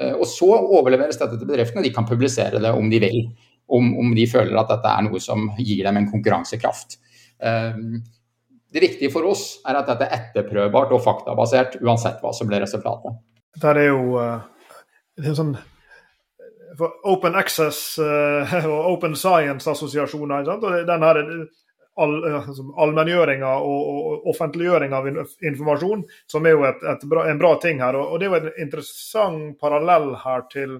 Eh, 0.01 0.13
og 0.15 0.25
så 0.29 0.49
overleveres 0.57 1.21
dette 1.21 1.37
til 1.37 1.49
bedriftene, 1.49 1.85
de 1.85 1.93
kan 1.93 2.09
publisere 2.09 2.61
det 2.61 2.73
om 2.73 2.89
de 2.91 3.01
vil. 3.05 3.23
Om, 3.69 3.91
om 4.01 4.13
de 4.17 4.25
føler 4.25 4.55
at 4.57 4.71
dette 4.71 4.91
er 4.97 5.03
noe 5.05 5.19
som 5.21 5.51
gir 5.61 5.83
dem 5.85 5.99
en 5.99 6.07
konkurransekraft. 6.09 6.95
Det 7.37 8.81
viktige 8.81 9.11
for 9.13 9.27
oss 9.29 9.43
er 9.61 9.77
at 9.77 9.91
dette 9.91 10.07
er 10.07 10.15
etterprøvbart 10.15 10.95
og 10.97 11.03
faktabasert, 11.05 11.75
uansett 11.85 12.17
hva 12.23 12.31
som 12.33 12.49
blir 12.49 12.63
resultatet. 12.65 13.19
Det 13.61 13.69
er 13.69 13.91
jo 13.91 14.17
sånn 15.35 15.55
Open 16.79 17.35
Access 17.35 17.99
uh, 17.99 18.53
og 18.71 18.93
Open 18.93 19.17
Science-assosiasjoner. 19.17 20.47
og 20.47 20.87
den 20.87 21.03
her 21.03 21.23
all, 21.99 22.15
altså, 22.23 22.65
allmenngjøringa 22.79 23.51
og, 23.65 23.89
og 23.89 24.31
offentliggjøring 24.33 24.95
av 24.95 25.09
informasjon, 25.09 26.05
som 26.31 26.47
er 26.47 26.55
jo 26.55 26.65
et, 26.69 26.83
et 26.93 27.05
bra, 27.11 27.27
en 27.29 27.41
bra 27.41 27.53
ting 27.61 27.83
her. 27.83 27.97
Og, 27.99 28.13
og, 28.13 28.19
Det 28.19 28.27
er 28.27 28.33
jo 28.33 28.39
en 28.39 28.65
interessant 28.65 29.59
parallell 29.61 30.11
her 30.23 30.45
til, 30.51 30.77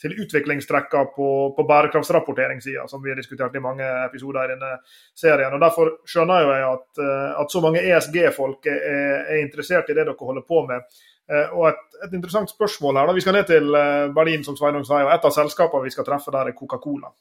til 0.00 0.16
utviklingstrekka 0.24 1.04
på, 1.16 1.30
på 1.56 1.66
bærekraftsrapporteringssida, 1.68 2.86
som 2.88 3.02
vi 3.04 3.12
har 3.12 3.20
diskutert 3.20 3.56
i 3.56 3.64
mange 3.64 3.86
episoder 4.06 4.48
i 4.48 4.54
denne 4.54 4.74
serien. 5.18 5.54
og 5.56 5.64
Derfor 5.64 5.94
skjønner 6.08 6.46
jeg 6.46 6.66
at, 6.70 6.88
eh, 7.04 7.40
at 7.44 7.52
så 7.52 7.64
mange 7.64 7.84
ESG-folk 7.84 8.68
er, 8.72 8.84
er 9.22 9.42
interessert 9.44 9.90
i 9.90 9.96
det 9.96 10.06
dere 10.06 10.18
holder 10.20 10.46
på 10.48 10.64
med. 10.68 11.00
Eh, 11.30 11.52
og 11.54 11.68
et, 11.68 11.82
et, 12.02 12.12
interessant 12.16 12.50
spørsmål 12.50 12.98
her. 12.98 13.08
Da. 13.08 13.14
Vi 13.14 13.22
skal 13.22 13.36
ned 13.38 13.46
til 13.46 13.78
eh, 13.78 14.10
Berlin, 14.14 14.42
som 14.46 14.56
Sveinung 14.58 14.84
sa, 14.86 15.04
og 15.04 15.12
et 15.14 15.26
av 15.28 15.34
selskapene 15.34 15.86
vi 15.86 15.94
skal 15.94 16.06
treffe 16.06 16.34
der, 16.34 16.50
er 16.50 16.56
Coca-Cola. 16.58 17.12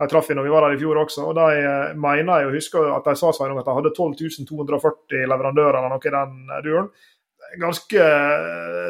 de 0.00 0.08
traff 0.10 0.28
vi 0.28 0.34
når 0.34 0.48
vi 0.48 0.50
var 0.50 0.66
der 0.66 0.74
i 0.74 0.80
fjor 0.80 0.98
også. 1.04 1.28
og 1.30 1.38
De 1.38 1.94
mener 1.94 2.42
jeg 2.42 2.50
å 2.50 2.54
huske 2.54 2.82
at 2.96 3.06
de 3.06 3.14
sa 3.20 3.30
Sveinung, 3.32 3.60
at 3.60 3.68
de 3.68 3.76
hadde 3.76 3.94
12.240 3.94 5.28
leverandører 5.30 5.78
eller 5.78 5.94
noe 5.94 6.02
i 6.02 6.14
den 6.16 6.54
duren. 6.66 6.90
Ganske, 7.60 8.06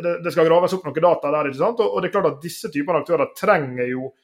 det, 0.00 0.12
det 0.24 0.32
skal 0.32 0.46
graves 0.48 0.72
opp 0.72 0.86
noe 0.88 1.02
data 1.04 1.28
der. 1.34 1.50
ikke 1.50 1.60
sant? 1.60 1.82
Og, 1.84 1.90
og 1.92 2.00
det 2.00 2.08
er 2.08 2.14
klart 2.14 2.30
at 2.30 2.40
disse 2.40 2.70
typene 2.72 3.02
aktører 3.02 3.34
trenger 3.36 3.90
jo 3.90 4.14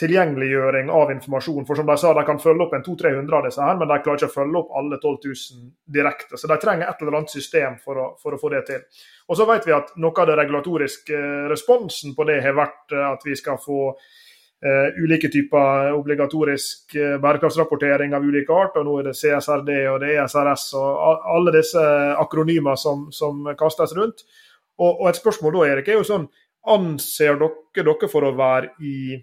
tilgjengeliggjøring 0.00 0.88
av 0.90 1.12
informasjon. 1.14 1.66
For 1.68 1.78
som 1.78 1.86
de 1.86 1.94
sa, 2.00 2.10
de 2.16 2.24
kan 2.26 2.40
følge 2.42 2.66
opp 2.66 2.74
en 2.74 2.82
200-300 2.82 3.36
av 3.38 3.46
disse, 3.46 3.62
her, 3.62 3.78
men 3.78 3.90
de 3.90 3.98
klarer 4.02 4.20
ikke 4.20 4.30
å 4.32 4.34
følge 4.34 4.60
opp 4.60 4.74
alle 4.80 4.98
12 4.98 5.12
000 5.28 5.68
direkte. 5.96 6.38
Så 6.40 6.50
de 6.50 6.58
trenger 6.62 6.90
et 6.90 7.02
eller 7.02 7.18
annet 7.20 7.34
system 7.34 7.76
for 7.82 8.00
å, 8.02 8.06
for 8.22 8.34
å 8.34 8.40
få 8.40 8.50
det 8.56 8.64
til. 8.70 8.82
Og 9.30 9.38
så 9.38 9.46
vet 9.48 9.68
vi 9.68 9.76
at 9.76 9.92
noe 10.02 10.20
av 10.20 10.30
det 10.30 10.38
regulatoriske 10.40 11.20
responsen 11.52 12.16
på 12.16 12.26
det 12.26 12.40
har 12.42 12.56
vært 12.58 12.94
eh, 12.94 13.06
at 13.06 13.22
vi 13.24 13.36
skal 13.38 13.60
få 13.62 13.78
uh, 13.94 14.88
ulike 14.98 15.30
typer 15.32 15.94
obligatorisk 15.94 16.96
uh, 16.98 17.14
bærekraftsrapportering 17.22 18.16
av 18.18 18.26
ulike 18.26 18.52
art. 18.52 18.80
og 18.80 18.88
Nå 18.88 18.96
er 18.98 19.10
det 19.10 19.18
CSRD 19.20 19.70
og 19.92 20.00
det 20.02 20.16
ESRS 20.16 20.64
og 20.80 21.28
alle 21.36 21.54
disse 21.54 21.84
akronymer 22.18 22.80
som, 22.80 23.06
som 23.14 23.46
kastes 23.58 23.94
rundt. 23.94 24.26
Og, 24.74 24.90
og, 24.90 25.06
et 25.08 25.22
spørsmål 25.22 25.54
da, 25.54 25.68
Erik, 25.70 25.92
er 25.92 26.02
jo 26.02 26.08
sånn 26.08 26.26
Anser 26.64 27.36
dere 27.36 27.84
dere 27.84 28.08
for 28.08 28.24
å 28.24 28.30
være 28.32 28.70
i 28.80 29.18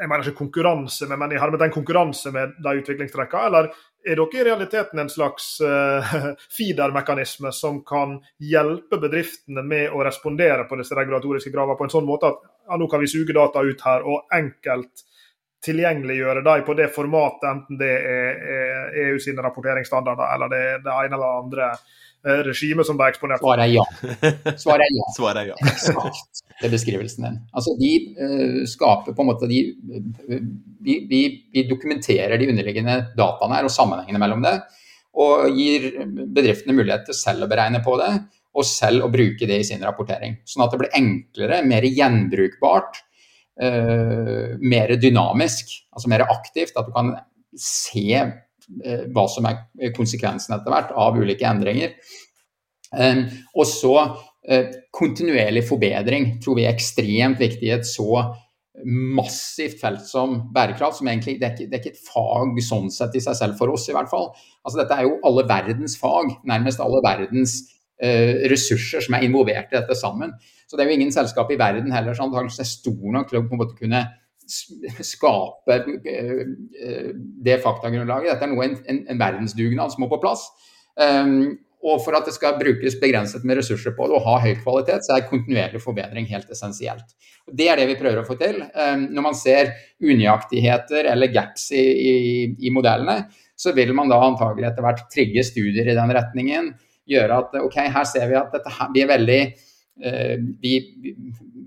jeg 0.00 0.08
mener 0.08 0.24
ikke 0.24 0.40
konkurranse 0.42 1.08
med, 1.10 1.18
men 1.20 1.34
jeg 1.34 1.42
har 1.42 1.52
med 1.52 1.62
den 1.62 1.72
konkurranse 1.74 2.32
med 2.34 2.56
de 2.64 2.74
utviklingstrekkene? 2.80 3.48
Eller 3.50 3.70
er 4.04 4.20
dere 4.20 4.40
i 4.40 4.44
realiteten 4.48 5.00
en 5.00 5.12
slags 5.12 5.48
uh, 5.64 6.14
feeder-mekanisme 6.56 7.52
som 7.54 7.80
kan 7.86 8.18
hjelpe 8.42 9.00
bedriftene 9.02 9.64
med 9.64 9.94
å 9.94 10.04
respondere 10.04 10.68
på 10.68 10.78
disse 10.80 10.96
regulatoriske 10.98 11.52
kravene 11.54 11.78
på 11.80 11.88
en 11.88 11.96
sånn 11.96 12.08
måte 12.08 12.32
at 12.32 12.44
ja, 12.44 12.78
nå 12.80 12.88
kan 12.90 13.02
vi 13.02 13.10
suge 13.10 13.36
data 13.36 13.64
ut 13.64 13.84
her 13.84 14.06
og 14.08 14.32
enkelt 14.34 15.04
tilgjengeliggjøre 15.64 16.42
dem 16.44 16.64
på 16.66 16.74
det 16.76 16.90
formatet, 16.92 17.44
enten 17.48 17.78
det 17.80 17.92
er, 17.96 18.40
er 18.54 18.96
EU 19.06 19.20
sine 19.22 19.40
rapporteringsstandarder 19.46 20.34
eller 20.34 20.50
det 20.52 20.64
er 20.74 20.82
det 20.84 20.96
ene 21.06 21.16
eller 21.16 21.38
andre 21.40 21.70
Eh, 22.24 22.40
regimet 22.40 22.86
som 22.88 22.96
ble 22.96 23.10
eksponert? 23.12 23.42
Svaret 23.44 23.66
er 23.66 23.72
ja. 23.74 23.84
Svaret 24.56 24.86
er 24.86 24.94
ja. 24.96 25.08
Svaret 25.16 25.42
er 25.42 25.50
ja. 25.50 25.56
Er 26.62 26.70
beskrivelsen 26.70 27.26
din. 27.26 27.40
Altså, 27.56 27.74
de 27.80 27.90
uh, 28.14 28.60
skaper 28.70 29.16
på 29.16 29.24
en 29.24 29.30
måte 29.32 29.48
de, 29.50 29.60
vi, 30.84 31.00
vi, 31.10 31.22
vi, 31.50 31.64
dokumenterer 31.66 32.38
de 32.38 32.48
underliggende 32.52 33.00
dataene 33.18 33.58
her 33.58 33.66
og 33.66 33.74
sammenhengene 33.74 34.22
mellom 34.22 34.44
det. 34.44 34.54
Og 35.18 35.48
gir 35.54 35.90
bedriftene 36.34 36.76
mulighet 36.76 37.08
til 37.08 37.18
selv 37.18 37.46
å 37.46 37.50
beregne 37.50 37.82
på 37.84 37.96
det, 38.00 38.12
og 38.54 38.66
selv 38.66 39.06
å 39.06 39.10
bruke 39.10 39.46
det 39.50 39.60
i 39.60 39.66
sin 39.66 39.82
rapportering. 39.82 40.38
Sånn 40.46 40.64
at 40.64 40.74
det 40.74 40.80
blir 40.82 40.96
enklere, 40.98 41.60
mer 41.66 41.86
gjenbrukbart, 41.90 43.02
uh, 43.62 44.54
mer 44.62 44.94
dynamisk, 45.02 45.74
altså 45.94 46.10
mer 46.14 46.26
aktivt. 46.28 46.74
At 46.78 46.86
du 46.86 46.94
kan 46.94 47.16
se 47.58 48.08
uh, 48.22 49.04
hva 49.14 49.26
som 49.30 49.50
er 49.50 49.90
konsekvensen 49.96 50.54
etter 50.54 50.70
hvert 50.70 50.94
av 50.94 51.18
ulike 51.18 51.50
endringer. 51.50 51.98
Og 52.94 53.66
så 53.68 53.94
eh, 54.00 54.16
kontinuerlig 54.92 55.62
forbedring 55.64 56.34
tror 56.44 56.58
vi 56.58 56.66
er 56.66 56.74
ekstremt 56.74 57.38
viktig 57.40 57.64
i 57.64 57.76
et 57.78 57.86
så 57.88 58.26
massivt 58.84 59.78
felt 59.80 60.02
som 60.06 60.34
bærekraft, 60.54 60.98
som 60.98 61.08
egentlig 61.08 61.36
det 61.40 61.46
er, 61.46 61.52
ikke, 61.54 61.68
det 61.70 61.76
er 61.76 61.82
ikke 61.82 61.92
et 61.94 62.08
fag 62.08 62.58
sånn 62.66 62.90
sett 62.92 63.14
i 63.14 63.22
seg 63.22 63.36
selv 63.38 63.60
for 63.60 63.72
oss, 63.72 63.86
i 63.88 63.94
hvert 63.94 64.10
fall. 64.10 64.32
Altså 64.66 64.80
Dette 64.80 64.98
er 64.98 65.06
jo 65.06 65.20
alle 65.26 65.46
verdens 65.48 65.94
fag, 66.00 66.34
nærmest 66.48 66.82
alle 66.82 67.00
verdens 67.04 67.54
eh, 68.02 68.44
ressurser 68.50 69.04
som 69.04 69.16
er 69.16 69.28
involvert 69.28 69.70
i 69.70 69.78
dette 69.78 69.96
sammen. 69.98 70.34
Så 70.66 70.76
det 70.76 70.84
er 70.84 70.90
jo 70.90 70.98
ingen 70.98 71.14
selskap 71.14 71.52
i 71.54 71.60
verden 71.60 71.94
heller 71.94 72.18
som 72.18 72.34
er 72.34 72.50
stor 72.68 73.08
nok 73.14 73.30
til 73.30 73.40
å 73.40 73.46
på 73.46 73.54
en 73.54 73.62
måte 73.62 73.78
kunne 73.78 74.02
skape 74.44 75.78
eh, 76.10 76.44
det 77.46 77.60
faktagrunnlaget. 77.62 78.34
Dette 78.34 78.48
er 78.48 78.52
noe 78.52 78.66
en, 78.66 78.78
en, 78.90 79.04
en 79.14 79.22
verdensdugnad 79.22 79.94
som 79.94 80.04
må 80.04 80.10
på 80.10 80.20
plass. 80.24 80.48
Um, 80.98 81.56
og 81.84 82.00
for 82.00 82.16
at 82.16 82.24
det 82.24 82.32
skal 82.32 82.56
brukes 82.56 82.96
begrenset 83.00 83.44
med 83.44 83.58
ressurser 83.60 83.92
på 83.96 84.06
det 84.08 84.16
og 84.16 84.24
ha 84.24 84.38
høy 84.40 84.54
kvalitet, 84.62 85.04
så 85.04 85.18
er 85.18 85.26
kontinuerlig 85.28 85.82
forbedring 85.84 86.24
helt 86.30 86.48
essensielt. 86.52 87.12
Det 87.44 87.68
er 87.68 87.76
det 87.76 87.90
vi 87.90 87.98
prøver 88.00 88.22
å 88.22 88.24
få 88.24 88.38
til. 88.40 88.62
Um, 88.72 89.04
når 89.12 89.26
man 89.26 89.36
ser 89.36 89.74
unøyaktigheter 90.00 91.10
eller 91.12 91.32
gaps 91.34 91.68
i, 91.76 91.84
i, 91.84 92.14
i, 92.56 92.72
modellene, 92.72 93.26
så 93.52 93.74
vil 93.76 93.92
man 93.96 94.08
da 94.08 94.22
antagelig 94.24 94.70
etter 94.70 94.86
hvert 94.86 95.04
trigge 95.12 95.44
studier 95.44 95.92
i 95.92 95.98
den 95.98 96.16
retningen. 96.16 96.72
Gjøre 97.10 97.38
at 97.44 97.60
ok, 97.60 97.78
her 97.92 98.08
ser 98.08 98.30
vi 98.32 98.40
at 98.40 98.56
dette 98.56 98.72
her, 98.78 98.92
vi 98.96 99.04
veldig 99.12 99.40
uh, 99.44 100.36
vi, 100.64 100.74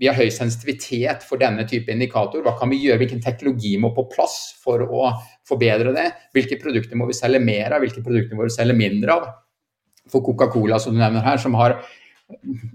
vi 0.02 0.10
har 0.10 0.18
høy 0.18 0.34
sensitivitet 0.34 1.22
for 1.30 1.38
denne 1.38 1.62
type 1.70 1.94
indikator. 1.94 2.42
Hva 2.42 2.58
kan 2.58 2.74
vi 2.74 2.82
gjøre? 2.82 3.04
Hvilken 3.04 3.22
teknologi 3.22 3.76
må 3.78 3.94
på 3.94 4.08
plass 4.10 4.40
for 4.64 4.82
å 4.82 5.12
forbedre 5.46 5.94
det? 5.94 6.10
Hvilke 6.34 6.58
produkter 6.58 6.98
må 6.98 7.06
vi 7.06 7.22
selge 7.22 7.38
mer 7.38 7.78
av? 7.78 7.86
Hvilke 7.86 8.02
produkter 8.02 8.34
må 8.34 8.50
vi 8.50 8.58
selge 8.58 8.82
mindre 8.82 9.14
av? 9.14 9.36
For 10.12 10.24
Coca-Cola, 10.24 10.80
som 10.82 10.94
du 10.94 11.00
nevner 11.00 11.24
her, 11.24 11.40
som 11.40 11.56
har 11.58 11.80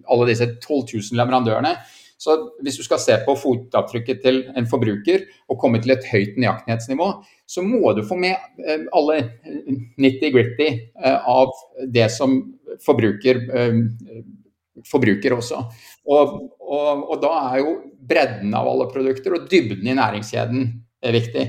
alle 0.09 0.29
disse 0.29 0.47
12 0.55 0.95
000 0.95 1.19
leverandørene. 1.19 1.75
Så 2.23 2.35
hvis 2.63 2.77
du 2.79 2.85
skal 2.85 3.01
se 3.03 3.15
på 3.25 3.35
fotavtrykket 3.35 4.21
til 4.23 4.39
en 4.55 4.67
forbruker 4.69 5.25
og 5.51 5.59
komme 5.59 5.81
til 5.83 5.95
et 5.95 6.05
høyt 6.07 6.37
nøyaktighetsnivå, 6.39 7.07
så 7.49 7.63
må 7.65 7.91
du 7.97 8.03
få 8.07 8.15
med 8.19 8.37
eh, 8.63 8.85
alle 8.95 9.17
90-gritty 9.99 10.69
eh, 10.69 11.17
av 11.29 11.51
det 11.91 12.07
som 12.13 12.37
forbruker 12.85 13.41
eh, 13.51 13.81
forbruker 14.89 15.35
også. 15.35 15.59
Og, 16.09 16.37
og, 16.59 17.03
og, 17.03 17.17
da 17.21 17.33
er 17.51 17.59
jo 17.61 17.75
bredden 18.09 18.55
av 18.57 18.67
alle 18.71 18.87
produkter 18.91 19.37
og 19.37 19.49
dybden 19.51 19.87
i 19.87 19.97
næringskjeden 19.99 20.65
viktig. 21.13 21.45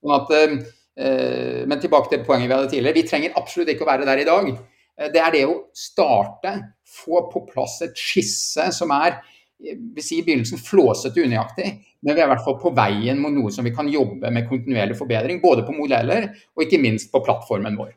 Sånn 0.00 0.16
at, 0.16 0.32
eh, 0.34 1.62
men 1.68 1.80
tilbake 1.82 2.12
til 2.12 2.24
poenget 2.26 2.48
vi 2.48 2.56
hadde 2.56 2.72
tidligere. 2.72 2.98
Vi 2.98 3.08
trenger 3.08 3.36
absolutt 3.40 3.72
ikke 3.72 3.86
å 3.86 3.92
være 3.92 4.08
der 4.08 4.24
i 4.24 4.28
dag. 4.28 4.50
Eh, 5.00 5.10
det 5.12 5.22
er 5.22 5.34
det 5.34 5.44
å 5.48 5.60
starte, 5.76 6.56
få 6.94 7.24
på 7.32 7.46
plass 7.50 7.80
et 7.86 7.96
skisse 7.98 8.70
som 8.74 8.92
er 8.94 9.20
vil 9.64 10.04
si 10.04 10.18
i 10.18 10.24
begynnelsen 10.26 10.60
flåsete 10.60 11.24
unøyaktig, 11.24 11.68
men 12.04 12.16
vi 12.16 12.20
er 12.20 12.26
i 12.26 12.32
hvert 12.34 12.44
fall 12.44 12.58
på 12.60 12.74
veien 12.76 13.20
mot 13.22 13.32
noe 13.32 13.52
som 13.54 13.64
vi 13.64 13.72
kan 13.74 13.88
jobbe 13.88 14.32
med 14.34 14.48
kontinuerlig 14.50 14.98
forbedring. 14.98 15.40
Både 15.40 15.64
på 15.64 15.76
modeller 15.76 16.28
og 16.54 16.66
ikke 16.66 16.82
minst 16.82 17.12
på 17.12 17.22
plattformen 17.24 17.78
vår. 17.80 17.94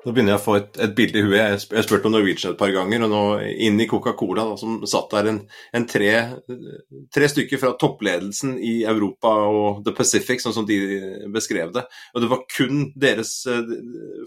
Nå 0.00 0.14
begynner 0.16 0.32
jeg 0.32 0.40
å 0.40 0.42
få 0.42 0.54
et, 0.56 0.78
et 0.80 0.92
bilde 0.96 1.20
i 1.20 1.24
huet. 1.26 1.36
Jeg 1.36 1.76
har 1.76 1.84
spurt 1.84 2.06
om 2.08 2.14
Norwegian 2.14 2.54
et 2.54 2.60
par 2.60 2.70
ganger. 2.72 3.02
og 3.04 3.10
nå 3.12 3.22
Inn 3.66 3.76
i 3.82 3.86
Coca-Cola, 3.88 4.46
som 4.56 4.78
satt 4.88 5.12
der 5.12 5.28
en, 5.28 5.40
en 5.76 5.86
tre, 5.88 6.14
tre, 7.12 7.28
stykker 7.28 7.60
fra 7.60 7.74
toppledelsen 7.80 8.54
i 8.64 8.78
Europa 8.88 9.32
og 9.50 9.82
The 9.84 9.92
Pacific, 9.96 10.40
sånn 10.40 10.56
som 10.56 10.68
de 10.68 10.78
beskrev 11.34 11.74
det. 11.76 11.84
Og 12.14 12.24
det 12.24 12.30
var 12.32 12.46
kun 12.48 12.86
deres 12.96 13.34
eh, 13.50 13.74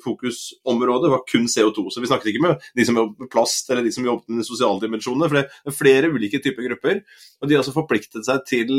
fokusområde 0.06 1.10
var 1.16 1.26
kun 1.30 1.50
CO2. 1.50 1.88
Så 1.90 2.04
vi 2.04 2.12
snakket 2.12 2.36
ikke 2.36 2.46
med 2.46 2.70
de 2.78 2.86
som 2.86 3.02
jobber 3.02 3.26
med 3.26 3.34
plast 3.34 3.74
eller 3.74 3.88
de 3.88 3.96
som 3.96 4.06
jobber 4.06 4.30
med 4.30 4.44
de 4.44 4.50
sosiale 4.52 4.84
dimensjonene. 4.86 5.32
For 5.32 5.42
det 5.42 5.74
er 5.74 5.80
flere 5.80 6.14
ulike 6.14 6.44
typer 6.44 6.70
grupper. 6.70 7.02
Og 7.42 7.50
de 7.50 7.58
har 7.58 7.66
altså 7.66 7.74
forpliktet 7.74 8.30
seg 8.30 8.46
til 8.46 8.76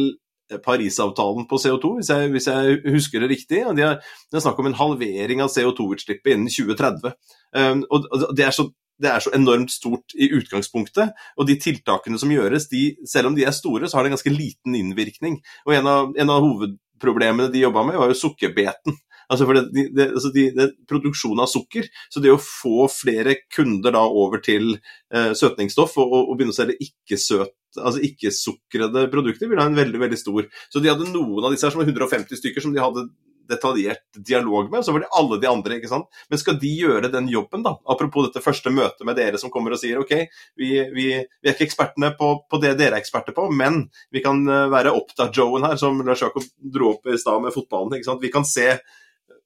Parisavtalen 0.65 1.49
på 1.51 1.59
CO2, 1.61 1.91
hvis 1.99 2.11
jeg, 2.13 2.31
hvis 2.35 2.49
jeg, 2.51 2.79
husker 2.95 3.25
det 3.25 3.31
riktig. 3.33 3.61
Det 3.77 3.85
er 3.87 4.45
snakk 4.45 4.61
om 4.61 4.71
en 4.71 4.79
halvering 4.79 5.43
av 5.45 5.53
CO2-utslippet 5.55 6.35
innen 6.35 6.53
2030. 6.53 7.15
Um, 7.57 7.85
og 7.91 8.09
det 8.37 8.47
er, 8.47 8.55
så, 8.55 8.69
det 9.03 9.11
er, 9.11 9.25
så, 9.25 9.33
enormt 9.37 9.73
stort 9.75 10.15
i 10.15 10.31
utgangspunktet. 10.37 11.15
Og 11.39 11.49
de 11.49 11.59
tiltakene 11.63 12.21
som 12.21 12.33
gjøres, 12.33 12.69
de, 12.73 12.87
selv 13.09 13.33
om 13.33 13.39
de 13.39 13.47
er 13.47 13.57
store, 13.57 13.89
så 13.89 13.99
har 13.99 14.05
det 14.05 14.13
en 14.13 14.19
ganske 14.19 14.35
liten 14.35 14.79
innvirkning. 14.79 15.41
Og 15.67 15.77
en 15.79 15.91
av, 15.91 16.15
en 16.19 16.35
av 16.35 16.45
hovedproblemene 16.45 17.51
de 17.55 17.65
jobba 17.65 17.87
med, 17.89 18.01
var 18.01 18.13
jo 18.13 18.23
sukkerbeten. 18.27 18.99
Altså 19.33 19.47
for 19.49 19.57
det, 19.57 19.87
det, 19.97 20.09
altså 20.11 20.31
de, 20.35 20.49
det, 20.57 20.71
Produksjon 20.91 21.41
av 21.41 21.51
sukker. 21.51 21.89
Så 22.13 22.23
det 22.23 22.33
å 22.33 22.41
få 22.41 22.89
flere 22.93 23.39
kunder 23.55 23.95
da 23.97 24.05
over 24.05 24.43
til 24.45 24.75
eh, 24.77 25.33
søtningsstoff 25.37 25.97
og, 26.03 26.17
og, 26.25 26.35
begynne 26.37 26.55
å 26.55 26.59
selge 26.59 26.79
ikke-søt 26.85 27.55
altså 27.81 28.03
ikke-sukrede 28.07 29.07
produkter, 29.13 29.51
vil 29.51 29.61
ha 29.63 29.69
en 29.71 29.79
veldig 29.79 30.01
veldig 30.03 30.19
stor 30.21 30.49
Så 30.73 30.83
de 30.83 30.91
hadde 30.93 31.11
noen 31.13 31.45
av 31.45 31.55
disse 31.55 31.67
her 31.67 31.75
som 31.75 31.83
var 31.83 31.91
150 31.91 32.41
stykker 32.41 32.65
som 32.65 32.75
de 32.75 32.83
hadde 32.83 33.09
detaljert 33.49 34.05
dialog 34.27 34.71
med, 34.73 34.85
så 34.85 34.93
var 34.93 35.05
det 35.05 35.11
alle 35.19 35.39
de 35.41 35.49
andre. 35.49 35.77
ikke 35.77 35.91
sant? 35.91 36.09
Men 36.31 36.41
skal 36.41 36.59
de 36.61 36.71
gjøre 36.81 37.11
den 37.13 37.29
jobben, 37.29 37.65
da? 37.67 37.75
Apropos 37.91 38.29
dette 38.29 38.43
første 38.45 38.73
møtet 38.73 39.05
med 39.07 39.19
dere 39.19 39.41
som 39.41 39.53
kommer 39.53 39.75
og 39.75 39.81
sier 39.81 40.01
ok, 40.01 40.15
vi, 40.61 40.71
vi, 40.95 41.09
vi 41.21 41.51
er 41.51 41.55
ikke 41.55 41.69
ekspertene 41.69 42.15
på, 42.19 42.31
på, 42.49 42.61
det 42.63 42.75
dere 42.81 42.97
er 42.97 43.03
eksperter 43.03 43.37
på, 43.37 43.51
men 43.53 43.85
vi 44.15 44.25
kan 44.25 44.41
eh, 44.49 44.67
være 44.73 44.95
opptatt-Joen 44.97 45.69
her, 45.69 45.79
som 45.81 46.01
Lars 46.07 46.25
Jakob 46.25 46.47
dro 46.59 46.95
opp 46.95 47.09
i 47.11 47.21
stad 47.21 47.45
med 47.45 47.55
fotballen. 47.57 47.99
ikke 47.99 48.11
sant? 48.11 48.25
Vi 48.25 48.33
kan 48.33 48.49
se 48.49 48.71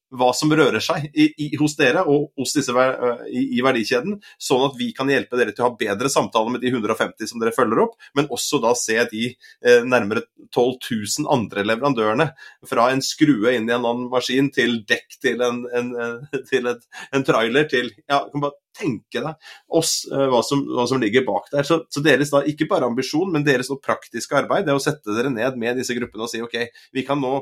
hva 0.09 0.31
som 0.37 0.53
rører 0.53 0.81
seg 0.83 1.09
i, 1.13 1.29
i, 1.37 1.49
hos 1.61 1.77
dere 1.79 2.05
og 2.09 2.31
hos 2.39 2.55
disse 2.57 2.73
i, 3.29 3.43
i, 3.59 3.63
verdikjeden, 3.65 4.19
sånn 4.41 4.67
at 4.69 4.79
vi 4.79 4.91
kan 4.97 5.11
hjelpe 5.13 5.39
dere 5.39 5.53
til 5.53 5.65
å 5.65 5.71
ha 5.71 5.79
bedre 5.81 6.11
samtaler 6.13 6.55
med 6.55 6.65
de 6.65 6.73
150 6.73 7.31
som 7.31 7.43
dere 7.43 7.55
følger 7.57 7.85
opp, 7.85 7.99
men 8.17 8.31
også 8.35 8.61
da 8.65 8.75
se 8.79 8.97
de 9.13 9.27
eh, 9.29 9.85
nærmere 9.85 10.25
12 10.49 10.79
000 10.89 11.29
andre 11.33 11.67
leverandørene. 11.67 12.31
Fra 12.69 12.89
en 12.93 13.05
skrue 13.05 13.53
inn 13.57 13.69
i 13.69 13.75
en 13.75 13.85
annen 13.85 14.09
maskin 14.13 14.49
til 14.55 14.81
dekk 14.89 15.21
til 15.23 15.45
en, 15.45 15.65
en, 15.77 15.93
til 16.51 16.73
et, 16.73 16.89
en 17.13 17.27
trailer 17.27 17.69
til 17.71 17.93
ja, 18.09 18.25
kan 18.33 18.49
bare 18.49 18.59
tenke 18.79 19.23
deg 19.23 19.53
oss, 19.75 19.93
eh, 20.13 20.27
hva, 20.31 20.43
som, 20.47 20.65
hva, 20.73 20.87
som, 20.89 21.01
ligger 21.03 21.27
bak 21.29 21.51
der. 21.53 21.67
Så, 21.69 21.83
så, 21.93 22.03
deres 22.05 22.33
da, 22.35 22.45
ikke 22.49 22.69
bare 22.71 22.89
ambisjon, 22.89 23.31
men 23.35 23.47
deres 23.47 23.71
praktiske 23.85 24.37
arbeid 24.39 24.67
det 24.67 24.75
er 24.75 24.81
å 24.81 24.83
sette 24.83 25.15
dere 25.17 25.33
ned 25.35 25.59
med 25.61 25.81
disse 25.81 25.97
gruppene 25.99 26.27
og 26.27 26.33
si 26.33 26.43
OK, 26.45 26.61
vi 26.95 27.05
kan 27.07 27.21
nå 27.21 27.41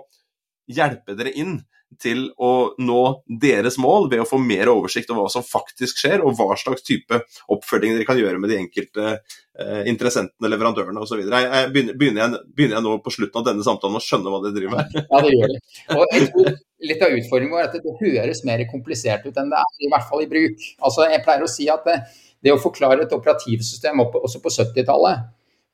hjelpe 0.67 1.17
dere 1.19 1.33
inn 1.37 1.59
til 2.03 2.27
å 2.43 2.75
nå 2.83 3.03
deres 3.41 3.77
mål 3.81 4.09
ved 4.11 4.21
å 4.23 4.27
få 4.29 4.39
mer 4.43 4.69
oversikt 4.73 5.11
over 5.13 5.27
hva 5.27 5.33
som 5.33 5.45
faktisk 5.47 6.01
skjer, 6.03 6.25
og 6.25 6.35
hva 6.37 6.57
slags 6.59 6.85
type 6.85 7.21
oppfølging 7.53 7.95
dere 7.95 8.09
kan 8.09 8.19
gjøre 8.19 8.41
med 8.43 8.51
de 8.53 8.59
enkelte 8.59 9.07
eh, 9.15 9.87
interessentene, 9.89 10.51
leverandørene 10.51 11.03
osv. 11.03 11.23
Begynner, 11.23 11.95
begynner, 11.95 12.37
begynner 12.51 12.79
jeg 12.79 12.87
nå 12.89 12.97
på 13.05 13.15
slutten 13.15 13.41
av 13.41 13.49
denne 13.49 13.67
samtalen 13.67 14.01
å 14.01 14.03
skjønne 14.03 14.35
hva 14.35 14.43
dere 14.45 14.59
driver 14.59 14.77
med? 14.81 14.99
Ja, 15.13 15.23
det 15.23 15.33
gjør 15.33 15.55
det. 15.55 15.63
Og 15.97 16.87
litt 16.91 17.07
av 17.07 17.17
utfordringen 17.17 17.55
vår 17.55 17.65
er 17.65 17.71
at 17.71 17.79
det 17.87 17.97
høres 18.03 18.45
mer 18.49 18.67
komplisert 18.69 19.25
ut 19.25 19.41
enn 19.41 19.55
det 19.55 19.63
er, 19.63 19.75
i 19.87 19.91
hvert 19.93 20.11
fall 20.11 20.27
i 20.27 20.31
bruk. 20.31 20.69
Altså, 20.83 21.07
jeg 21.13 21.25
pleier 21.25 21.47
å 21.47 21.51
si 21.51 21.71
at 21.73 21.87
det, 21.87 22.01
det 22.45 22.55
å 22.55 22.61
forklare 22.61 23.07
et 23.07 23.17
operativsystem 23.17 24.03
også 24.03 24.43
på 24.43 24.53
70-tallet, 24.59 25.29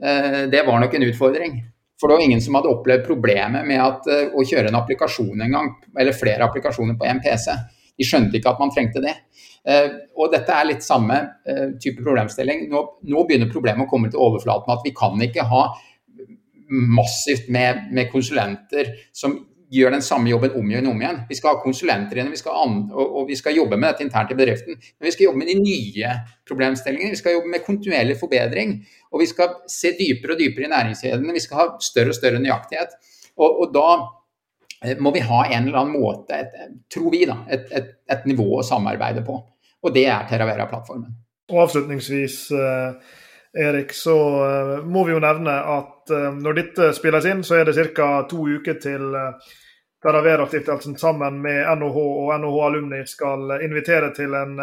eh, 0.05 0.43
det 0.53 0.67
var 0.69 0.85
nok 0.85 0.99
en 0.99 1.09
utfordring. 1.09 1.63
For 2.03 2.11
det 2.11 2.17
var 2.19 2.25
ingen 2.25 2.41
som 2.43 2.57
hadde 2.59 2.73
opplevd 2.73 3.05
problemet 3.07 3.63
med 3.69 3.79
at, 3.79 4.09
uh, 4.11 4.35
å 4.35 4.43
kjøre 4.43 4.73
en 4.73 4.79
applikasjon 4.81 5.45
en 5.47 5.55
gang, 5.55 5.69
eller 5.95 6.17
flere 6.19 6.49
applikasjoner 6.49 6.99
på 6.99 7.07
en 7.07 7.23
PC. 7.23 7.55
De 7.95 8.09
skjønte 8.09 8.41
ikke 8.41 8.51
at 8.51 8.59
man 8.59 8.73
trengte 8.75 9.05
det. 9.05 9.15
Uh, 9.63 10.03
og 10.19 10.35
dette 10.35 10.51
er 10.51 10.67
litt 10.67 10.83
samme 10.83 11.21
uh, 11.47 11.69
type 11.79 12.03
problemstilling. 12.03 12.67
Nå, 12.73 12.83
nå, 13.07 13.23
begynner 13.29 13.53
problemet 13.53 13.87
å 13.87 13.93
komme 13.93 14.11
til 14.11 14.25
overflaten 14.25 14.75
at 14.75 14.83
vi 14.83 14.95
kan 14.99 15.23
ikke 15.23 15.47
ha 15.47 15.63
massivt 16.73 17.47
med, 17.53 17.87
med 17.95 18.11
konsulenter 18.11 18.95
som 19.15 19.37
gjør 19.73 19.95
den 19.95 20.05
samme 20.05 20.29
jobben 20.31 20.55
om 20.59 20.71
igjen 20.71 20.89
og 20.89 20.95
om 20.95 21.03
igjen. 21.03 21.21
Vi 21.29 21.37
skal 21.39 21.55
ha 21.55 21.63
konsulenter 21.63 22.19
igjen, 22.19 22.33
vi 22.33 22.41
og, 22.53 23.03
og, 23.03 23.23
vi 23.29 23.37
skal 23.39 23.57
jobbe 23.57 23.79
med 23.79 23.89
dette 23.89 24.05
internt 24.05 24.33
i 24.35 24.37
bedriften. 24.37 24.77
Men 24.77 25.09
vi 25.09 25.13
skal 25.15 25.29
jobbe 25.29 25.41
med 25.41 25.49
de 25.49 25.57
nye 25.61 26.17
problemstillingene. 26.49 27.15
Vi 27.15 27.21
skal 27.21 27.39
jobbe 27.39 27.53
med 27.55 27.65
kontinuerlig 27.65 28.19
forbedring. 28.21 28.75
Og 29.13 29.23
vi 29.23 29.29
skal 29.31 29.55
se 29.71 29.95
dypere 29.97 30.37
og 30.37 30.43
dypere 30.43 30.69
i 30.69 30.73
næringskjedene. 30.73 31.37
Vi 31.37 31.45
skal 31.45 31.61
ha 31.61 31.67
større 31.85 32.13
og 32.13 32.19
større 32.19 32.43
nøyaktighet. 32.43 32.93
Og, 33.41 33.63
og 33.65 33.73
da 33.73 33.89
eh, 34.85 35.01
må 35.01 35.15
vi 35.17 35.25
ha 35.25 35.41
en 35.49 35.71
eller 35.71 35.81
annen 35.81 35.97
måte, 35.97 36.37
et, 36.37 36.77
tror 36.93 37.09
vi, 37.15 37.25
da, 37.29 37.41
et, 37.53 37.65
et, 37.73 37.91
et, 38.13 38.29
nivå 38.29 38.51
å 38.59 38.67
samarbeide 38.67 39.25
på. 39.25 39.39
Og 39.83 39.97
det 39.97 40.05
er 40.11 40.29
Terravera-plattformen. 40.29 41.17
Og 41.53 41.65
avslutningsvis, 41.65 42.43
eh, 42.57 43.21
Erik, 43.59 43.93
så 43.93 44.17
eh, 44.47 44.77
må 44.85 45.05
vi 45.05 45.13
jo 45.13 45.21
nevne 45.23 45.59
at 45.77 46.13
når 46.13 46.57
dette 46.57 46.89
spilles 46.97 47.27
inn, 47.31 47.43
så 47.47 47.61
er 47.61 47.69
det 47.69 47.93
ca. 47.95 48.25
to 48.29 48.43
uker 48.49 48.75
til 48.83 49.13
Taravera-stiftelsen 50.03 50.97
sammen 50.99 51.39
med 51.45 51.61
NHH 51.79 51.99
og 52.03 52.33
NHH 52.43 52.59
Alumni 52.67 53.05
skal 53.07 53.55
invitere 53.63 54.11
til 54.17 54.35
en, 54.35 54.57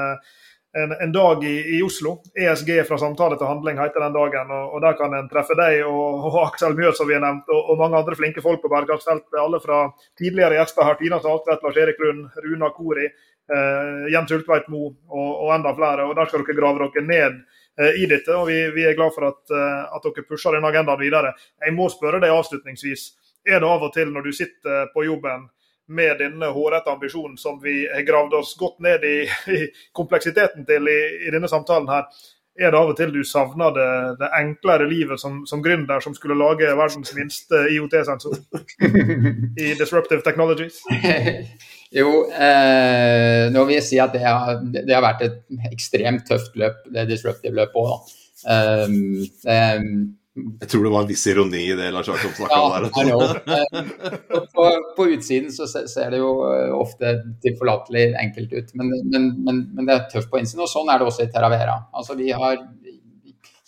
en, 0.77 0.91
en 1.01 1.11
dag 1.11 1.43
i, 1.43 1.77
i, 1.77 1.81
Oslo. 1.83 2.17
ESG 2.35 2.71
fra 2.87 2.97
samtale 2.97 3.37
til 3.37 3.49
handling 3.49 3.79
heter 3.79 4.03
den 4.03 4.13
dagen. 4.13 4.51
og, 4.51 4.73
og 4.73 4.81
Der 4.81 4.97
kan 4.99 5.13
en 5.13 5.29
treffe 5.31 5.57
deg 5.57 5.81
og, 5.87 6.27
og 6.27 6.41
Aksel 6.45 6.75
Mjøs 6.77 6.99
som 6.99 7.09
vi 7.09 7.17
har 7.17 7.23
nevnt, 7.23 7.49
og, 7.49 7.61
og, 7.71 7.79
mange 7.81 7.97
andre 8.01 8.17
flinke 8.19 8.43
folk 8.45 8.61
på 8.61 8.71
bærekraftsfeltet. 8.73 9.39
Alle 9.41 9.61
fra 9.63 9.85
tidligere 10.19 10.59
gjester 10.59 10.85
her. 10.85 10.99
Tina 10.99 11.21
Saltvedt, 11.23 11.65
Lars 11.65 11.79
Erik 11.85 12.03
Lund, 12.03 12.27
Runa 12.45 12.69
Kori, 12.75 13.07
eh, 13.07 14.05
Jens 14.13 14.35
Ultveit 14.35 14.69
Moe 14.69 14.93
og, 15.07 15.49
enda 15.55 15.73
flere. 15.77 16.05
og 16.05 16.15
Der 16.19 16.29
skal 16.29 16.45
dere 16.45 16.59
grave 16.61 16.85
dere 16.85 17.07
ned 17.07 17.39
eh, 17.39 17.59
i 17.80 18.07
dette, 18.09 18.34
og 18.36 18.49
vi, 18.49 18.57
vi, 18.75 18.84
er 18.88 18.97
glad 18.97 19.13
for 19.15 19.30
at, 19.30 19.43
eh, 19.55 19.84
at 19.95 20.03
dere 20.03 20.25
pusher 20.27 20.55
denne 20.55 20.67
agendaen 20.67 20.99
videre. 20.99 21.32
Jeg 21.63 21.75
må 21.77 21.88
spørre 21.93 22.19
deg 22.23 22.34
avslutningsvis 22.34 23.05
er 23.47 23.61
det 23.61 23.69
av 23.69 23.86
og 23.88 23.93
til 23.95 24.11
når 24.11 24.27
du 24.27 24.34
sitter 24.36 24.89
på 24.93 25.05
jobben 25.07 25.47
med 25.89 26.19
denne 26.21 26.51
hårete 26.53 26.91
ambisjonen 26.91 27.38
som 27.39 27.57
vi 27.63 27.82
har 27.89 28.05
gravd 28.05 28.36
oss 28.41 28.51
godt 28.59 28.82
ned 28.86 29.05
i, 29.07 29.15
i 29.57 29.61
kompleksiteten 29.95 30.67
til 30.69 30.91
i, 30.91 30.99
i, 31.25 31.32
denne 31.34 31.49
samtalen 31.49 31.89
her, 31.89 32.05
er 32.59 32.73
det 32.73 32.80
av 32.80 32.91
og 32.91 32.97
til 32.99 33.13
du 33.15 33.21
savner 33.23 33.71
det, 33.73 33.89
det 34.19 34.30
enklere 34.36 34.89
livet 34.89 35.21
som, 35.21 35.45
som 35.47 35.63
gründer 35.63 36.03
som 36.03 36.13
skulle 36.17 36.38
lage 36.38 36.67
verdens 36.75 37.13
minste 37.15 37.63
IOT-sensor 37.71 38.36
i 39.63 39.73
Disruptive 39.80 40.21
Technologies? 40.25 40.84
jo, 41.89 42.09
eh, 42.29 43.49
nå 43.49 43.65
vil 43.65 43.79
jeg 43.79 43.87
si 43.87 43.99
at 44.01 44.13
det 44.13 44.21
har, 44.21 44.61
det 44.61 44.93
har, 44.93 45.01
vært 45.01 45.25
et 45.25 45.71
ekstremt 45.71 46.27
tøft 46.27 46.57
løp, 46.59 46.83
det 46.93 47.07
disruptive-løpet 47.09 47.79
òg. 47.81 48.15
Um, 48.49 48.93
um, 49.49 49.87
jeg 50.61 50.69
tror 50.71 50.85
det 50.85 50.91
var 50.93 51.03
en 51.03 51.09
viss 51.09 51.25
ironi 51.27 51.63
i 51.67 51.75
det 51.75 51.89
Lars 51.91 52.07
Jakob 52.07 52.35
snakka 52.37 52.59
ja, 52.59 53.15
om 53.17 53.23
der. 53.49 53.89
på, 54.53 54.67
på, 54.95 55.07
utsiden 55.15 55.51
så 55.51 55.67
ser 55.67 56.13
det 56.13 56.21
jo 56.21 56.29
eh, 56.47 56.69
ofte 56.75 57.15
tilforlatelig 57.43 58.05
enkelt 58.21 58.53
ut, 58.53 58.69
men, 58.79 58.93
men, 59.09 59.25
men, 59.43 59.63
men, 59.73 59.89
det 59.89 59.95
er 59.95 60.05
tøft 60.13 60.31
på 60.31 60.39
innsiden. 60.39 60.63
Og 60.63 60.71
sånn 60.71 60.91
er 60.93 61.01
det 61.01 61.09
også 61.09 61.25
i 61.25 61.33
Terravera. 61.33 61.75
Altså, 61.91 62.15
vi 62.19 62.29
har 62.31 62.61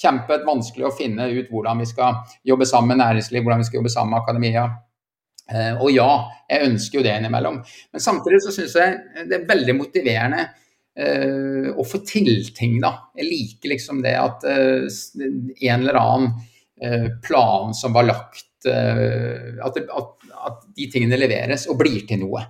kjempet 0.01 0.45
vanskelig 0.47 0.88
å 0.88 0.95
finne 0.95 1.28
ut 1.34 1.51
hvordan 1.51 1.82
vi 1.84 1.89
skal 1.89 2.22
jobbe 2.47 2.69
sammen 2.69 2.93
med 2.93 3.03
næringsliv, 3.03 3.43
hvordan 3.43 3.61
vi 3.61 3.67
skal 3.67 3.82
jobbe 3.82 3.93
sammen 3.93 4.15
med 4.15 4.22
akademia. 4.24 4.69
Eh, 5.52 5.74
og 5.76 5.91
ja, 5.93 6.10
jeg 6.49 6.72
ønsker 6.72 6.99
jo 6.99 7.06
det 7.06 7.18
innimellom. 7.20 7.60
Men 7.91 8.04
samtidig 8.04 8.41
så 8.45 8.56
syns 8.56 8.78
jeg 8.80 9.28
det 9.30 9.38
er 9.38 9.49
veldig 9.49 9.76
motiverende 9.78 10.45
uh, 10.47 11.68
å 11.80 11.86
få 11.88 12.02
til 12.08 12.49
ting, 12.56 12.80
da. 12.84 12.91
Jeg 13.16 13.30
liker 13.30 13.72
liksom 13.72 14.02
det 14.04 14.16
at 14.20 14.43
uh, 14.47 14.88
en 14.88 15.76
eller 15.84 16.02
annen 16.02 16.34
plan 17.22 17.76
som 17.78 17.93
var 17.93 18.08
lagt 18.08 18.66
eh, 18.66 19.66
at, 19.66 19.78
at, 19.78 20.26
at, 20.47 20.66
de 20.76 20.88
tingene 20.91 21.20
leveres 21.20 21.68
og 21.70 21.80
blir 21.82 22.06
til 22.10 22.24
noe. 22.24 22.43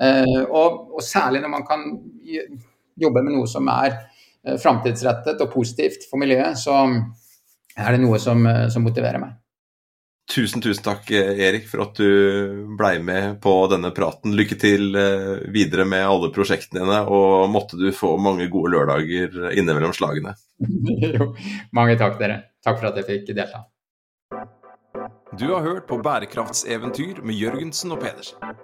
Eh, 0.00 0.40
og, 0.44 0.94
og, 0.94 1.02
særlig 1.04 1.42
når 1.42 1.52
man 1.52 1.66
kan 1.68 1.84
jobbe 3.00 3.22
med 3.22 3.36
noe 3.36 3.50
som 3.50 3.68
er 3.72 3.98
framtidsrettet 4.60 5.40
og 5.40 5.52
positivt 5.54 6.02
for 6.10 6.20
miljøet, 6.20 6.58
så 6.60 6.82
er 6.84 7.94
det 7.94 8.02
noe 8.02 8.18
som, 8.20 8.44
som 8.70 8.84
motiverer 8.84 9.22
meg. 9.22 9.38
Tusen, 10.30 10.62
tusen 10.64 10.84
takk, 10.86 11.10
Erik, 11.12 11.66
for 11.68 11.84
at 11.84 11.98
du 12.00 12.64
blei 12.78 12.96
med 13.04 13.36
på 13.44 13.52
denne 13.68 13.90
praten. 13.94 14.32
Lykke 14.34 14.56
til 14.56 14.96
videre 15.52 15.84
med 15.84 16.06
alle 16.08 16.30
prosjektene 16.32 16.80
dine, 16.80 17.02
og 17.12 17.44
måtte 17.52 17.76
du 17.76 17.90
få 17.92 18.14
mange 18.16 18.48
gode 18.52 18.72
lørdager 18.72 19.52
innimellom 19.52 19.92
slagene. 19.94 20.32
jo, 21.18 21.34
mange 21.76 21.98
takk, 22.00 22.16
dere. 22.22 22.40
Takk 22.64 22.80
for 22.80 22.88
at 22.88 23.02
jeg 23.02 23.10
fikk 23.10 23.34
delta. 23.36 23.66
Du 25.38 25.50
har 25.52 25.60
hørt 25.60 25.86
på 25.86 25.98
Bærekraftseventyr 25.98 27.20
med 27.20 27.34
Jørgensen 27.34 27.92
og 27.92 28.00
Pedersen. 28.00 28.63